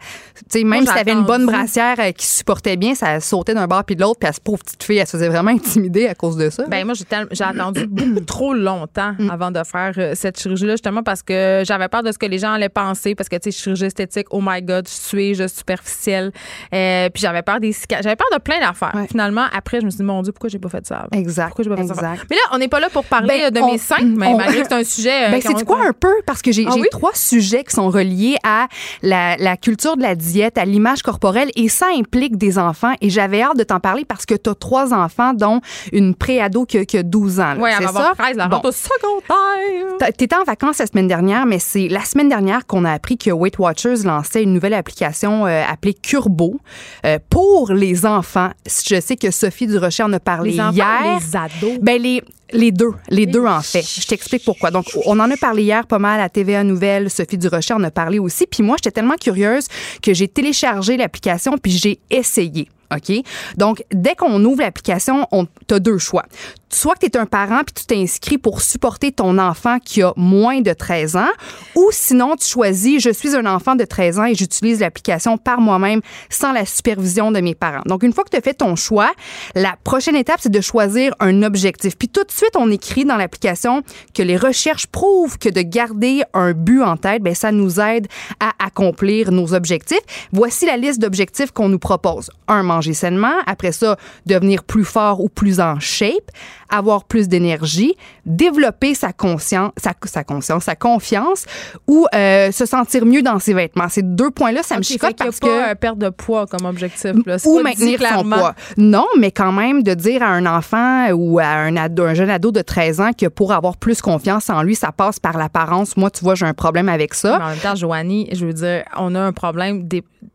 [0.51, 3.55] tu sais, même Moi, si elle avait une bonne brassière qui supportait bien, ça sautait
[3.55, 6.15] d'un bord puis de l'autre puis pauvre petite fille, elle se faisait vraiment intimider à
[6.15, 6.65] cause de ça.
[6.69, 6.95] Ben moi
[7.31, 9.31] j'ai attendu beaucoup trop longtemps Mm.
[9.31, 12.27] avant de faire euh, cette chirurgie là justement parce que j'avais peur de ce que
[12.27, 16.33] les gens allaient penser parce que tu sais chirurgie esthétique oh my god suis-je superficielle?
[16.75, 19.07] Euh, puis j'avais peur des cicatrices j'avais peur de plein d'affaires Ouais.
[19.09, 21.09] finalement après je me suis dit mon dieu pourquoi j'ai pas fait ça avant?
[21.21, 22.13] Exact, pourquoi j'ai pas fait ça avant?
[22.13, 22.27] exact.
[22.31, 24.35] mais là on n'est pas là pour parler Ben, euh, de on- mes seins mais
[24.35, 26.13] malgré que c'est un sujet euh, Ben, c'est quoi un peu?
[26.27, 26.87] Parce que j'ai Ah oui?
[26.91, 28.69] trois sujets qui sont reliés à
[29.03, 32.93] la, la culture de la diète, à l'image corporelle, et ça implique des enfants.
[33.01, 35.61] Et j'avais hâte de t'en parler parce que tu as trois enfants, dont
[35.93, 37.57] une préado qui, a- qui a 12 ans.
[37.59, 38.61] Ouais, elle va avoir 13 la Bon.
[38.65, 39.97] au secondaire.
[39.99, 43.17] T'a- T'étais en vacances la semaine dernière, mais c'est la semaine dernière qu'on a appris
[43.19, 46.61] que Weight Watchers lançait une nouvelle application euh, appelée Curbo
[47.05, 48.51] euh, pour les enfants.
[48.67, 51.19] Je sais que Sophie Durocher en a parlé Les enfants hier.
[51.21, 51.79] les ados?
[51.83, 53.83] Ben les les deux, les deux en fait.
[53.83, 54.73] Je t'explique pourquoi.
[54.73, 57.93] Donc on en a parlé hier pas mal à TVA Nouvelle, Sophie Durocher en a
[57.93, 58.45] parlé aussi.
[58.47, 59.67] Puis moi j'étais tellement curieuse
[60.03, 62.69] que j'ai téléchargé l'application puis j'ai essayé.
[62.95, 63.13] OK?
[63.57, 66.25] Donc, dès qu'on ouvre l'application, on as deux choix.
[66.73, 70.13] Soit que tu es un parent puis tu t'inscris pour supporter ton enfant qui a
[70.17, 71.31] moins de 13 ans,
[71.75, 75.61] ou sinon tu choisis je suis un enfant de 13 ans et j'utilise l'application par
[75.61, 77.83] moi-même sans la supervision de mes parents.
[77.87, 79.11] Donc, une fois que tu as fait ton choix,
[79.55, 81.97] la prochaine étape, c'est de choisir un objectif.
[81.97, 83.83] Puis tout de suite, on écrit dans l'application
[84.15, 88.07] que les recherches prouvent que de garder un but en tête, ben ça nous aide
[88.39, 89.99] à accomplir nos objectifs.
[90.33, 92.31] Voici la liste d'objectifs qu'on nous propose.
[92.49, 93.35] Un, manger sainement.
[93.47, 96.31] Après ça, devenir plus fort ou plus en shape.
[96.71, 97.95] Avoir plus d'énergie.
[98.27, 101.45] Développer sa conscience, sa, sa conscience, sa confiance
[101.87, 103.89] ou euh, se sentir mieux dans ses vêtements.
[103.89, 105.75] Ces deux points-là, ça me Ok, fait chicote qu'il y a parce pas que euh,
[105.75, 107.13] perte de poids comme objectif.
[107.27, 107.37] là.
[107.45, 108.55] Ou maintenir son poids.
[108.77, 112.31] Non, mais quand même de dire à un enfant ou à un, ado, un jeune
[112.31, 115.97] ado de 13 ans que pour avoir plus confiance en lui, ça passe par l'apparence.
[115.97, 117.39] Moi, tu vois, j'ai un problème avec ça.
[117.39, 119.89] Mais en même temps, Joanie, je veux dire, on a un problème,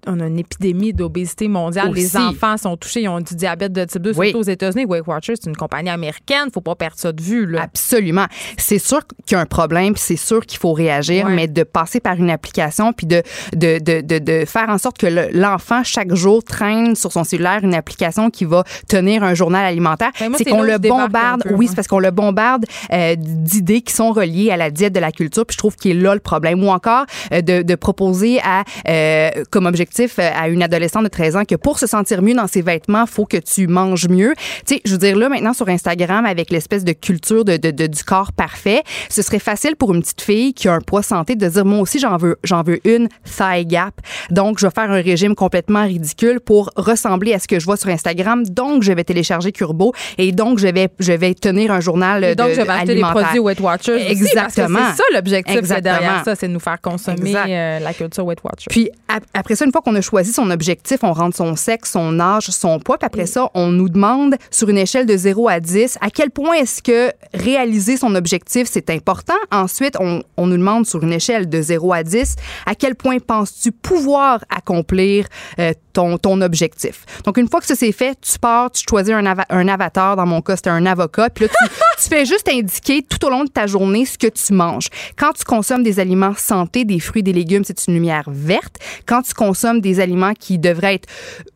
[0.07, 1.91] on a une épidémie d'obésité mondiale.
[1.93, 4.27] Les enfants sont touchés, ils ont du diabète de type 2, Oui.
[4.27, 4.85] surtout aux États-Unis.
[4.85, 7.45] Weight Watchers, c'est une compagnie américaine, faut pas perdre ça de vue.
[7.45, 7.61] Là.
[7.63, 8.25] Absolument.
[8.57, 11.33] C'est sûr qu'il y a un problème, puis c'est sûr qu'il faut réagir, Ouais.
[11.33, 13.21] mais de passer par une application, puis de,
[13.55, 17.23] de, de, de, de faire en sorte que le- l'enfant, chaque jour, traîne sur son
[17.23, 21.43] cellulaire une application qui va tenir un journal alimentaire, Ben, c'est qu'on le bombarde.
[21.43, 24.93] peu, oui, c'est parce qu'on le bombarde euh, d'idées qui sont reliées à la diète
[24.93, 26.63] de la culture, puis je trouve qu'il est là le problème.
[26.63, 31.09] Ou encore euh, de, de proposer à, euh, comme objectif euh, à une adolescente de
[31.09, 34.33] 13 ans que pour se sentir mieux dans ses vêtements, faut que tu manges mieux.
[34.65, 37.71] Tu sais, je veux dire, là, maintenant, sur Instagram, avec l'espèce de culture de, de,
[37.71, 41.03] de- du corps parfait, ce serait facile pour une petite fille qui a un poids
[41.03, 43.93] santé de dire, moi aussi, j'en veux, j'en veux une thigh gap.
[44.29, 47.77] Donc, je vais faire un régime complètement ridicule pour ressembler à ce que je vois
[47.77, 48.43] sur Instagram.
[48.45, 52.35] Donc, je vais télécharger Curbo et donc, je vais, je vais tenir un journal Et
[52.35, 54.11] donc, de, je vais acheter des produits Weight Watchers.
[54.11, 54.79] Exactement.
[54.91, 58.39] c'est ça l'objectif c'est derrière ça, c'est de nous faire consommer euh, la culture Weight
[58.43, 58.67] Watchers.
[58.69, 61.91] Puis ap- après ça, une fois qu'on a choisi son objectif, on rentre son sexe,
[61.91, 62.97] son âge, son poids.
[62.97, 66.29] Puis après ça, on nous demande sur une échelle de 0 à 10 à quel
[66.29, 69.33] point est-ce que réaliser son objectif, c'est important?
[69.51, 72.35] Ensuite, on, nous demande sur une échelle de 0 à 10
[72.67, 75.25] à quel point penses-tu pouvoir accomplir
[75.57, 77.05] euh, ton, ton objectif.
[77.23, 80.15] Donc, une fois que ça c'est fait, tu pars, tu choisis un, ava- un avatar.
[80.15, 81.29] Dans mon cas, c'était un avocat.
[81.31, 81.69] Puis là, tu,
[82.03, 84.89] tu fais juste indiquer tout au long de ta journée ce que tu manges.
[85.17, 88.75] Quand tu consommes des aliments santé, des fruits, des légumes, c'est une lumière verte.
[89.07, 91.07] Quand tu consommes des aliments qui devraient être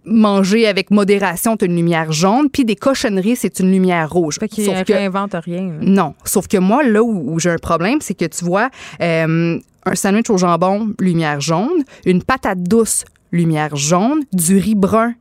[0.05, 2.49] mangés avec modération, c'est une lumière jaune.
[2.49, 4.37] Puis des cochonneries, c'est une lumière rouge.
[4.39, 5.69] Fait qu'il réinvente rien.
[5.81, 6.15] non.
[6.23, 8.69] Sauf que moi, là où, où j'ai un problème, c'est que tu vois,
[9.01, 15.13] euh, un sandwich au jambon, lumière jaune, une patate douce, lumière jaune, du riz brun,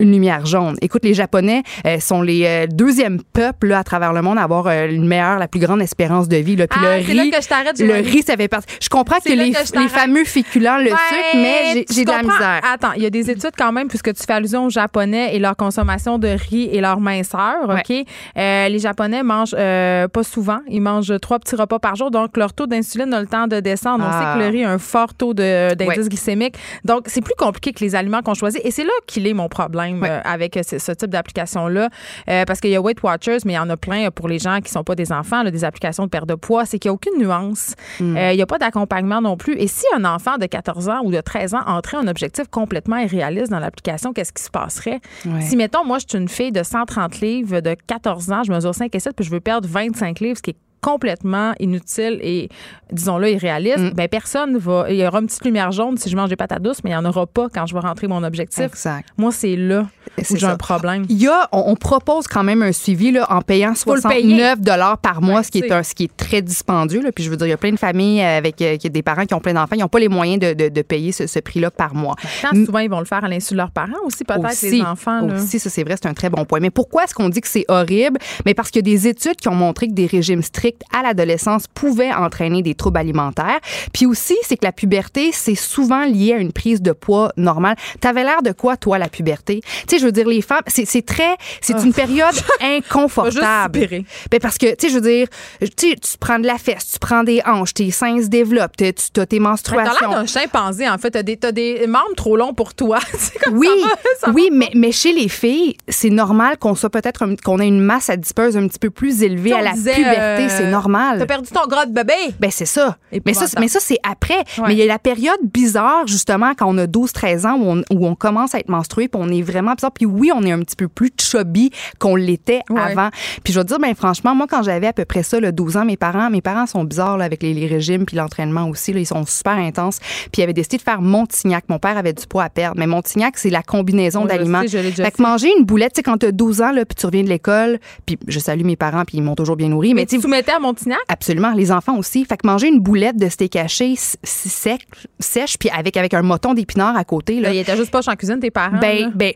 [0.00, 0.76] une lumière jaune.
[0.82, 4.42] Écoute, les Japonais euh, sont les euh, deuxième peuple là, à travers le monde à
[4.42, 6.56] avoir euh, une meilleure, la plus grande espérance de vie.
[6.56, 6.66] Là.
[6.66, 8.74] Puis Ah, le c'est là riz, que je t'arrête, le riz, ça fait partie.
[8.80, 10.96] Je comprends que les, que je les fameux féculents, le sucre,
[11.34, 12.60] mais j'ai- de la misère.
[12.72, 15.38] Attends, il y a des études quand même, puisque tu fais allusion aux Japonais et
[15.38, 17.68] leur consommation de riz et leur minceur.
[17.68, 18.04] OK?
[18.38, 20.60] Euh, les Japonais mangent euh, pas souvent.
[20.68, 22.10] Ils mangent trois petits repas par jour.
[22.10, 24.04] Donc, leur taux d'insuline a le temps de descendre.
[24.04, 24.34] On Ah.
[24.34, 26.08] sait que le riz a un fort taux d'indice Ouais.
[26.08, 26.54] glycémique.
[26.84, 28.60] Donc, c'est plus compliqué que les aliments qu'on choisit.
[28.64, 31.88] Et c'est là qu'il est mon problème Euh, avec euh, ce, ce type d'application-là.
[32.28, 34.38] Euh, parce qu'il y a Weight Watchers, mais il y en a plein pour les
[34.38, 36.64] gens qui sont pas des enfants, là, des applications de perte de poids.
[36.66, 37.74] C'est qu'il n'y a aucune nuance.
[37.98, 38.16] Hmm.
[38.16, 39.54] Euh, il n'y a pas d'accompagnement non plus.
[39.54, 42.96] Et si un enfant de 14 ans ou de 13 ans entrait un objectif complètement
[42.96, 45.00] irréaliste dans l'application, qu'est-ce qui se passerait?
[45.40, 48.74] Si, mettons, moi, je suis une fille de 130 livres, de 14 ans, je mesure
[48.74, 52.48] 5 et 7, puis je veux perdre 25 livres, ce qui est complètement inutile et,
[52.92, 53.90] disons-le, irréaliste, Mm.
[53.94, 54.86] ben personne va...
[54.90, 56.92] Il y aura une petite lumière jaune si je mange des patates douces, mais il
[56.94, 58.64] n'y en aura pas quand je vais rentrer mon objectif.
[58.64, 59.08] Exact.
[59.16, 59.82] Moi, c'est là
[60.18, 61.04] où C'est j'ai un problème.
[61.08, 64.00] Il y a, on, on propose quand même un suivi là, en payant Faut le
[64.02, 64.22] payer.
[64.22, 67.00] 69 dollars par mois, Ouais, ce qui est un, ce qui est très dispendieux.
[67.02, 67.12] Là.
[67.12, 69.24] Puis je veux dire, il y a plein de familles avec euh, qui- des parents
[69.26, 71.38] qui ont plein d'enfants, ils n'ont pas les moyens de, de- de payer ce, ce
[71.38, 72.16] prix-là par mois.
[72.42, 75.20] Quand souvent, ils vont le faire à l'insu de leurs parents aussi, peut-être, les enfants.
[75.26, 75.34] là.
[75.34, 76.58] aussi, ça c'est vrai, c'est un très bon point.
[76.60, 78.18] Mais pourquoi est-ce qu'on dit que c'est horrible?
[78.44, 81.02] Mais parce qu'il y a des études qui ont montré que des régimes stricts à
[81.02, 83.58] l'adolescence pouvaient entraîner des troubles alimentaires.
[83.92, 87.76] Puis aussi, c'est que la puberté, c'est souvent lié à une prise de poids normale.
[88.00, 89.60] T'avais l'air de quoi, toi, la puberté?
[89.62, 93.88] Tu sais, je veux dire, les femmes, c'est très, c'est une période inconfortable.
[94.30, 95.28] Ben parce que, tu sais, je veux dire,
[95.76, 98.92] tu prends de la fesse, tu prends des hanches, tes seins se développent, tu as
[98.92, 100.10] tes Mais T'as menstruations.
[100.10, 101.10] l'air d'un chimpanzé, en fait.
[101.10, 102.98] T'as des, t'as des membres trop longs pour toi.
[103.44, 106.74] Comme Oui, ça va, ça va oui, mais, mais chez les filles, c'est normal qu'on
[106.74, 109.94] soit peut-être qu'on ait une masse adipeuse un petit peu plus élevée à la disait,
[109.94, 111.26] puberté, euh, c'est T'as normal.
[111.26, 112.14] perdu ton gras de bébé.
[112.38, 112.96] Ben c'est ça.
[113.26, 114.38] Mais ça, mais ça c'est après.
[114.58, 114.64] Ouais.
[114.68, 117.82] Mais il y a la période bizarre justement quand on a 12-13 ans où on,
[117.96, 119.92] où on commence à être menstrué, puis on est vraiment bizarre.
[119.92, 122.80] Puis oui, on est un petit peu plus chubby qu'on l'était Ouais.
[122.80, 123.08] avant.
[123.44, 125.76] Puis je veux dire, ben franchement, moi quand j'avais à peu près ça, le 12
[125.76, 128.92] ans, mes parents, mes parents sont bizarres là, avec les, les régimes puis l'entraînement aussi.
[128.92, 129.98] Là, ils sont super intenses.
[130.32, 131.64] Puis ils avaient décidé de faire Montignac.
[131.68, 134.62] Mon père avait du poids à perdre, mais Montignac c'est la combinaison Ouais, d'aliments.
[134.68, 137.22] Fait que manger une boulette, tu sais, quand t'as 12 ans, là, puis tu reviens
[137.22, 140.06] de l'école, puis je salue mes parents, puis ils m'ont toujours bien nourri, mais, Mais
[140.06, 140.98] tu tu à Montignac?
[141.08, 142.24] Absolument, les enfants aussi.
[142.24, 144.86] Fait que manger une boulette de steak haché sec,
[145.18, 147.36] sèche, puis avec, avec un moton d'épinards à côté.
[147.40, 148.72] Là, Là, il était juste pas en cuisine, tes parents.
[148.72, 148.78] là.
[148.80, 149.32] ben, ben,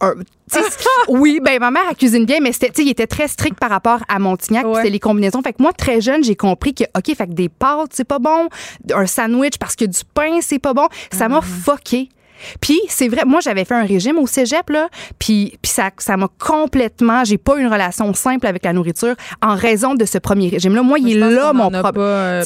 [0.00, 0.14] un-
[0.48, 3.70] sais, c'est- oui, ben ma mère elle cuisine bien, mais il était très strict par
[3.70, 4.74] rapport à Montignac, Ouais.
[4.76, 5.40] c'était les combinaisons.
[5.42, 8.18] Fait que moi, très jeune, j'ai compris que, OK, fait que des pâtes, c'est pas
[8.18, 8.48] bon,
[8.94, 10.88] un sandwich parce que du pain, c'est pas bon.
[11.12, 12.08] Ça m'a fucké.
[12.60, 14.88] Puis c'est vrai, moi j'avais fait un régime au cégep là,
[15.18, 19.54] puis puis ça ça m'a complètement, j'ai pas une relation simple avec la nourriture en
[19.54, 20.82] raison de ce premier régime là.
[20.82, 22.04] Moi, il est là mon problème.
[22.04, 22.42] euh,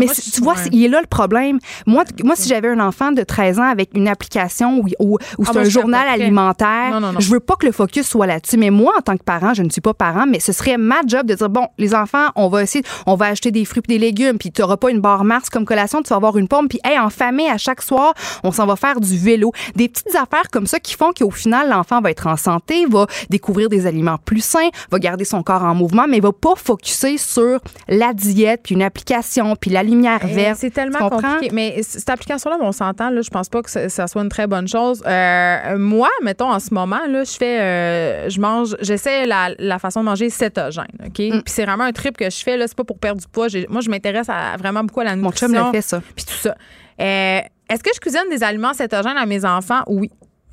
[0.00, 1.58] mais Moi, c'est- tu vois, c'est- il est là le problème.
[1.86, 5.52] Moi, moi si j'avais un enfant de 13 ans avec une application où c'est Ah,
[5.52, 7.20] moi, un journal alimentaire, Non, non, non.
[7.20, 8.56] je veux pas que le focus soit là-dessus.
[8.56, 10.96] Mais moi, en tant que parent, je ne suis pas parent, mais ce serait ma
[11.06, 13.92] job de dire bon, les enfants, on va essayer, on va acheter des fruits et
[13.92, 16.48] des légumes, puis tu n'auras pas une barre Mars comme collation, tu vas avoir une
[16.48, 19.52] pomme, puis hey, en famille, à chaque soir, on s'en va faire du vélo.
[19.74, 23.06] Des petites affaires comme ça qui font qu'au final, l'enfant va être en santé, va
[23.30, 27.18] découvrir des aliments plus sains, va garder son corps en mouvement, mais va pas focuser
[27.18, 30.58] sur la diète, puis une application, puis la lumière Eh, verte.
[30.60, 31.50] C'est tellement compliqué.
[31.52, 34.46] Mais cette application-là, on s'entend, là, je pense pas que ça, ça soit une très
[34.46, 35.02] bonne chose.
[35.06, 39.78] Euh, moi, mettons, en ce moment, là, je fais, euh, je mange, j'essaie la, la
[39.78, 41.18] façon de manger cétogène, OK?
[41.18, 41.30] Mm.
[41.30, 43.46] Puis c'est vraiment un trip que je fais, là, c'est pas pour perdre du poids.
[43.68, 44.28] Moi, je m'intéresse
[44.58, 45.48] vraiment beaucoup à la Mon nutrition.
[45.48, 46.00] chum le fait, ça.
[46.14, 46.54] Puis tout ça.
[47.00, 47.40] Euh,
[47.74, 49.82] est-ce que je cuisine des aliments cétogènes à mes enfants?
[49.88, 50.08] Oui.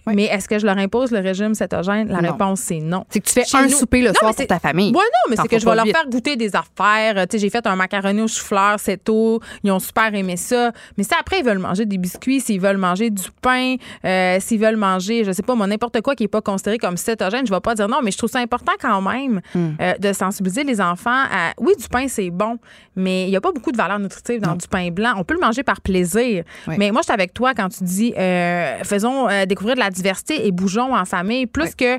[0.07, 2.07] Mais est-ce que je leur impose le régime cétogène?
[2.09, 2.31] La Non.
[2.31, 3.05] réponse, c'est non.
[3.09, 4.87] C'est que tu fais Chez un nous- souper le Non, soir pour ta famille.
[4.91, 5.95] Ouais, non, mais c'est que je vais leur vite.
[5.95, 7.27] faire goûter des affaires.
[7.27, 9.39] Tu sais, j'ai fait un macaroni au chou-fleur, c'est tôt.
[9.63, 10.71] Ils ont super aimé ça.
[10.97, 13.75] Mais si après, ils veulent manger des biscuits, s'ils veulent manger du pain,
[14.05, 16.97] euh, s'ils veulent manger, je sais pas, moi, n'importe quoi qui est pas considéré comme
[16.97, 19.69] cétogène, je vais pas dire non, mais je trouve ça important quand même Hmm.
[19.81, 21.51] euh, de sensibiliser les enfants à.
[21.59, 22.57] Oui, du pain, c'est bon,
[22.95, 25.13] mais il y a pas beaucoup de valeur nutritive dans du pain blanc.
[25.17, 26.43] On peut le manger par plaisir.
[26.67, 26.75] Oui.
[26.77, 29.90] Mais moi, je suis avec toi quand tu dis euh, faisons euh, découvrir de la
[29.91, 31.97] diversité et bougeons en famille plus que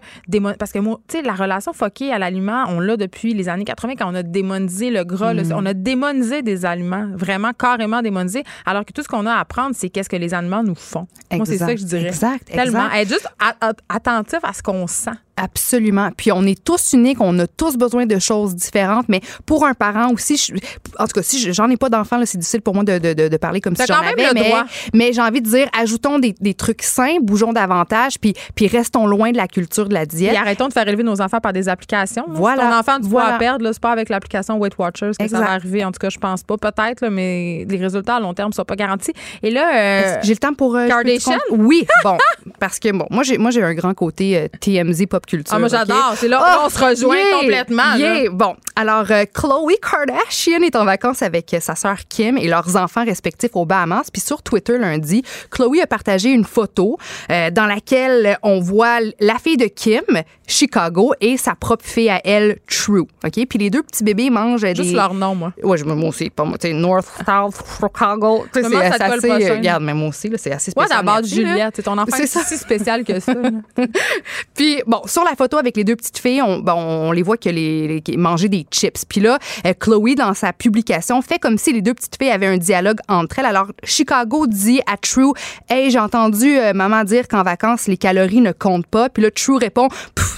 [0.59, 3.65] parce que moi, tu sais la relation foquée à l'aliment, on l'a depuis les années
[3.65, 8.03] 80 quand on a démonisé le gras, là, on a démonisé des aliments, vraiment carrément
[8.03, 10.75] démonisé, alors que tout ce qu'on a à apprendre, c'est qu'est-ce que les aliments nous
[10.75, 11.07] font.
[11.33, 12.07] Moi, c'est ça que je dirais.
[12.09, 12.97] Exact, Tellement exact.
[13.03, 15.11] être juste a- a- attentif à ce qu'on sent.
[15.37, 16.11] Absolument.
[16.17, 19.73] Puis on est tous uniques, on a tous besoin de choses différentes, mais pour un
[19.75, 20.53] parent aussi, je-
[20.99, 23.29] en tout cas, si je- j'en ai pas d'enfant, c'est difficile pour moi de, de-
[23.29, 24.65] de- parler comme si j'en avais, le mais, droit.
[24.95, 29.07] mais j'ai envie de dire, ajoutons des, des trucs sains, bougeons davantage, puis, puis restons
[29.07, 30.35] loin de la culture de la diète.
[30.35, 32.25] Et arrêtons de faire élever nos enfants par des applications.
[32.29, 32.35] là.
[32.35, 32.63] Voilà.
[32.63, 33.37] Si ton enfant du poids Voilà.
[33.37, 35.41] à perdre, c'est pas avec l'application Weight Watchers que ça Exact.
[35.41, 35.85] va arriver.
[35.85, 36.57] En tout cas, je pense pas.
[36.59, 39.13] Peut-être, mais les résultats à long terme sont pas garantis.
[39.43, 40.77] Et là, euh, J'ai le temps pour...
[40.77, 41.39] euh, Kardashian?
[41.51, 42.17] Oui, bon.
[42.61, 45.55] parce que bon, moi j'ai moi j'ai un grand côté euh, TMZ pop culture.
[45.55, 46.15] Ah, moi, j'adore.
[46.17, 47.97] C'est là, là, on se rejoint yeah, complètement, là.
[48.23, 48.31] yeah.
[48.31, 52.77] Bon, alors euh, Khloe Kardashian est en vacances avec euh, sa sœur Kim et leurs
[52.77, 54.11] enfants respectifs aux Bahamas.
[54.13, 56.99] Puis sur Twitter lundi, Chloé a partagé une photo
[57.31, 60.03] euh, dans laquelle on voit la fille de Kim,
[60.47, 63.07] Chicago, et sa propre fille à elle, True.
[63.25, 64.93] Ok, puis les deux petits bébés mangent Juste des.
[64.93, 65.53] leur nom, moi.
[65.63, 68.45] Ouais, je moi aussi, pas moi, North, South, Chicago.
[68.53, 69.31] C'est assez.
[69.31, 71.05] euh, regarde, mais moi aussi, c'est assez Moi, spécial.
[71.05, 71.51] d'abord, merci, là.
[71.51, 71.83] Juliette.
[71.83, 73.35] Ton enfant C'est est si spécial que ça.
[74.55, 77.37] Puis bon, sur la photo avec les deux petites filles, on, bon, on les voit
[77.37, 79.05] que les, les- mangeaient des chips.
[79.09, 82.47] Puis là, euh, Chloé dans sa publication fait comme si les deux petites filles avaient
[82.47, 83.47] un dialogue entre elles.
[83.47, 85.33] Alors Chicago dit à True,
[85.69, 89.31] "Hey, j'ai entendu euh, maman dire qu'en vacances les calories ne comptent pas." Puis là
[89.31, 89.89] True répond,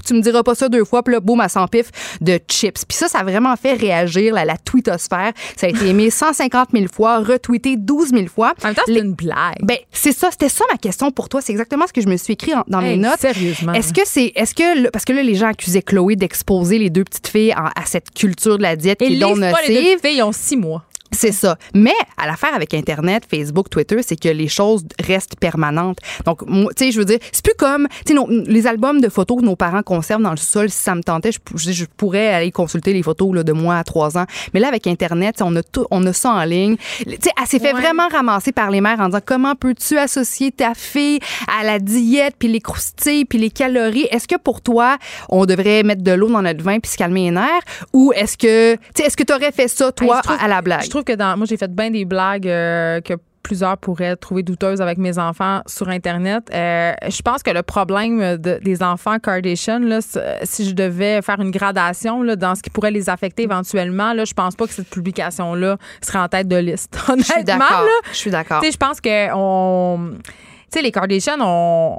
[0.06, 1.90] "Tu me diras pas ça deux fois." Puis là, boum, à son pif
[2.20, 2.84] de chips.
[2.86, 5.32] Puis ça, ça a vraiment fait réagir la, la tweetosphère.
[5.56, 8.54] Ça a été aimé 150 000 fois, retweeté 12 000 fois.
[8.62, 9.58] En même temps, Les- une blague.
[9.62, 11.40] ben, c'est ça, c'était ça ma question pour toi.
[11.40, 13.20] C'est exactement ce que je me suis écrit en- dans mes notes.
[13.20, 13.72] sérieusement.
[13.72, 17.04] Est-ce que c'est, est-ce que, parce que là, les gens accusaient Chloé d'exposer les deux
[17.04, 19.80] petites filles à cette culture de la diète Et qui est livre pas les deux
[19.80, 19.96] nocive.
[19.98, 20.84] petites filles, ils ont six mois.
[21.14, 21.56] C'est ça.
[21.74, 25.98] Mais à l'affaire avec Internet, Facebook, Twitter, c'est que les choses restent permanentes.
[26.26, 29.40] Donc, tu sais, je veux dire, c'est plus comme, tu sais, les albums de photos
[29.40, 30.70] que nos parents conservent dans le sol.
[30.70, 33.76] Si ça me tentait, je, je, je pourrais aller consulter les photos là, de moi
[33.76, 34.24] à trois ans.
[34.52, 36.76] Mais là, avec Internet, on a tout, on a ça en ligne.
[36.98, 37.80] Tu sais, elle s'est fait Ouais.
[37.80, 41.18] vraiment ramasser par les mères en disant comment peux-tu associer ta fille
[41.60, 44.06] à la diète, puis les croustilles, puis les calories?
[44.10, 47.24] Est-ce que pour toi, on devrait mettre de l'eau dans notre vin puis se calmer
[47.24, 47.62] les nerfs,
[47.92, 50.60] ou est-ce que, tu sais, est-ce que tu aurais fait ça toi trouve- à la
[50.62, 50.82] blague?
[50.84, 54.42] Je trouve que dans, moi, j'ai fait bien des blagues euh, que plusieurs pourraient trouver
[54.42, 56.44] douteuses avec mes enfants sur Internet.
[56.54, 59.98] Euh, je pense que le problème de- des enfants Kardashian, là,
[60.44, 64.24] si je devais faire une gradation là, dans ce qui pourrait les affecter éventuellement, là,
[64.24, 66.96] je pense pas que cette publication-là serait en tête de liste.
[67.18, 67.64] Je suis Honnêtement,
[68.12, 68.62] Je suis d'accord.
[68.64, 70.30] je pense que on, tu
[70.70, 71.98] sais, les Kardashians, on,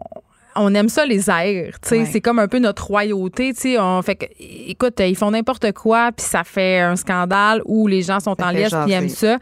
[0.55, 1.73] on aime ça les airs.
[1.81, 2.05] Tu sais, Ouais.
[2.05, 3.53] c'est comme un peu notre royauté.
[3.53, 7.61] Tu sais, on fait que, écoute, ils font n'importe quoi, puis ça fait un scandale
[7.65, 9.37] où les gens sont Ça en liesse puis aiment ça.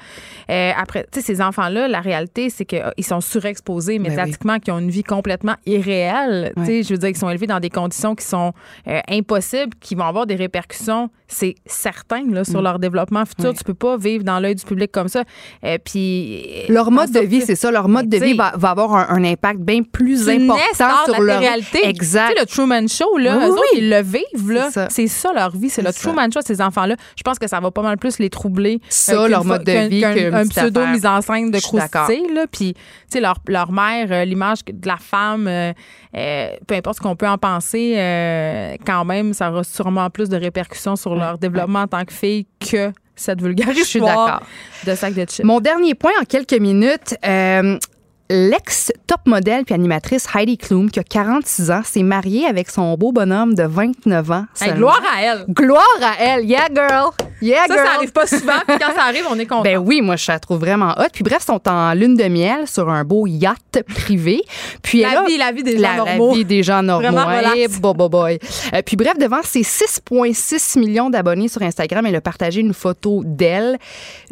[0.50, 4.74] Euh, après, tu sais, ces enfants-là, la réalité, c'est qu'ils sont surexposés Ben médiatiquement, qu'ils
[4.74, 6.52] ont une vie complètement irréelle.
[6.58, 8.54] Tu sais, je veux dire, qu'ils sont élevés dans des conditions qui sont
[8.88, 13.46] euh, impossibles, qui vont avoir des répercussions, c'est certain, là, sur leur développement futur.
[13.46, 13.48] Mm.
[13.50, 13.54] Ouais.
[13.58, 15.24] Tu peux pas vivre dans l'œil du public comme ça.
[15.64, 17.72] Euh, puis Leur mode de vie, c'est ça.
[17.72, 21.22] Leur mode de vie va, va avoir un, un impact bien plus important star sur
[21.24, 21.88] de la leur réalité.
[21.88, 22.30] Exact.
[22.30, 23.52] Tu sais, le Truman Show, là, Oui, eux oui.
[23.58, 24.70] autres, ils le vivent, là.
[24.90, 25.30] C'est ça.
[25.30, 25.34] Ça.
[25.34, 25.70] leur vie.
[25.70, 26.00] C'est le ça.
[26.10, 26.96] Truman Show, ces enfants-là.
[27.16, 28.80] Je pense que ça va pas mal plus les troubler.
[28.90, 32.46] Ça, euh, qu'une leur mode de vie, qu'un- pseudo mise en scène de croustille, là.
[32.52, 35.74] Puis, tu sais, leur, leur mère, euh, l'image de la femme, euh,
[36.68, 37.94] peu importe ce qu'on peut en penser,
[38.86, 42.46] quand même, ça aura sûrement plus de répercussions sur leur développement en tant que fille
[42.60, 44.42] que cette vulgaire Je suis d'accord.
[44.86, 45.46] de sac de chips.
[45.46, 47.16] Mon dernier point en quelques minutes.
[47.26, 47.78] euh,
[48.34, 53.12] L'ex-top modèle puis animatrice Heidi Klum, qui a 46 ans, s'est mariée avec son beau
[53.12, 54.46] bonhomme de 29 ans.
[54.60, 55.46] Hey, gloire à elle.
[55.50, 56.46] Gloire à elle.
[56.46, 57.12] Yeah, girl.
[57.42, 57.86] Yeah, Ça, girl.
[57.88, 58.54] ça arrive pas souvent.
[58.68, 59.62] Puis quand ça arrive, on est content.
[59.62, 61.10] Ben oui, moi, je la trouve vraiment hot.
[61.14, 64.42] Puis bref, ils sont en lune de miel sur un beau yacht privé.
[64.82, 66.34] Puis La elle a- vie, la vie des gens la, la normaux.
[66.34, 67.20] vie des gens normaux.
[67.56, 68.40] Eh, bo- bo- boy.
[68.74, 73.22] Euh, puis bref, devant ses 6,6 millions d'abonnés sur Instagram, elle a partagé une photo
[73.26, 73.78] d'elle.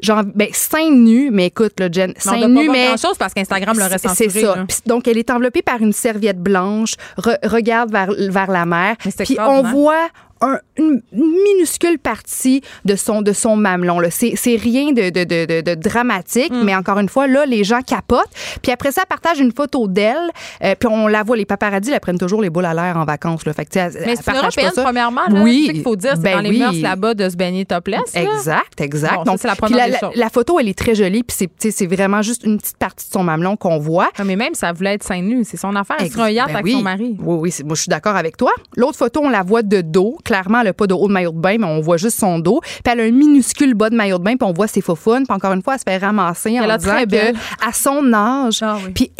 [0.01, 2.87] Genre, ben, seins nus, mais écoute, là, Jen, seins nus, mais.
[2.87, 4.65] grand-chose parce qu'Instagram l'aurait C'est- censuré.
[4.67, 4.81] C'est ça.
[4.85, 8.95] donc, elle est enveloppée par une serviette blanche, re- regarde vers, vers la mer.
[9.25, 10.07] Puis on voit
[10.41, 13.99] un- une minuscule partie de son, de son mamelon.
[13.99, 14.09] là.
[14.11, 16.63] C'est c'est rien de, de, de, de- dramatique, Mm.
[16.63, 18.29] mais encore une fois, là, les gens capotent.
[18.61, 20.17] Puis après ça, elle partage une photo d'elle.
[20.63, 23.05] euh, puis on la voit, les paparazzis, la prennent toujours les boules à l'air en
[23.05, 23.45] vacances.
[23.45, 23.53] Là.
[23.53, 25.21] Fait que, elle- Mais c'est une européenne, premièrement.
[25.29, 25.69] Là, Oui.
[25.71, 26.13] Qu'il faut dire.
[26.15, 26.59] C'est Ben dans les oui.
[26.59, 28.13] mœurs là-bas de se baigner topless.
[28.13, 28.21] là.
[28.21, 29.25] Exact, exact.
[29.25, 30.11] Bon, ça, c'est la première la, des la- choses.
[30.15, 33.23] la photo, elle est très jolie, puis c'est- vraiment juste une petite partie de son
[33.23, 34.09] mamelon qu'on voit.
[34.17, 35.43] Ah, Mais même, ça voulait être seins nus.
[35.45, 35.97] C'est son affaire.
[35.99, 36.73] Elle un yacht ben avec oui.
[36.73, 37.15] son mari.
[37.19, 38.51] Oui, oui, moi je suis d'accord avec toi.
[38.75, 40.17] L'autre photo, on la voit de dos.
[40.31, 42.39] Clairement, elle n'a pas de haut de maillot de bain, mais on voit juste son
[42.39, 42.61] dos.
[42.61, 45.25] Puis elle a un minuscule bas de maillot de bain, puis on voit ses faufounes.
[45.27, 47.35] Puis encore une fois, elle se fait ramasser Elle en disant très que belle.
[47.67, 48.91] à son âge, Ah oui.
[48.93, 49.11] puis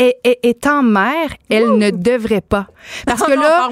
[0.43, 2.67] étant mère, elle ne devrait pas.
[3.05, 3.67] Parce que là,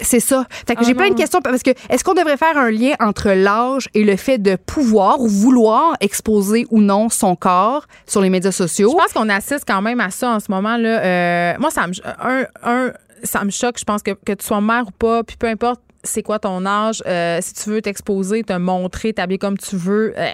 [0.00, 0.46] c'est ça.
[0.68, 2.92] Fait que Ah j'ai plein de questions parce que est-ce qu'on devrait faire un lien
[3.00, 8.20] entre l'âge et le fait de pouvoir ou vouloir exposer ou non son corps sur
[8.20, 8.90] les médias sociaux?
[8.92, 10.76] Je pense qu'on assiste quand même à ça en ce moment.
[10.76, 11.00] là.
[11.02, 11.92] Euh, moi, ça me,
[12.22, 12.92] un, un,
[13.24, 13.78] ça me choque.
[13.78, 16.64] Je pense que, que tu sois mère ou pas, puis peu importe c'est quoi ton
[16.66, 20.30] âge, euh, si tu veux t'exposer, te montrer, t'habiller comme tu veux, euh,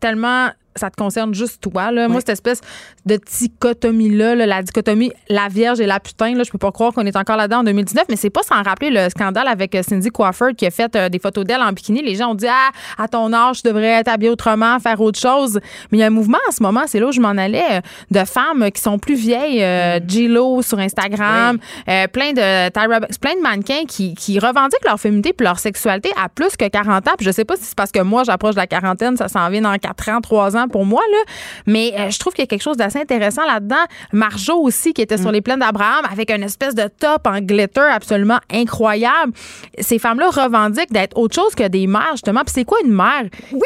[0.00, 1.90] tellement ça te concerne juste toi.
[1.90, 2.08] Là.
[2.08, 2.60] Moi, cette espèce
[3.06, 6.92] de dichotomie-là, là, la dichotomie la Vierge et la putain, là, je peux pas croire
[6.92, 9.82] qu'on est encore là-dedans en 2019, mais c'est pas sans rappeler le scandale avec euh,
[9.82, 12.02] Cindy Crawford qui a fait euh, des photos d'elle en bikini.
[12.02, 15.18] Les gens ont dit Ah, à ton âge, tu devrais être habillée autrement, faire autre
[15.18, 15.60] chose.
[15.90, 17.64] Mais il y a un mouvement en ce moment, c'est là où je m'en allais,
[17.70, 17.80] euh,
[18.10, 23.36] de femmes qui sont plus vieilles, euh, J-Lo sur Instagram, euh, plein de Tyra plein
[23.36, 27.12] de mannequins qui, qui revendiquent leur féminité puis leur sexualité à plus que 40 ans.
[27.16, 29.48] Puis je sais pas si c'est parce que moi, j'approche de la quarantaine, ça s'en
[29.50, 31.18] vient dans 4 ans, 3 ans pour moi, là.
[31.66, 33.84] Mais euh, je trouve qu'il y a quelque chose d'assez intéressant là-dedans.
[34.12, 37.80] Marjo aussi, qui était sur les plaines d'Abraham avec une espèce de top en glitter
[37.92, 39.32] absolument incroyable.
[39.80, 42.40] Ces femmes-là revendiquent d'être autre chose que des mères, justement.
[42.44, 43.24] Puis c'est quoi une mère?
[43.52, 43.60] Oui!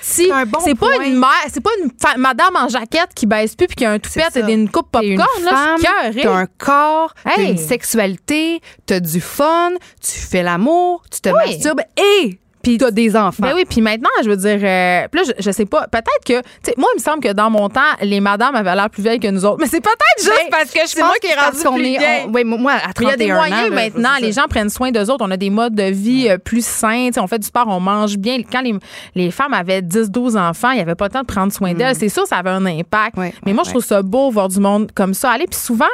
[0.00, 3.54] c'est un bon c'est pas une mère, c'est pas une madame en jaquette qui baisse
[3.56, 5.44] plus puis qui a un toupette C'est et une coupe T'es une popcorn.
[5.44, 5.76] là,
[6.22, 7.50] t'as un corps, t'as Hey.
[7.52, 9.70] une sexualité, t'as du fun,
[10.00, 11.34] tu fais l'amour, tu te Oui.
[11.46, 13.42] masturbes et puis t'as des enfants.
[13.42, 16.40] Ben oui, puis maintenant, je veux dire, euh, là, je, je sais pas, peut-être que,
[16.40, 19.02] tu sais, moi, il me semble que dans mon temps, les madames avaient l'air plus
[19.02, 19.58] vieilles que nous autres.
[19.60, 22.24] Mais c'est peut-être juste Ben, parce que je suis moi qui parce rendue qu'on est-
[22.26, 24.10] on- oui, moi, à 31 Mais il y a des moyens là, maintenant.
[24.20, 25.24] Les gens prennent soin d'eux autres.
[25.26, 27.08] On a des modes de vie euh, plus sains.
[27.08, 28.38] Tu sais, on fait du sport, on mange bien.
[28.50, 28.74] Quand les,
[29.14, 31.96] les femmes avaient 10-12 enfants, il n'y avait pas le temps de prendre soin d'elles.
[31.96, 33.16] C'est sûr, ça avait un impact.
[33.16, 33.20] Mm.
[33.20, 35.46] Mais ouais, moi, je trouve ça beau voir du monde comme ça aller.
[35.46, 35.84] Puis souvent,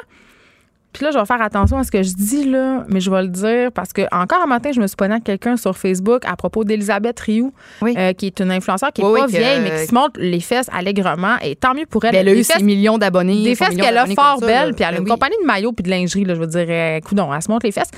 [0.98, 3.22] puis là, je vais faire attention à ce que je dis, là, mais je vais
[3.22, 6.24] le dire parce que encore un matin, je me suis pognée avec quelqu'un sur Facebook
[6.26, 7.52] à propos d'Elisabeth Rioux,
[7.82, 7.94] Oui.
[7.96, 9.94] euh, qui est une influenceur qui est Oui, pas oui, que- vieille, mais qui se
[9.94, 11.36] montre les fesses allègrement.
[11.42, 12.12] Et tant mieux pour elle.
[12.12, 13.44] Ben, elle a eu fesses- ses millions d'abonnés.
[13.44, 15.84] des fesses qu'elle a fort belles, puis elle a Ben une compagnie de maillots puis
[15.84, 17.90] de lingerie, là, je veux dire, euh, coudon, elle se montre les fesses.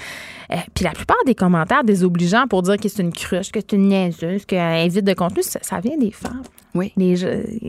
[0.53, 3.73] Euh, puis la plupart des commentaires désobligeants pour dire que c'est une cruche, que c'est
[3.77, 6.43] une niaiseuse, qu'elle évite de contenu, ça, ça vient des femmes.
[6.75, 6.93] Oui.
[6.97, 7.17] Les,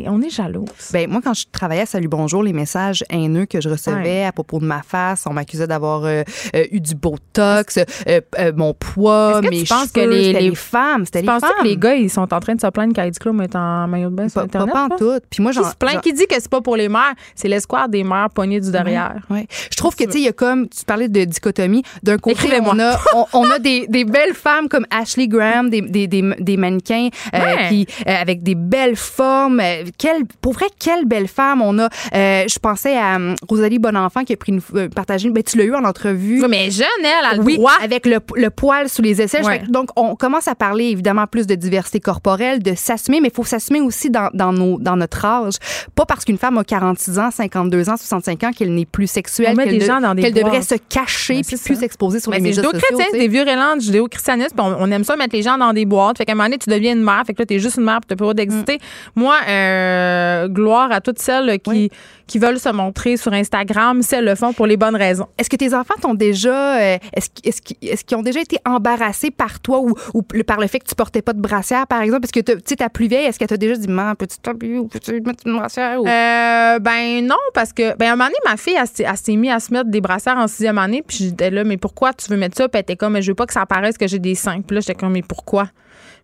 [0.07, 0.65] on est jaloux.
[0.93, 4.31] Ben, moi, quand je travaillais à Salut Bonjour, les messages haineux que je recevais à
[4.31, 6.23] propos de ma face, on m'accusait d'avoir euh,
[6.55, 8.21] euh, eu du botox, euh,
[8.55, 11.51] mon poids, mes cheveux, que les- les- les femmes, c'était Tu les penses femmes.
[11.61, 14.09] que les gars, ils sont en train de se plaindre qu'Heidi Klum est en maillot
[14.09, 14.73] de bain sur Pas, pas, Internet?
[14.89, 15.19] pas en tout.
[15.29, 17.47] Puis moi, Qui j'en- se plaint, qui dit que c'est pas pour les mères, c'est
[17.47, 19.15] l'espoir des mères poignées du derrière.
[19.29, 19.47] Ouais.
[19.71, 21.83] Je trouve que, tu sais, il y a comme, tu parlais de dichotomie.
[22.03, 25.81] D'un côté, on a, on, on a des, des belles femmes comme Ashley Graham, des,
[25.81, 27.69] des, des, des mannequins Ouais.
[27.69, 29.59] qui, avec des belles formes.
[29.59, 31.61] Euh, Quelle, pour vrai, quelle belle femme.
[31.61, 35.29] On a, euh, je pensais à euh, Rosalie Bonenfant qui a pris une, euh, partagé,
[35.29, 36.41] ben, tu l'as eu en entrevue.
[36.41, 37.73] Oui, mais jeune, elle, a le Oui, droit.
[37.83, 39.45] avec le, le poil sous les aisselles.
[39.45, 39.61] Ouais.
[39.69, 43.43] Donc, on commence à parler évidemment plus de diversité corporelle, de s'assumer, mais il faut
[43.43, 45.53] s'assumer aussi dans, dans, nos, dans notre âge.
[45.95, 49.55] Pas parce qu'une femme a 46 ans, 52 ans, 65 ans qu'elle n'est plus sexuelle,
[49.57, 52.79] qu'elle des qu'elle devrait se cacher Mais puis plus s'exposer sur Mais les médias sociaux.
[53.11, 56.17] c'est des vieux-rélantes judéo-christianistes, on, on aime ça mettre les gens dans des boîtes.
[56.17, 57.83] Fait qu'à un moment donné, tu deviens une mère, fait que là, t'es juste une
[57.83, 58.79] mère, pas le droit d'exister.
[59.15, 61.89] Moi, euh, gloire à toutes celles qui,
[62.27, 65.27] qui veulent se montrer sur Instagram, si elles le font pour les bonnes raisons.
[65.37, 68.39] Est-ce que tes enfants t'ont déjà, euh, est-ce qu'- est-ce qu'- est-ce qu'ils ont déjà
[68.41, 72.01] été embarrassés par toi ou, par le fait que tu portais pas de brassière, par
[72.01, 72.21] exemple?
[72.21, 74.79] Parce que tu sais, ta plus vieille, est-ce qu'elle t'a déjà dit, maman, peux-tu t'habiller
[74.79, 76.01] ou peux-tu mettre une brassière?
[76.01, 76.07] Ou...
[76.07, 79.17] Euh, ben non, parce que ben, à un moment donné, ma fille, elle, s'est- elle
[79.17, 82.13] s'est mise à se mettre des brassières en sixième année, puis j'étais là, mais pourquoi
[82.13, 82.67] tu veux mettre ça?
[82.69, 84.61] Puis elle était comme, mais je veux pas que ça apparaisse que j'ai des seins.
[84.61, 85.67] Puis là, j'étais comme, mais pourquoi?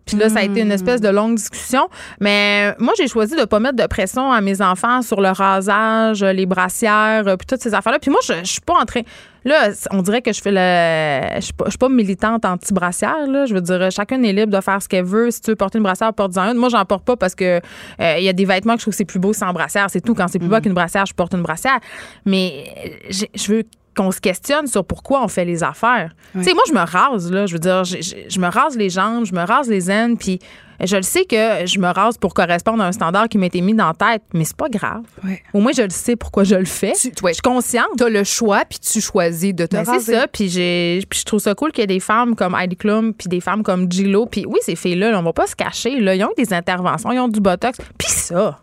[0.08, 1.88] Puis là, ça a été une espèce de longue discussion.
[2.18, 6.24] Mais moi, j'ai choisi de pas mettre de pression à mes enfants sur le rasage,
[6.24, 7.98] les brassières, puis toutes ces affaires-là.
[7.98, 9.02] Puis moi, je, je suis pas en train.
[9.44, 11.36] Là, on dirait que je fais le.
[11.36, 13.46] Je suis pas, je suis pas militante anti-brassière, là.
[13.46, 15.30] Je veux dire, chacune est libre de faire ce qu'elle veut.
[15.30, 16.56] Si tu veux porter une brassière, porte-en une.
[16.56, 17.60] Moi, j'en porte pas parce que
[18.00, 19.88] euh, il y a des vêtements que je trouve que c'est plus beau sans brassière.
[19.90, 20.14] C'est tout.
[20.14, 21.78] Quand c'est plus beau qu'une brassière, je porte une brassière.
[22.24, 22.64] Mais
[23.12, 23.64] euh, je veux
[23.98, 26.12] qu'on se questionne sur pourquoi on fait les affaires.
[26.32, 27.46] Tu sais, moi, je me rase, là.
[27.46, 30.16] Je veux dire, je, je- je me rase les jambes, je me rase les aines,
[30.16, 30.38] puis
[30.84, 33.74] je le sais que je me rase pour correspondre à un standard qui m'était mis
[33.74, 35.02] dans la tête, mais c'est pas grave.
[35.24, 35.42] Ouais.
[35.52, 36.92] Au moins, je le sais pourquoi je le fais.
[36.92, 37.32] Tu- ouais.
[37.32, 37.88] Je suis consciente.
[37.96, 39.98] T'as le choix, puis tu choisis de te Ben, raser.
[40.04, 42.54] c'est ça, puis j'ai puis je trouve ça cool qu'il y ait des femmes comme
[42.54, 45.46] Heidi Klum puis des femmes comme Gillo, puis oui, ces filles-là, là, on va pas
[45.48, 48.58] se cacher, là, ils ont des interventions, ils ont du botox, puis ça,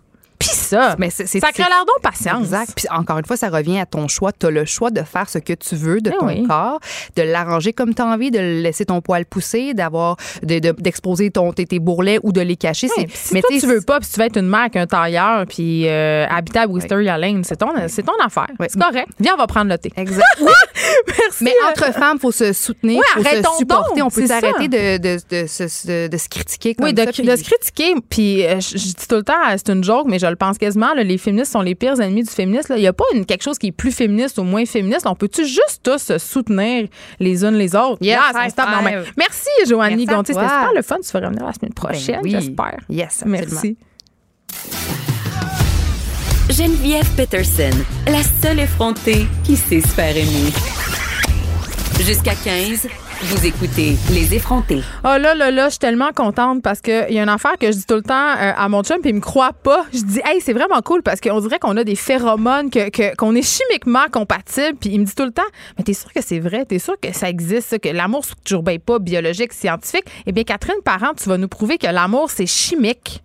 [0.66, 0.96] ça.
[1.00, 2.44] Mais c'est- Sacré c'est- leur don patience.
[2.44, 2.72] Exact.
[2.76, 4.32] Puis encore une fois, ça revient à ton choix.
[4.32, 6.44] Tu as le choix de faire ce que tu veux de Eh ton oui.
[6.48, 6.80] corps,
[7.16, 11.32] de l'arranger comme tu as envie, de laisser ton poil pousser, d'avoir de- de- d'exposer
[11.32, 12.88] ton tes, tes bourrelets ou de les cacher.
[12.96, 15.46] Puis si toi, tu veux pas, puis tu veux être une mère avec un tailleur,
[15.48, 18.48] puis euh, habiter à Wisteria Lane, c'est ton, c'est ton affaire.
[18.68, 19.10] C'est correct.
[19.20, 19.92] Viens, on va prendre le thé.
[19.98, 20.24] Exact.
[20.42, 20.48] Oui,
[21.20, 21.44] Merci.
[21.44, 24.00] mais entre femmes, faut se soutenir, faut se supporter.
[24.00, 27.04] donc, On peut s'arrêter de, de, de, se- de- de se critiquer comme Oui, de,
[27.04, 27.12] ça.
[27.12, 27.96] puis- de se critiquer.
[28.10, 30.55] Puis euh, je, je dis tout le temps, c'est une joke, mais je le pense
[30.58, 30.94] quasiment.
[30.94, 32.74] là, les féministes sont les pires ennemis du féminisme.
[32.74, 32.78] là.
[32.78, 35.06] Il n'y a pas une, quelque chose qui est plus féministe ou moins féministe?
[35.08, 36.88] On peut-tu juste tous se soutenir
[37.20, 37.98] les unes les autres?
[38.02, 39.00] Yes, on high se tape dans la five.
[39.00, 39.12] main.
[39.18, 39.66] Merci, à
[40.16, 40.34] Gontier.
[40.34, 40.98] C'était super le fun.
[41.04, 42.32] Tu vas revenir la semaine Ben prochaine, oui.
[42.32, 42.78] j'espère.
[42.90, 43.38] Yes, absolument.
[43.52, 43.78] Merci.
[46.50, 47.72] Geneviève Peterson,
[48.08, 50.52] la seule effrontée qui sait se faire aimer.
[52.06, 52.88] Jusqu'à 15,
[53.22, 54.82] Vous écoutez Les effrontés.
[55.04, 57.68] Oh là là là, je suis tellement contente parce qu'il y a une affaire que
[57.68, 59.86] je dis tout le temps euh, à mon chum puis il me croit pas.
[59.94, 63.16] Je dis hey, c'est vraiment cool parce qu'on dirait qu'on a des phéromones que que-
[63.16, 65.42] qu'on est chimiquement compatibles puis il me dit tout le temps
[65.78, 68.26] mais t'es sûr que c'est vrai, t'es sûr que ça existe que l'amour
[68.62, 70.06] bien pas biologique, scientifique.
[70.26, 73.22] Eh bien Catherine Parent, tu vas nous prouver que l'amour c'est chimique.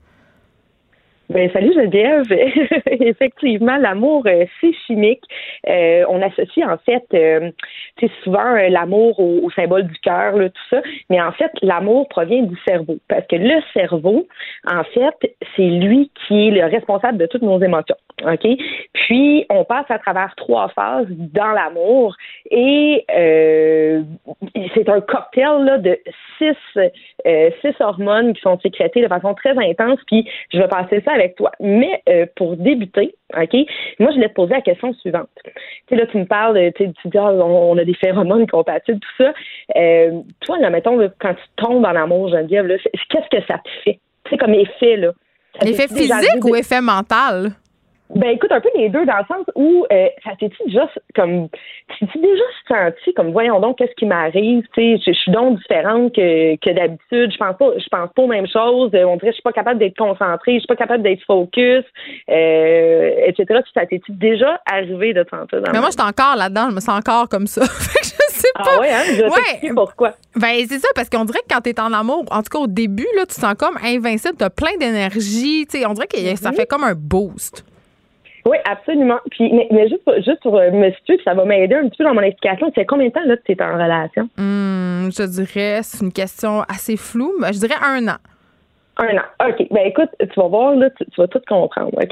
[1.31, 2.25] Ben, salut Geneviève.
[2.91, 5.23] Effectivement, l'amour, euh, c'est chimique.
[5.69, 7.53] Euh, on associe en fait, euh,
[8.01, 10.83] c'est souvent euh, l'amour au, symbole du cœur, tout ça.
[11.09, 14.27] Mais en fait, l'amour provient du cerveau, parce que le cerveau,
[14.67, 17.97] en fait, c'est lui qui est le responsable de toutes nos émotions.
[18.27, 18.47] Ok?
[18.93, 22.17] Puis, on passe à travers trois phases dans l'amour,
[22.51, 24.03] et euh,
[24.75, 25.97] c'est un cocktail là, de
[26.39, 26.57] six,
[27.63, 30.01] six hormones qui sont sécrétées de façon très intense.
[30.09, 31.53] Puis, je vais passer ça avec toi.
[31.61, 33.55] Mais euh, pour débuter, OK,
[33.99, 35.29] moi, je voulais te poser la question suivante.
[35.45, 35.51] Tu
[35.89, 39.01] sais, là, tu me parles, tu sais, tu dis, ah, on, a des phéromones compatibles,
[39.01, 39.33] tout ça.
[39.77, 42.67] Euh, toi, là, mettons, quand tu tombes en amour, Geneviève,
[43.09, 44.01] qu'est-ce que ça te fait?
[44.25, 45.13] Tu sais, comme effet, là.
[45.63, 47.51] L'effet physique ou effet mental?
[48.15, 51.49] Ben écoute, un peu les deux, dans le sens où euh, ça t'es-tu déjà comme
[51.99, 55.59] tu t'es déjà senti comme voyons donc qu'est-ce qui m'arrive, tu sais, je, suis donc
[55.59, 59.17] différente que, que d'habitude, je pense pas je pense pas aux mêmes choses, euh, on
[59.17, 61.85] dirait que je suis pas capable d'être concentrée, je suis pas capable d'être focus,
[62.31, 63.61] euh, etc.
[63.75, 66.75] Ça t'es-tu déjà arrivé de te sentir dans Mais moi, je suis encore là-dedans, je
[66.75, 67.63] me sens encore comme ça.
[68.31, 68.63] Je sais pas.
[68.77, 69.03] Ah ouais, hein?
[69.07, 69.73] Je Ouais.
[69.75, 70.13] pourquoi.
[70.35, 72.67] Ben, c'est ça, parce qu'on dirait que quand t'es en amour, en tout cas au
[72.67, 76.17] début, là, tu te sens comme invincible, t'as plein d'énergie, tu sais, on dirait que
[76.21, 76.37] Mm-hmm.
[76.37, 77.65] ça fait comme un boost.
[78.51, 79.19] Oui, absolument.
[79.31, 81.99] Puis, mais, mais juste, pour- juste pour euh, me situer, ça va m'aider un petit
[81.99, 82.71] peu dans mon explication.
[82.73, 84.29] Fait combien de temps là, que tu es en relation?
[84.39, 88.17] Hum, je dirais, c'est une question assez floue, mais je dirais un an.
[88.97, 89.49] Un an.
[89.49, 89.67] OK.
[89.71, 91.93] Ben écoute, tu vas voir, là, tu, tu vas tout comprendre.
[91.95, 92.11] OK?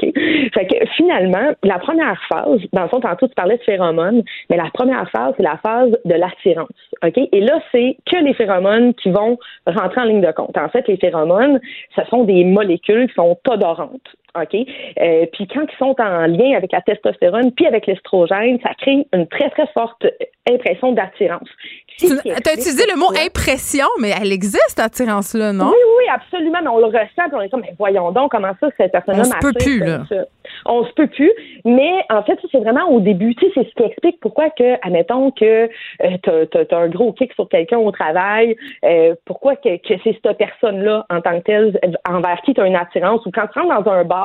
[0.53, 4.57] Fait que finalement, la première phase, dans le fond, tantôt, tu parlais de phéromones, mais
[4.57, 6.69] la première phase, c'est la phase de l'attirance.
[7.05, 7.17] OK?
[7.31, 9.37] Et là, c'est que les phéromones qui vont
[9.67, 10.57] rentrer en ligne de compte.
[10.57, 11.59] En fait, les phéromones,
[11.95, 14.15] ce sont des molécules qui sont odorantes.
[14.35, 14.55] OK?
[14.55, 19.05] Euh, puis quand ils sont en lien avec la testostérone puis avec l'estrogène, ça crée
[19.13, 20.05] une très, très forte
[20.49, 21.49] impression d'attirance.
[21.97, 25.67] Tu as utilisé le mot impression, mais elle existe, cette attirance-là, non?
[25.67, 26.59] oui, oui, absolument.
[26.61, 29.23] Mais on le ressent, puis on est comme, mais voyons donc, comment ça, cette personne-là
[29.23, 30.03] On se peut plus, là.
[30.07, 30.25] ça.
[30.65, 31.31] On se peut plus.
[31.65, 33.35] Mais en fait, c'est vraiment au début.
[33.35, 35.69] Tu sais, c'est ce qui explique pourquoi que, admettons que
[36.03, 40.17] euh, t'as, t'as un gros kick sur quelqu'un au travail, euh, pourquoi que, que c'est
[40.23, 43.59] cette personne-là, en tant que telle, envers qui tu as une attirance, ou quand tu
[43.59, 44.18] rentres dans un bar,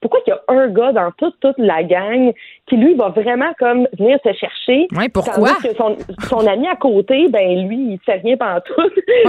[0.00, 2.32] pourquoi qu'il y a un gars dans toute, toute la gang
[2.68, 4.86] qui, lui, va vraiment comme venir te chercher?
[4.92, 5.54] Oui, pourquoi?
[5.62, 5.96] Que son,
[6.28, 8.74] son ami à côté, ben lui, il fait rien pendant tout.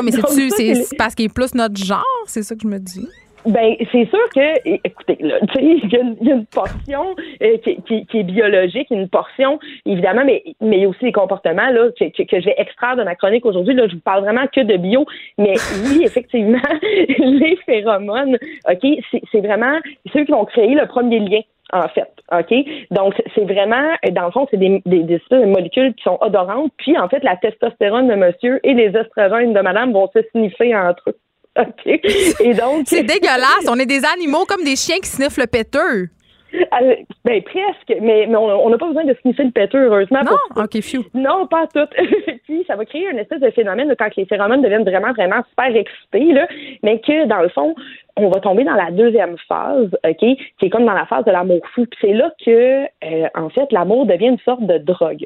[0.04, 3.08] Mais c'est parce qu'il est plus notre genre, c'est ça que je me dis.
[3.48, 8.88] Ben, c'est sûr que, écoutez, là, il y, a une- portion euh, qui, est biologique,
[8.91, 12.06] une portion, évidemment, mais, mais il y a aussi des comportements là, que,
[12.40, 13.74] je vais extraire de ma chronique aujourd'hui.
[13.74, 15.06] Là, je vous parle vraiment que de bio,
[15.38, 15.53] mais
[15.86, 18.38] oui, effectivement, les phéromones,
[18.69, 18.88] OK,
[19.32, 19.80] c'est vraiment
[20.14, 21.40] ceux qui vont créer le premier lien.
[21.74, 22.53] En fait, OK?
[22.91, 26.18] Donc, c'est- vraiment, dans le fond, c'est des, des, des espèces de molécules qui sont
[26.22, 26.72] odorantes.
[26.78, 30.74] Puis, en fait, la testostérone de monsieur et les estrogènes de madame vont se sniffer
[30.76, 31.18] entre eux.
[31.62, 32.40] OK?
[32.40, 32.84] Et donc.
[32.86, 33.68] C'est dégueulasse.
[33.70, 36.10] On est des animaux comme des chiens qui sniffent le péteux.
[36.54, 40.22] Euh, ben presque, mais, mais on n'a pas besoin de sniffer le péteux, heureusement.
[40.24, 40.64] Non?
[40.64, 41.04] OK, phew.
[41.14, 41.88] Non, pas tout.
[42.46, 45.76] Puis ça va créer une espèce de phénomène quand les phéromones deviennent vraiment, vraiment super
[45.76, 46.48] excités, là,
[46.84, 47.76] mais que dans le fond,
[48.16, 51.32] on va tomber dans la deuxième phase, OK, qui est comme dans la phase de
[51.32, 51.86] l'amour fou.
[51.86, 55.26] Puis c'est là que, euh, en fait, l'amour devient une sorte de drogue.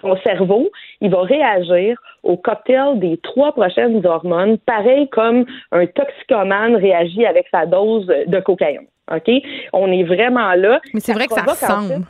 [0.00, 0.70] Ton cerveau,
[1.00, 7.46] il va réagir au cocktail des trois prochaines hormones, pareil comme un toxicomane réagit avec
[7.50, 8.86] sa dose de cocaïne.
[9.10, 9.30] OK?
[9.72, 10.80] On est vraiment là.
[10.94, 12.06] Mais c'est vrai que ça ressemble.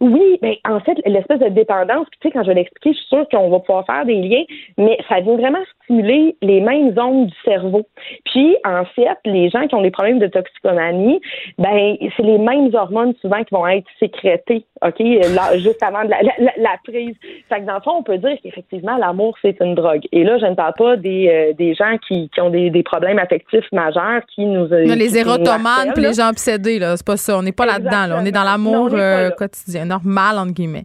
[0.00, 2.98] oui, mais en fait, l'espèce de dépendance, puis tu sais, quand je vais l'expliquer, je
[2.98, 4.44] suis sûre qu'on va pouvoir faire des liens,
[4.78, 5.62] mais ça vient vraiment
[5.92, 7.86] stimuler les mêmes zones du cerveau.
[8.24, 11.20] Puis, en fait, les gens qui ont des problèmes de toxicomanie,
[11.58, 16.10] ben, c'est les mêmes hormones souvent qui vont être sécrétées, OK, là, juste avant de
[16.10, 17.14] la, la, la- prise.
[17.48, 20.02] Fait que dans le fond, on peut dire qu'effectivement, l'amour, c'est une drogue.
[20.10, 22.82] Et là, je ne parle pas des, euh, des gens qui, qui ont des, des
[22.82, 24.66] problèmes affectifs majeurs qui nous...
[24.66, 27.38] Là, qui les érotomanes puis les gens obsédés, là, c'est pas ça.
[27.38, 28.06] On n'est pas là-dedans.
[28.08, 28.18] Là.
[28.20, 30.84] On est dans l'amour euh, quotidien, normal, entre guillemets.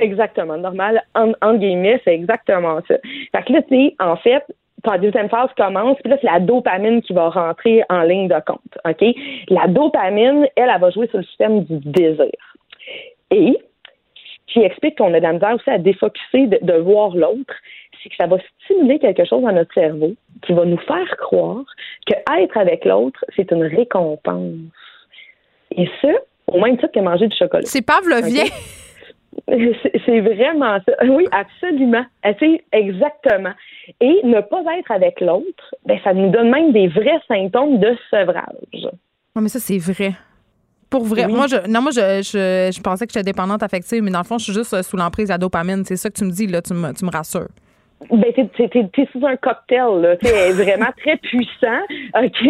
[0.00, 1.02] Exactement, normal.
[1.14, 2.96] En, entre guillemets, c'est exactement ça.
[3.32, 4.44] Fait que là, tu sais, en fait,
[4.82, 8.40] ta deuxième phase commence, puis là, c'est la dopamine qui va rentrer en ligne de
[8.46, 8.78] compte.
[8.84, 9.16] OK?
[9.48, 12.30] La dopamine, elle, elle va jouer sur le système du désir.
[13.30, 13.58] Et
[14.24, 17.54] ce qui explique qu'on a de la misère aussi à défocuser de, de voir l'autre,
[18.02, 21.64] c'est que ça va stimuler quelque chose dans notre cerveau qui va nous faire croire
[22.06, 24.54] que être avec l'autre, c'est une récompense.
[25.76, 26.12] Et ça,
[26.46, 27.64] au même titre que manger du chocolat.
[27.64, 28.44] C'est pavlovien.
[28.44, 28.85] OK?
[29.48, 30.92] C'est vraiment ça.
[31.08, 32.04] Oui, absolument.
[32.40, 33.52] C'est exactement.
[34.00, 37.96] Et ne pas être avec l'autre, ben, ça nous donne même des vrais symptômes de
[38.10, 38.44] sevrage.
[38.74, 40.12] Ouais, mais ça, c'est vrai.
[40.90, 41.26] Pour vrai.
[41.26, 41.32] Oui.
[41.34, 44.24] Moi, je, non, moi, je, je, je pensais que j'étais dépendante affective, mais dans le
[44.24, 45.84] fond, je suis juste euh, sous l'emprise de la dopamine.
[45.84, 46.62] C'est ça que tu me dis, là.
[46.62, 47.48] Tu me, tu me rassures.
[48.10, 50.12] Ben, t'es, t'es, t'es- t'es sous un cocktail, là.
[50.20, 51.80] Est vraiment très puissant,
[52.14, 52.46] OK?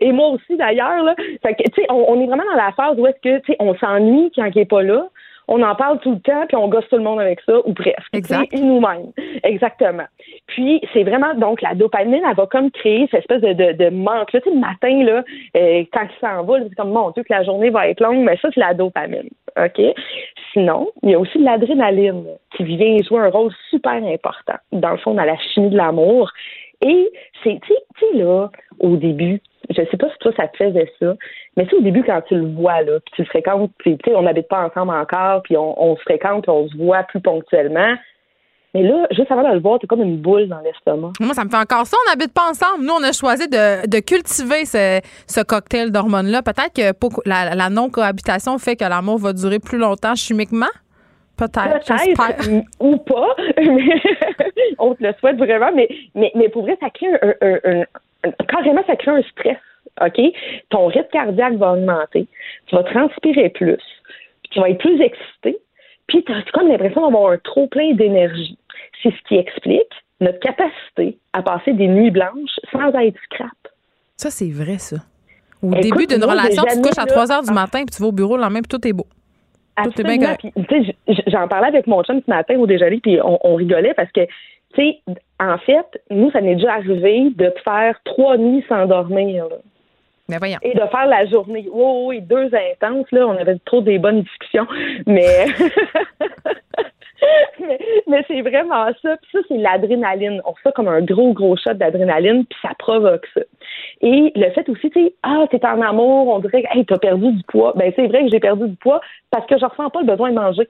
[0.00, 1.14] Et moi aussi, d'ailleurs, là.
[1.42, 3.52] Fait que, tu sais, on, on est vraiment dans la phase où est-ce que, tu
[3.52, 5.08] sais, on s'ennuie quand il est pas là.
[5.52, 7.74] On en parle tout le temps, puis on gosse tout le monde avec ça, ou
[7.74, 7.98] presque.
[8.12, 8.52] Exact.
[8.54, 9.10] Nous-mêmes.
[9.42, 10.04] Exactement.
[10.46, 13.90] Puis, c'est vraiment, donc, la dopamine, elle va comme créer cette espèce de, de, de
[13.90, 14.32] manque.
[14.32, 15.24] Là, tu sais, le matin, là,
[15.56, 18.20] euh, quand il s'en va, c'est comme, mon Dieu, que la journée va être longue,
[18.20, 19.28] mais ça, c'est la dopamine.
[19.58, 19.82] OK?
[20.52, 22.24] Sinon, il y a aussi de l'adrénaline
[22.56, 26.30] qui vient jouer un rôle super important, dans le fond, dans la chimie de l'amour.
[26.80, 27.10] Et
[27.42, 29.40] c'est, tu sais- tu sais, là, au début,
[29.70, 31.14] je sais pas si toi, ça te faisait ça,
[31.56, 33.96] mais tu sais, au début, quand tu le vois, là, puis tu le fréquentes, puis
[33.98, 37.02] tu sais, on n'habite pas ensemble encore, puis on, on se fréquente, on se voit
[37.04, 37.94] plus ponctuellement.
[38.72, 41.10] Mais là, juste avant de le voir, t'as comme une boule dans l'estomac.
[41.18, 41.96] Moi, ça me fait encore ça.
[42.06, 42.84] On n'habite pas ensemble.
[42.84, 46.42] Nous, on a choisi de, de cultiver ce, ce cocktail d'hormones-là.
[46.42, 50.70] Peut-être que pour- la, la non-cohabitation fait que l'amour va durer plus longtemps chimiquement.
[51.36, 51.64] Peut-être.
[52.48, 54.00] m- ou pas, mais
[54.78, 57.82] on te le souhaite vraiment, mais, mais, mais pour vrai, ça crée un- un-
[58.48, 59.58] carrément, ça crée un stress,
[60.00, 60.20] OK?
[60.70, 62.26] Ton rythme cardiaque va augmenter,
[62.66, 63.78] tu vas transpirer plus,
[64.42, 65.58] puis tu vas être plus excité,
[66.06, 68.58] puis tu as comme l'impression d'avoir un trop plein d'énergie.
[69.02, 73.50] C'est ce qui explique notre capacité à passer des nuits blanches sans être scrap.
[74.16, 74.96] Ça, c'est vrai, ça.
[75.62, 77.84] Au Écoute, début d'une relation, tu te couches à années, 3 là, heures du matin,
[77.84, 79.06] puis tu vas au bureau le lendemain, puis tout est beau.
[79.82, 80.92] Tout est bien Absolument.
[81.26, 84.20] j'en parlais avec mon chum ce matin au déjeuner, puis on, on rigolait parce que,
[84.74, 85.00] tu sais,
[85.38, 89.48] en fait, nous, ça m'est déjà arrivé de faire trois nuits sans dormir.
[89.48, 89.56] là.
[90.28, 90.58] Mais voyons.
[90.62, 91.66] Et de faire la journée.
[91.72, 93.26] Oui, oui, oui, deux intenses, là.
[93.26, 94.66] On avait trop des bonnes discussions.
[95.06, 95.46] Mais.
[97.60, 99.16] mais, mais c'est vraiment ça.
[99.16, 100.40] Puis ça, c'est l'adrénaline.
[100.44, 103.40] On fait comme un gros, gros shot d'adrénaline, puis ça provoque ça.
[104.02, 107.32] Et le fait aussi, tu sais, ah, t'es en amour, on dirait, hey, t'as perdu
[107.32, 107.72] du poids.
[107.76, 110.30] Ben, c'est vrai que j'ai perdu du poids parce que je ressens pas le besoin
[110.30, 110.68] de manger.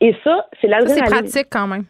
[0.00, 1.04] Et ça, c'est Ça, c'est l'adrénaline.
[1.10, 1.84] pratique quand même.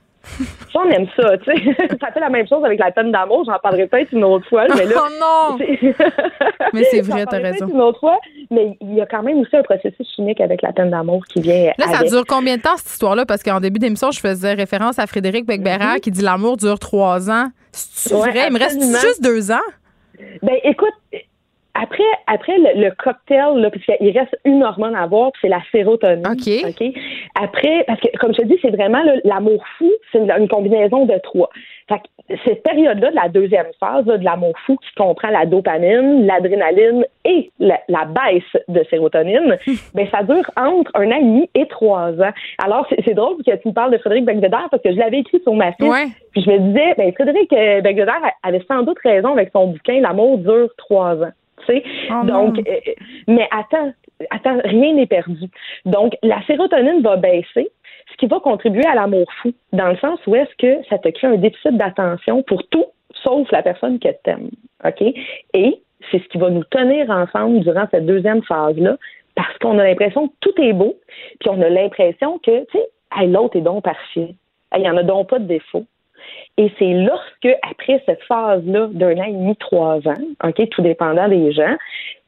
[0.72, 1.76] Ça, on aime ça, tu sais.
[2.00, 3.44] ça fait la même chose avec la peine d'amour.
[3.46, 4.94] J'en parlerai peut-être une autre fois, mais là.
[4.96, 5.58] Oh non!
[6.72, 7.68] Mais c'est vrai, t'as raison.
[7.68, 8.18] Une autre fois,
[8.50, 11.40] mais il y a quand même aussi un processus chimique avec la peine d'amour qui
[11.40, 13.24] vient Là, ça dure combien de temps, cette histoire-là?
[13.24, 17.30] Parce qu'en début d'émission, je faisais référence à Frédéric Becbera qui dit l'amour dure trois
[17.30, 17.46] ans.
[17.72, 18.14] C'est.
[18.14, 18.46] Ouais, vrai?
[18.48, 19.66] Il me reste juste deux ans?
[20.42, 20.94] Ben, écoute,
[21.80, 26.26] après, après le, le cocktail, là, puisqu'il reste une hormone à avoir, c'est la sérotonine.
[26.26, 26.94] OK.
[27.40, 31.04] Après, parce que, comme je te dis, c'est vraiment l'amour fou, c'est une, une combinaison
[31.04, 31.50] de trois.
[31.88, 35.46] Fait que cette période-là de la deuxième phase là, de l'amour fou qui comprend la
[35.46, 39.56] dopamine, l'adrénaline et la, la baisse de sérotonine,
[39.94, 42.32] ben ça dure entre un an et demi et trois ans.
[42.64, 45.40] Alors, c'est drôle que tu me parles de Frédéric Becvedère parce que je l'avais écrit
[45.42, 45.88] sur ma fiche.
[45.88, 46.08] Ouais.
[46.32, 50.00] Puis je me disais, ben Frédéric euh, Becvedère avait sans doute raison avec son bouquin
[50.00, 51.32] L'amour dure trois ans.
[51.66, 51.84] Tu sais?
[52.10, 52.92] Oh Donc, euh,
[53.26, 53.92] mais attends,
[54.30, 55.46] attends, rien n'est perdu.
[55.84, 57.68] Donc, la sérotonine va baisser,
[58.10, 61.08] ce qui va contribuer à l'amour fou, dans le sens où est-ce que ça te
[61.08, 62.86] crée un déficit d'attention pour tout,
[63.24, 64.50] sauf la personne que t'aimes.
[64.84, 65.02] OK?
[65.54, 65.80] Et
[66.10, 68.96] c'est ce qui va nous tenir ensemble durant cette deuxième phase-là,
[69.34, 70.96] parce qu'on a l'impression que tout est beau,
[71.40, 72.86] puis on a l'impression que, tu sais,
[73.16, 74.34] hey, l'autre est donc parfait.
[74.72, 75.84] Hey, Il n'y en a donc pas de défaut.
[76.58, 81.28] Et c'est lorsque, après cette phase-là d'un an et demi, trois ans, OK, tout dépendant
[81.28, 81.76] des gens,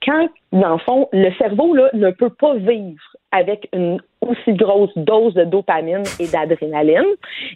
[0.05, 3.03] quand, dans le fond, le cerveau là, ne peut pas vivre
[3.33, 7.05] avec une aussi grosse dose de dopamine et d'adrénaline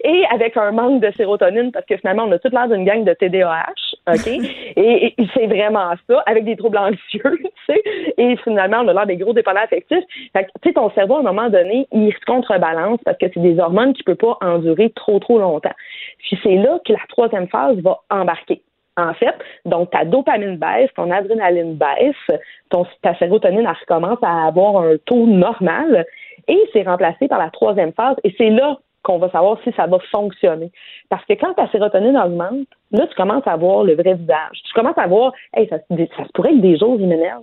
[0.05, 3.05] et avec un manque de sérotonine parce que finalement, on a toute l'air d'une gang
[3.05, 3.75] de TDAH,
[4.09, 4.27] OK?
[4.27, 7.83] et, c'est vraiment ça, avec des troubles anxieux, tu sais,
[8.19, 10.05] et finalement, on a l'air des gros dépendants affectifs.
[10.33, 13.27] Fait que, tu sais, ton cerveau, à un moment donné, il se contrebalance parce que
[13.33, 15.75] c'est des hormones qui ne peuvent pas endurer trop, trop longtemps.
[16.19, 18.63] Puis c'est là que la troisième phase va embarquer.
[18.99, 19.35] En fait,
[19.65, 25.27] donc ta dopamine baisse, ton adrénaline baisse, ton, ta sérotonine recommence à avoir un taux
[25.27, 26.05] normal
[26.47, 29.87] et c'est remplacé par la troisième phase et c'est là qu'on va savoir si ça
[29.87, 30.71] va fonctionner.
[31.09, 34.63] Parce que quand ta sérotonine augmente, là, tu commences à voir le vrai visage.
[34.65, 37.43] Tu commences à voir, hey, ça, ça se pourrait que des jours, il m'énerve.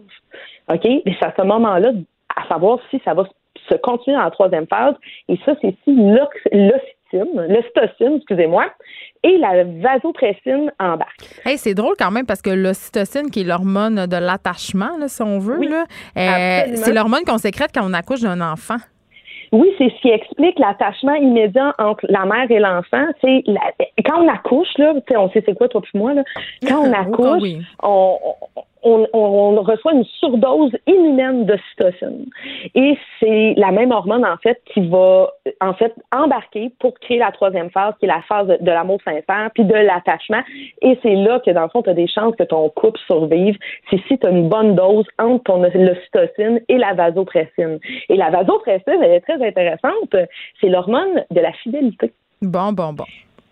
[0.72, 0.86] OK?
[0.86, 1.92] Mais c'est à ce moment-là,
[2.36, 3.26] à savoir si ça va
[3.70, 4.96] se continuer dans la troisième phase.
[5.28, 8.66] Et ça, c'est si l'ocytine, l'ocytocine, excusez-moi,
[9.24, 11.42] et la vasopressine embarquent.
[11.46, 15.40] Hey, c'est drôle quand même parce que l'ocytocine, qui est l'hormone de l'attachement, si on
[15.40, 18.78] veut, Oui, euh, c'est l'hormone qu'on sécrète quand on accouche d'un enfant.
[19.52, 23.06] Oui, c'est ce qui explique l'attachement immédiat entre la mère et l'enfant.
[23.22, 23.74] C'est la-
[24.06, 26.24] quand on accouche là, on sait c'est quoi toi puis moi là.
[26.68, 27.62] Quand on accouche, oui.
[27.84, 28.18] on,
[28.84, 32.26] on- reçoit une surdose inhumaine d'ocytocine.
[32.76, 35.32] Et c'est la même hormone, en fait, qui va,
[35.62, 39.50] en fait, embarquer pour créer la troisième phase, qui est la phase de, l'amour sincère,
[39.54, 40.42] puis de l'attachement.
[40.82, 43.58] Et c'est là que, dans le fond, tu as des chances que ton couple survive.
[43.90, 47.80] C'est si tu as une bonne dose entre ton l'ocytocine et la vasopressine.
[48.08, 50.16] Et la vasopressine, elle est très intéressante.
[50.60, 52.12] C'est l'hormone de la fidélité.
[52.42, 53.06] Bon, bon, bon.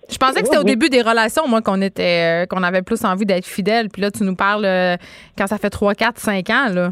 [0.09, 3.03] Je pensais que c'était au début des relations, moi, qu'on était, euh, qu'on avait plus
[3.03, 3.89] envie d'être fidèle.
[3.89, 4.95] Puis là, tu nous parles euh,
[5.37, 6.91] quand ça fait 3, 4, 5 ans, là.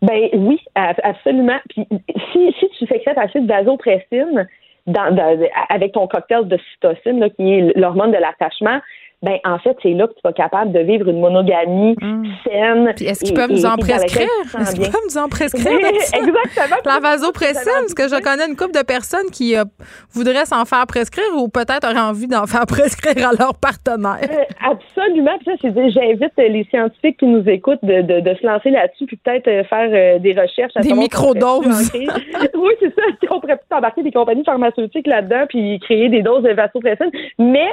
[0.00, 1.58] Ben oui, absolument.
[1.68, 1.86] Puis
[2.32, 4.48] si, si tu sécrètes assez de vasopressine
[4.86, 5.38] dans,
[5.68, 8.80] avec ton cocktail de cytocine, qui est l'hormone de l'attachement,
[9.24, 12.24] ben en fait, c'est là que tu vas capable de vivre une monogamie Hum.
[12.44, 12.92] saine.
[12.96, 14.28] Puis est-ce qu'ils peuvent nous en prescrire?
[14.60, 15.78] Est-ce qu'ils peuvent nous en prescrire?
[15.78, 16.76] Exactement.
[16.84, 19.64] La vasopressine, parce que je connais une couple de personnes qui euh,
[20.12, 24.18] voudraient s'en faire prescrire ou peut-être auraient envie d'en faire prescrire à leur partenaire.
[24.22, 25.32] Euh, absolument.
[25.38, 28.46] Puis ça, c'est dire, j'invite euh, les scientifiques qui nous écoutent de, de, de se
[28.46, 30.72] lancer là-dessus, puis peut-être faire euh, des recherches.
[30.76, 31.92] à Des microdoses.
[31.94, 33.02] oui, c'est ça.
[33.30, 37.10] On pourrait plus embarquer des compagnies pharmaceutiques là-dedans, puis créer des doses de vasopressine.
[37.38, 37.68] Mais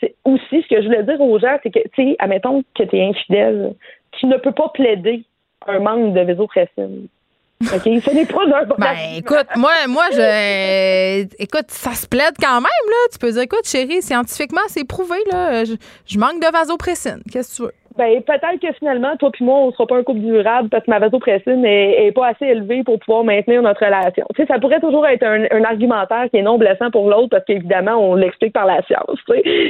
[0.00, 2.82] c'est aussi, ce que je voulais dire aux gens, c'est que, tu sais, admettons que
[2.82, 3.74] tu es infidèle,
[4.12, 5.24] tu ne peux pas plaider
[5.66, 7.08] un manque de vasopressine.
[7.62, 7.82] OK?
[7.84, 11.26] Ce n'est pas un bon Ben, écoute, moi, moi, je.
[11.42, 13.08] Écoute, ça se plaide quand même, là.
[13.12, 15.64] Tu peux dire, écoute, chérie, scientifiquement, c'est prouvé, là.
[15.64, 15.74] Je,
[16.06, 17.22] je manque de vasopressine.
[17.30, 17.74] Qu'est-ce que tu veux?
[17.96, 20.90] Ben, peut-être que finalement, toi puis moi, on sera pas un couple durable parce que
[20.90, 24.26] ma vasopressine est, pas assez élevée pour pouvoir maintenir notre relation.
[24.34, 27.44] Tu sais, ça pourrait toujours être un, argumentaire qui est non blessant pour l'autre parce
[27.44, 29.18] qu'évidemment, on l'explique par la science.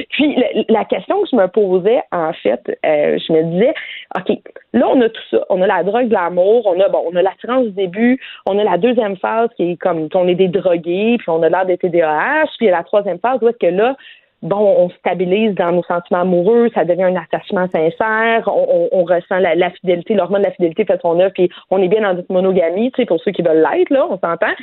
[0.09, 3.73] Puis la, question que je me posais, en fait, euh, je me disais,
[4.17, 4.37] OK,
[4.73, 5.45] là, on a tout ça.
[5.49, 8.59] On a la drogue de l'amour, on a bon, on a l'attirance du début, on
[8.59, 11.65] a la deuxième phase qui est comme on est des drogués, puis on a l'air
[11.65, 13.95] des TDAH, puis il y a la troisième phase où est-ce que là,
[14.41, 19.69] bon, on stabilise dans nos sentiments amoureux, ça devient un attachement sincère, on, ressent la,
[19.71, 22.91] fidélité, l'hormone de la fidélité fait son œuvre, puis on est bien dans notre monogamie,
[22.91, 24.53] tu sais, pour ceux qui veulent l'être, là, on s'entend.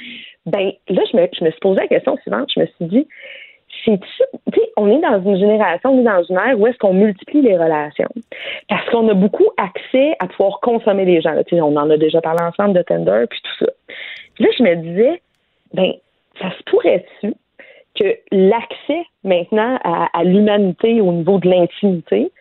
[0.47, 3.09] Ben, là, je me, je me suis posé la question suivante, je me suis dit,
[3.85, 6.79] c'est tu sais, on est dans une génération, on est dans une ère où est-ce
[6.79, 8.09] qu'on multiplie les relations?
[8.69, 11.35] Parce qu'on a beaucoup accès à pouvoir consommer les gens.
[11.49, 13.73] Tu sais, on en a déjà parlé ensemble de Tinder, puis tout ça.
[14.39, 15.23] Là, je me disais,
[15.73, 15.93] ben,
[16.41, 17.35] ça se pourrait-tu
[17.99, 22.33] que l'accès maintenant à, à l'humanité au niveau de l'intimité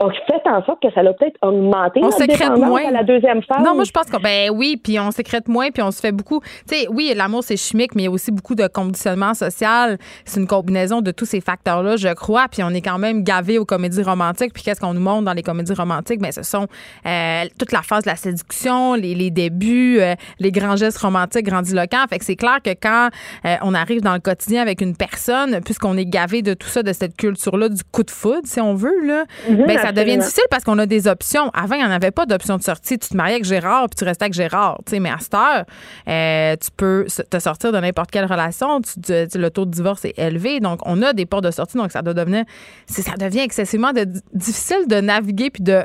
[0.00, 2.84] a fait en sorte que ça l'a peut-être augmenté On sécrète moins.
[2.86, 3.62] à la deuxième phase.
[3.64, 6.10] Non, moi, je pense que, ben oui, puis on sécrète moins, puis on se fait
[6.10, 6.40] beaucoup.
[6.68, 9.98] Tu sais, oui, l'amour, c'est chimique, mais il y a aussi beaucoup de conditionnement social.
[10.24, 12.46] C'est une combinaison de tous ces facteurs-là, je crois.
[12.50, 14.52] Puis on est quand même gavé aux comédies romantiques.
[14.52, 16.20] Puis qu'est-ce qu'on nous montre dans les comédies romantiques?
[16.20, 16.66] Ben, ce sont
[17.06, 21.46] euh, toute la phase de la séduction, les, les débuts, euh, les grands gestes romantiques
[21.46, 22.04] grandiloquents.
[22.10, 23.10] Fait que c'est clair que quand
[23.46, 26.82] euh, on arrive dans le quotidien avec une personne, puisqu'on est gavé de tout ça,
[26.82, 30.16] de cette culture-là, du coup de foudre, si on veut, là, Mhm, ben, ça devient
[30.18, 31.50] difficile parce qu'on a des options.
[31.54, 32.98] Avant, il n'y en avait pas d'option de sortie.
[32.98, 34.80] Tu te mariais avec Gérard puis tu restais avec Gérard.
[34.92, 35.64] Mais à cette heure,
[36.08, 38.80] euh, tu peux te sortir de n'importe quelle relation.
[38.80, 40.60] Tu- tu- tu- le taux de divorce est élevé.
[40.60, 41.76] Donc, on a des portes de sortie.
[41.76, 42.44] Donc, ça doit devenir,
[42.86, 45.82] ça devient excessivement de- difficile de naviguer puis de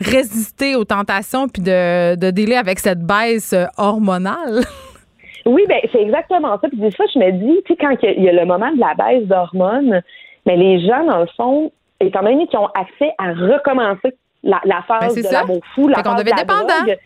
[0.00, 4.60] résister aux tentations puis de, de délai avec cette baisse euh, hormonale.
[5.46, 6.68] Oui, ben c'est exactement ça.
[6.68, 8.32] Puis des fois, je me dis, tu sais, quand il y a- il y, a
[8.32, 10.02] le moment de la baisse d'hormones,
[10.44, 14.82] mais les gens, dans le fond, étant donné qu'ils ont accès à recommencer la, la
[14.82, 15.40] phase Ben, de ça.
[15.40, 16.66] l'amour fou, la Fait phase devient de la dépendant.
[16.84, 16.98] drogue,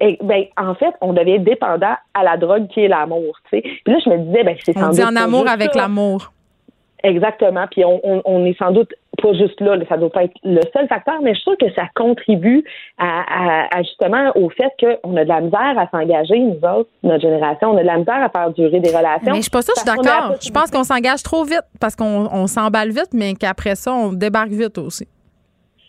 [0.00, 3.38] eh, ben, en fait, on devient dépendant à la drogue qui est l'amour.
[3.50, 6.32] Puis là, je me disais, ben, c'est On dit en amour avec l'amour.
[7.02, 7.66] Exactement.
[7.70, 8.92] Puis on, on, on est sans doute
[9.22, 11.84] pas juste là, ça doit pas être le seul facteur, mais je trouve que ça
[11.94, 12.64] contribue
[12.98, 16.90] à, à- à justement au fait qu'on a de la misère à s'engager, nous autres,
[17.02, 19.32] notre génération, on a de la misère à faire durer des relations.
[19.32, 20.34] Mais je suis pas ça, je suis d'accord.
[20.42, 24.12] Je pense qu'on s'engage trop vite parce qu'on on s'emballe vite, mais qu'après ça, on
[24.12, 25.08] débarque vite aussi.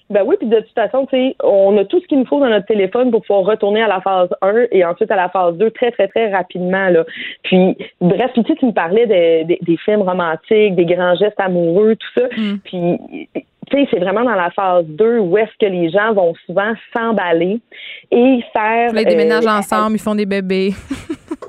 [0.10, 2.40] Ben oui, puis de toute façon, tu sais, on a tout ce qu'il nous faut
[2.40, 5.56] dans notre téléphone pour pouvoir retourner à la phase 1 et ensuite à la phase
[5.58, 6.88] 2 très, très, très rapidement.
[6.90, 7.04] Là.
[7.44, 11.96] Puis, bref, puis tu me parlais de- de- des films romantiques, des grands gestes amoureux,
[11.98, 12.28] tout ça.
[12.38, 12.58] Mm.
[12.64, 12.98] Puis,
[13.70, 16.72] tu sais, c'est vraiment dans la phase 2 où est-ce que les gens vont souvent
[16.96, 17.60] s'emballer
[18.12, 18.94] et faire...
[18.94, 20.72] Là, ils déménagent euh, ensemble, ils font des bébés.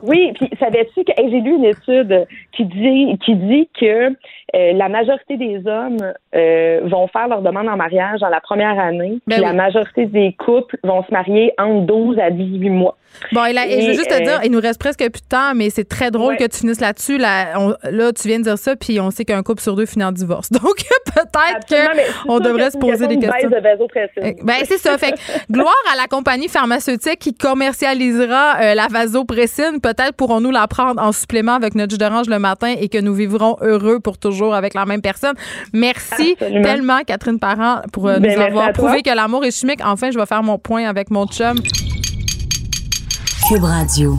[0.03, 4.11] oui, puis savais-tu que hey, j'ai lu une étude qui dit qui dit que
[4.55, 8.79] euh, la majorité des hommes euh, vont faire leur demande en mariage dans la première
[8.79, 9.43] année, Ben oui.
[9.45, 12.97] la majorité des couples vont se marier entre 12 à 18 mois.
[13.33, 15.23] Bon, et là, et je veux juste te euh, dire, il nous reste presque plus
[15.23, 16.37] de temps, mais c'est très drôle Ouais.
[16.37, 17.17] que tu finisses là-dessus.
[17.19, 19.87] Là, on- là, tu viens de dire ça, puis on sait qu'un couple sur deux
[19.87, 20.51] finit en divorce.
[20.53, 20.77] Donc,
[21.15, 23.51] peut-être qu'on devrait que se poser des question questions.
[23.51, 24.45] de vasopressine.
[24.45, 24.97] Ben, c'est ça.
[24.99, 25.19] Fait que,
[25.53, 29.81] gloire à la compagnie pharmaceutique qui commercialisera euh, la vasopressine.
[29.83, 33.15] Peut-être pourrons-nous la prendre en supplément avec notre jus d'orange le matin et que nous
[33.15, 35.35] vivrons heureux pour toujours avec la même personne.
[35.73, 36.63] Merci Absolument.
[36.63, 39.81] tellement, Catherine Parent, pour euh, Ben, nous avoir prouvé que l'amour est chimique.
[39.85, 41.57] Enfin, je vais faire mon point avec mon chum.
[43.49, 44.19] Cube Radio.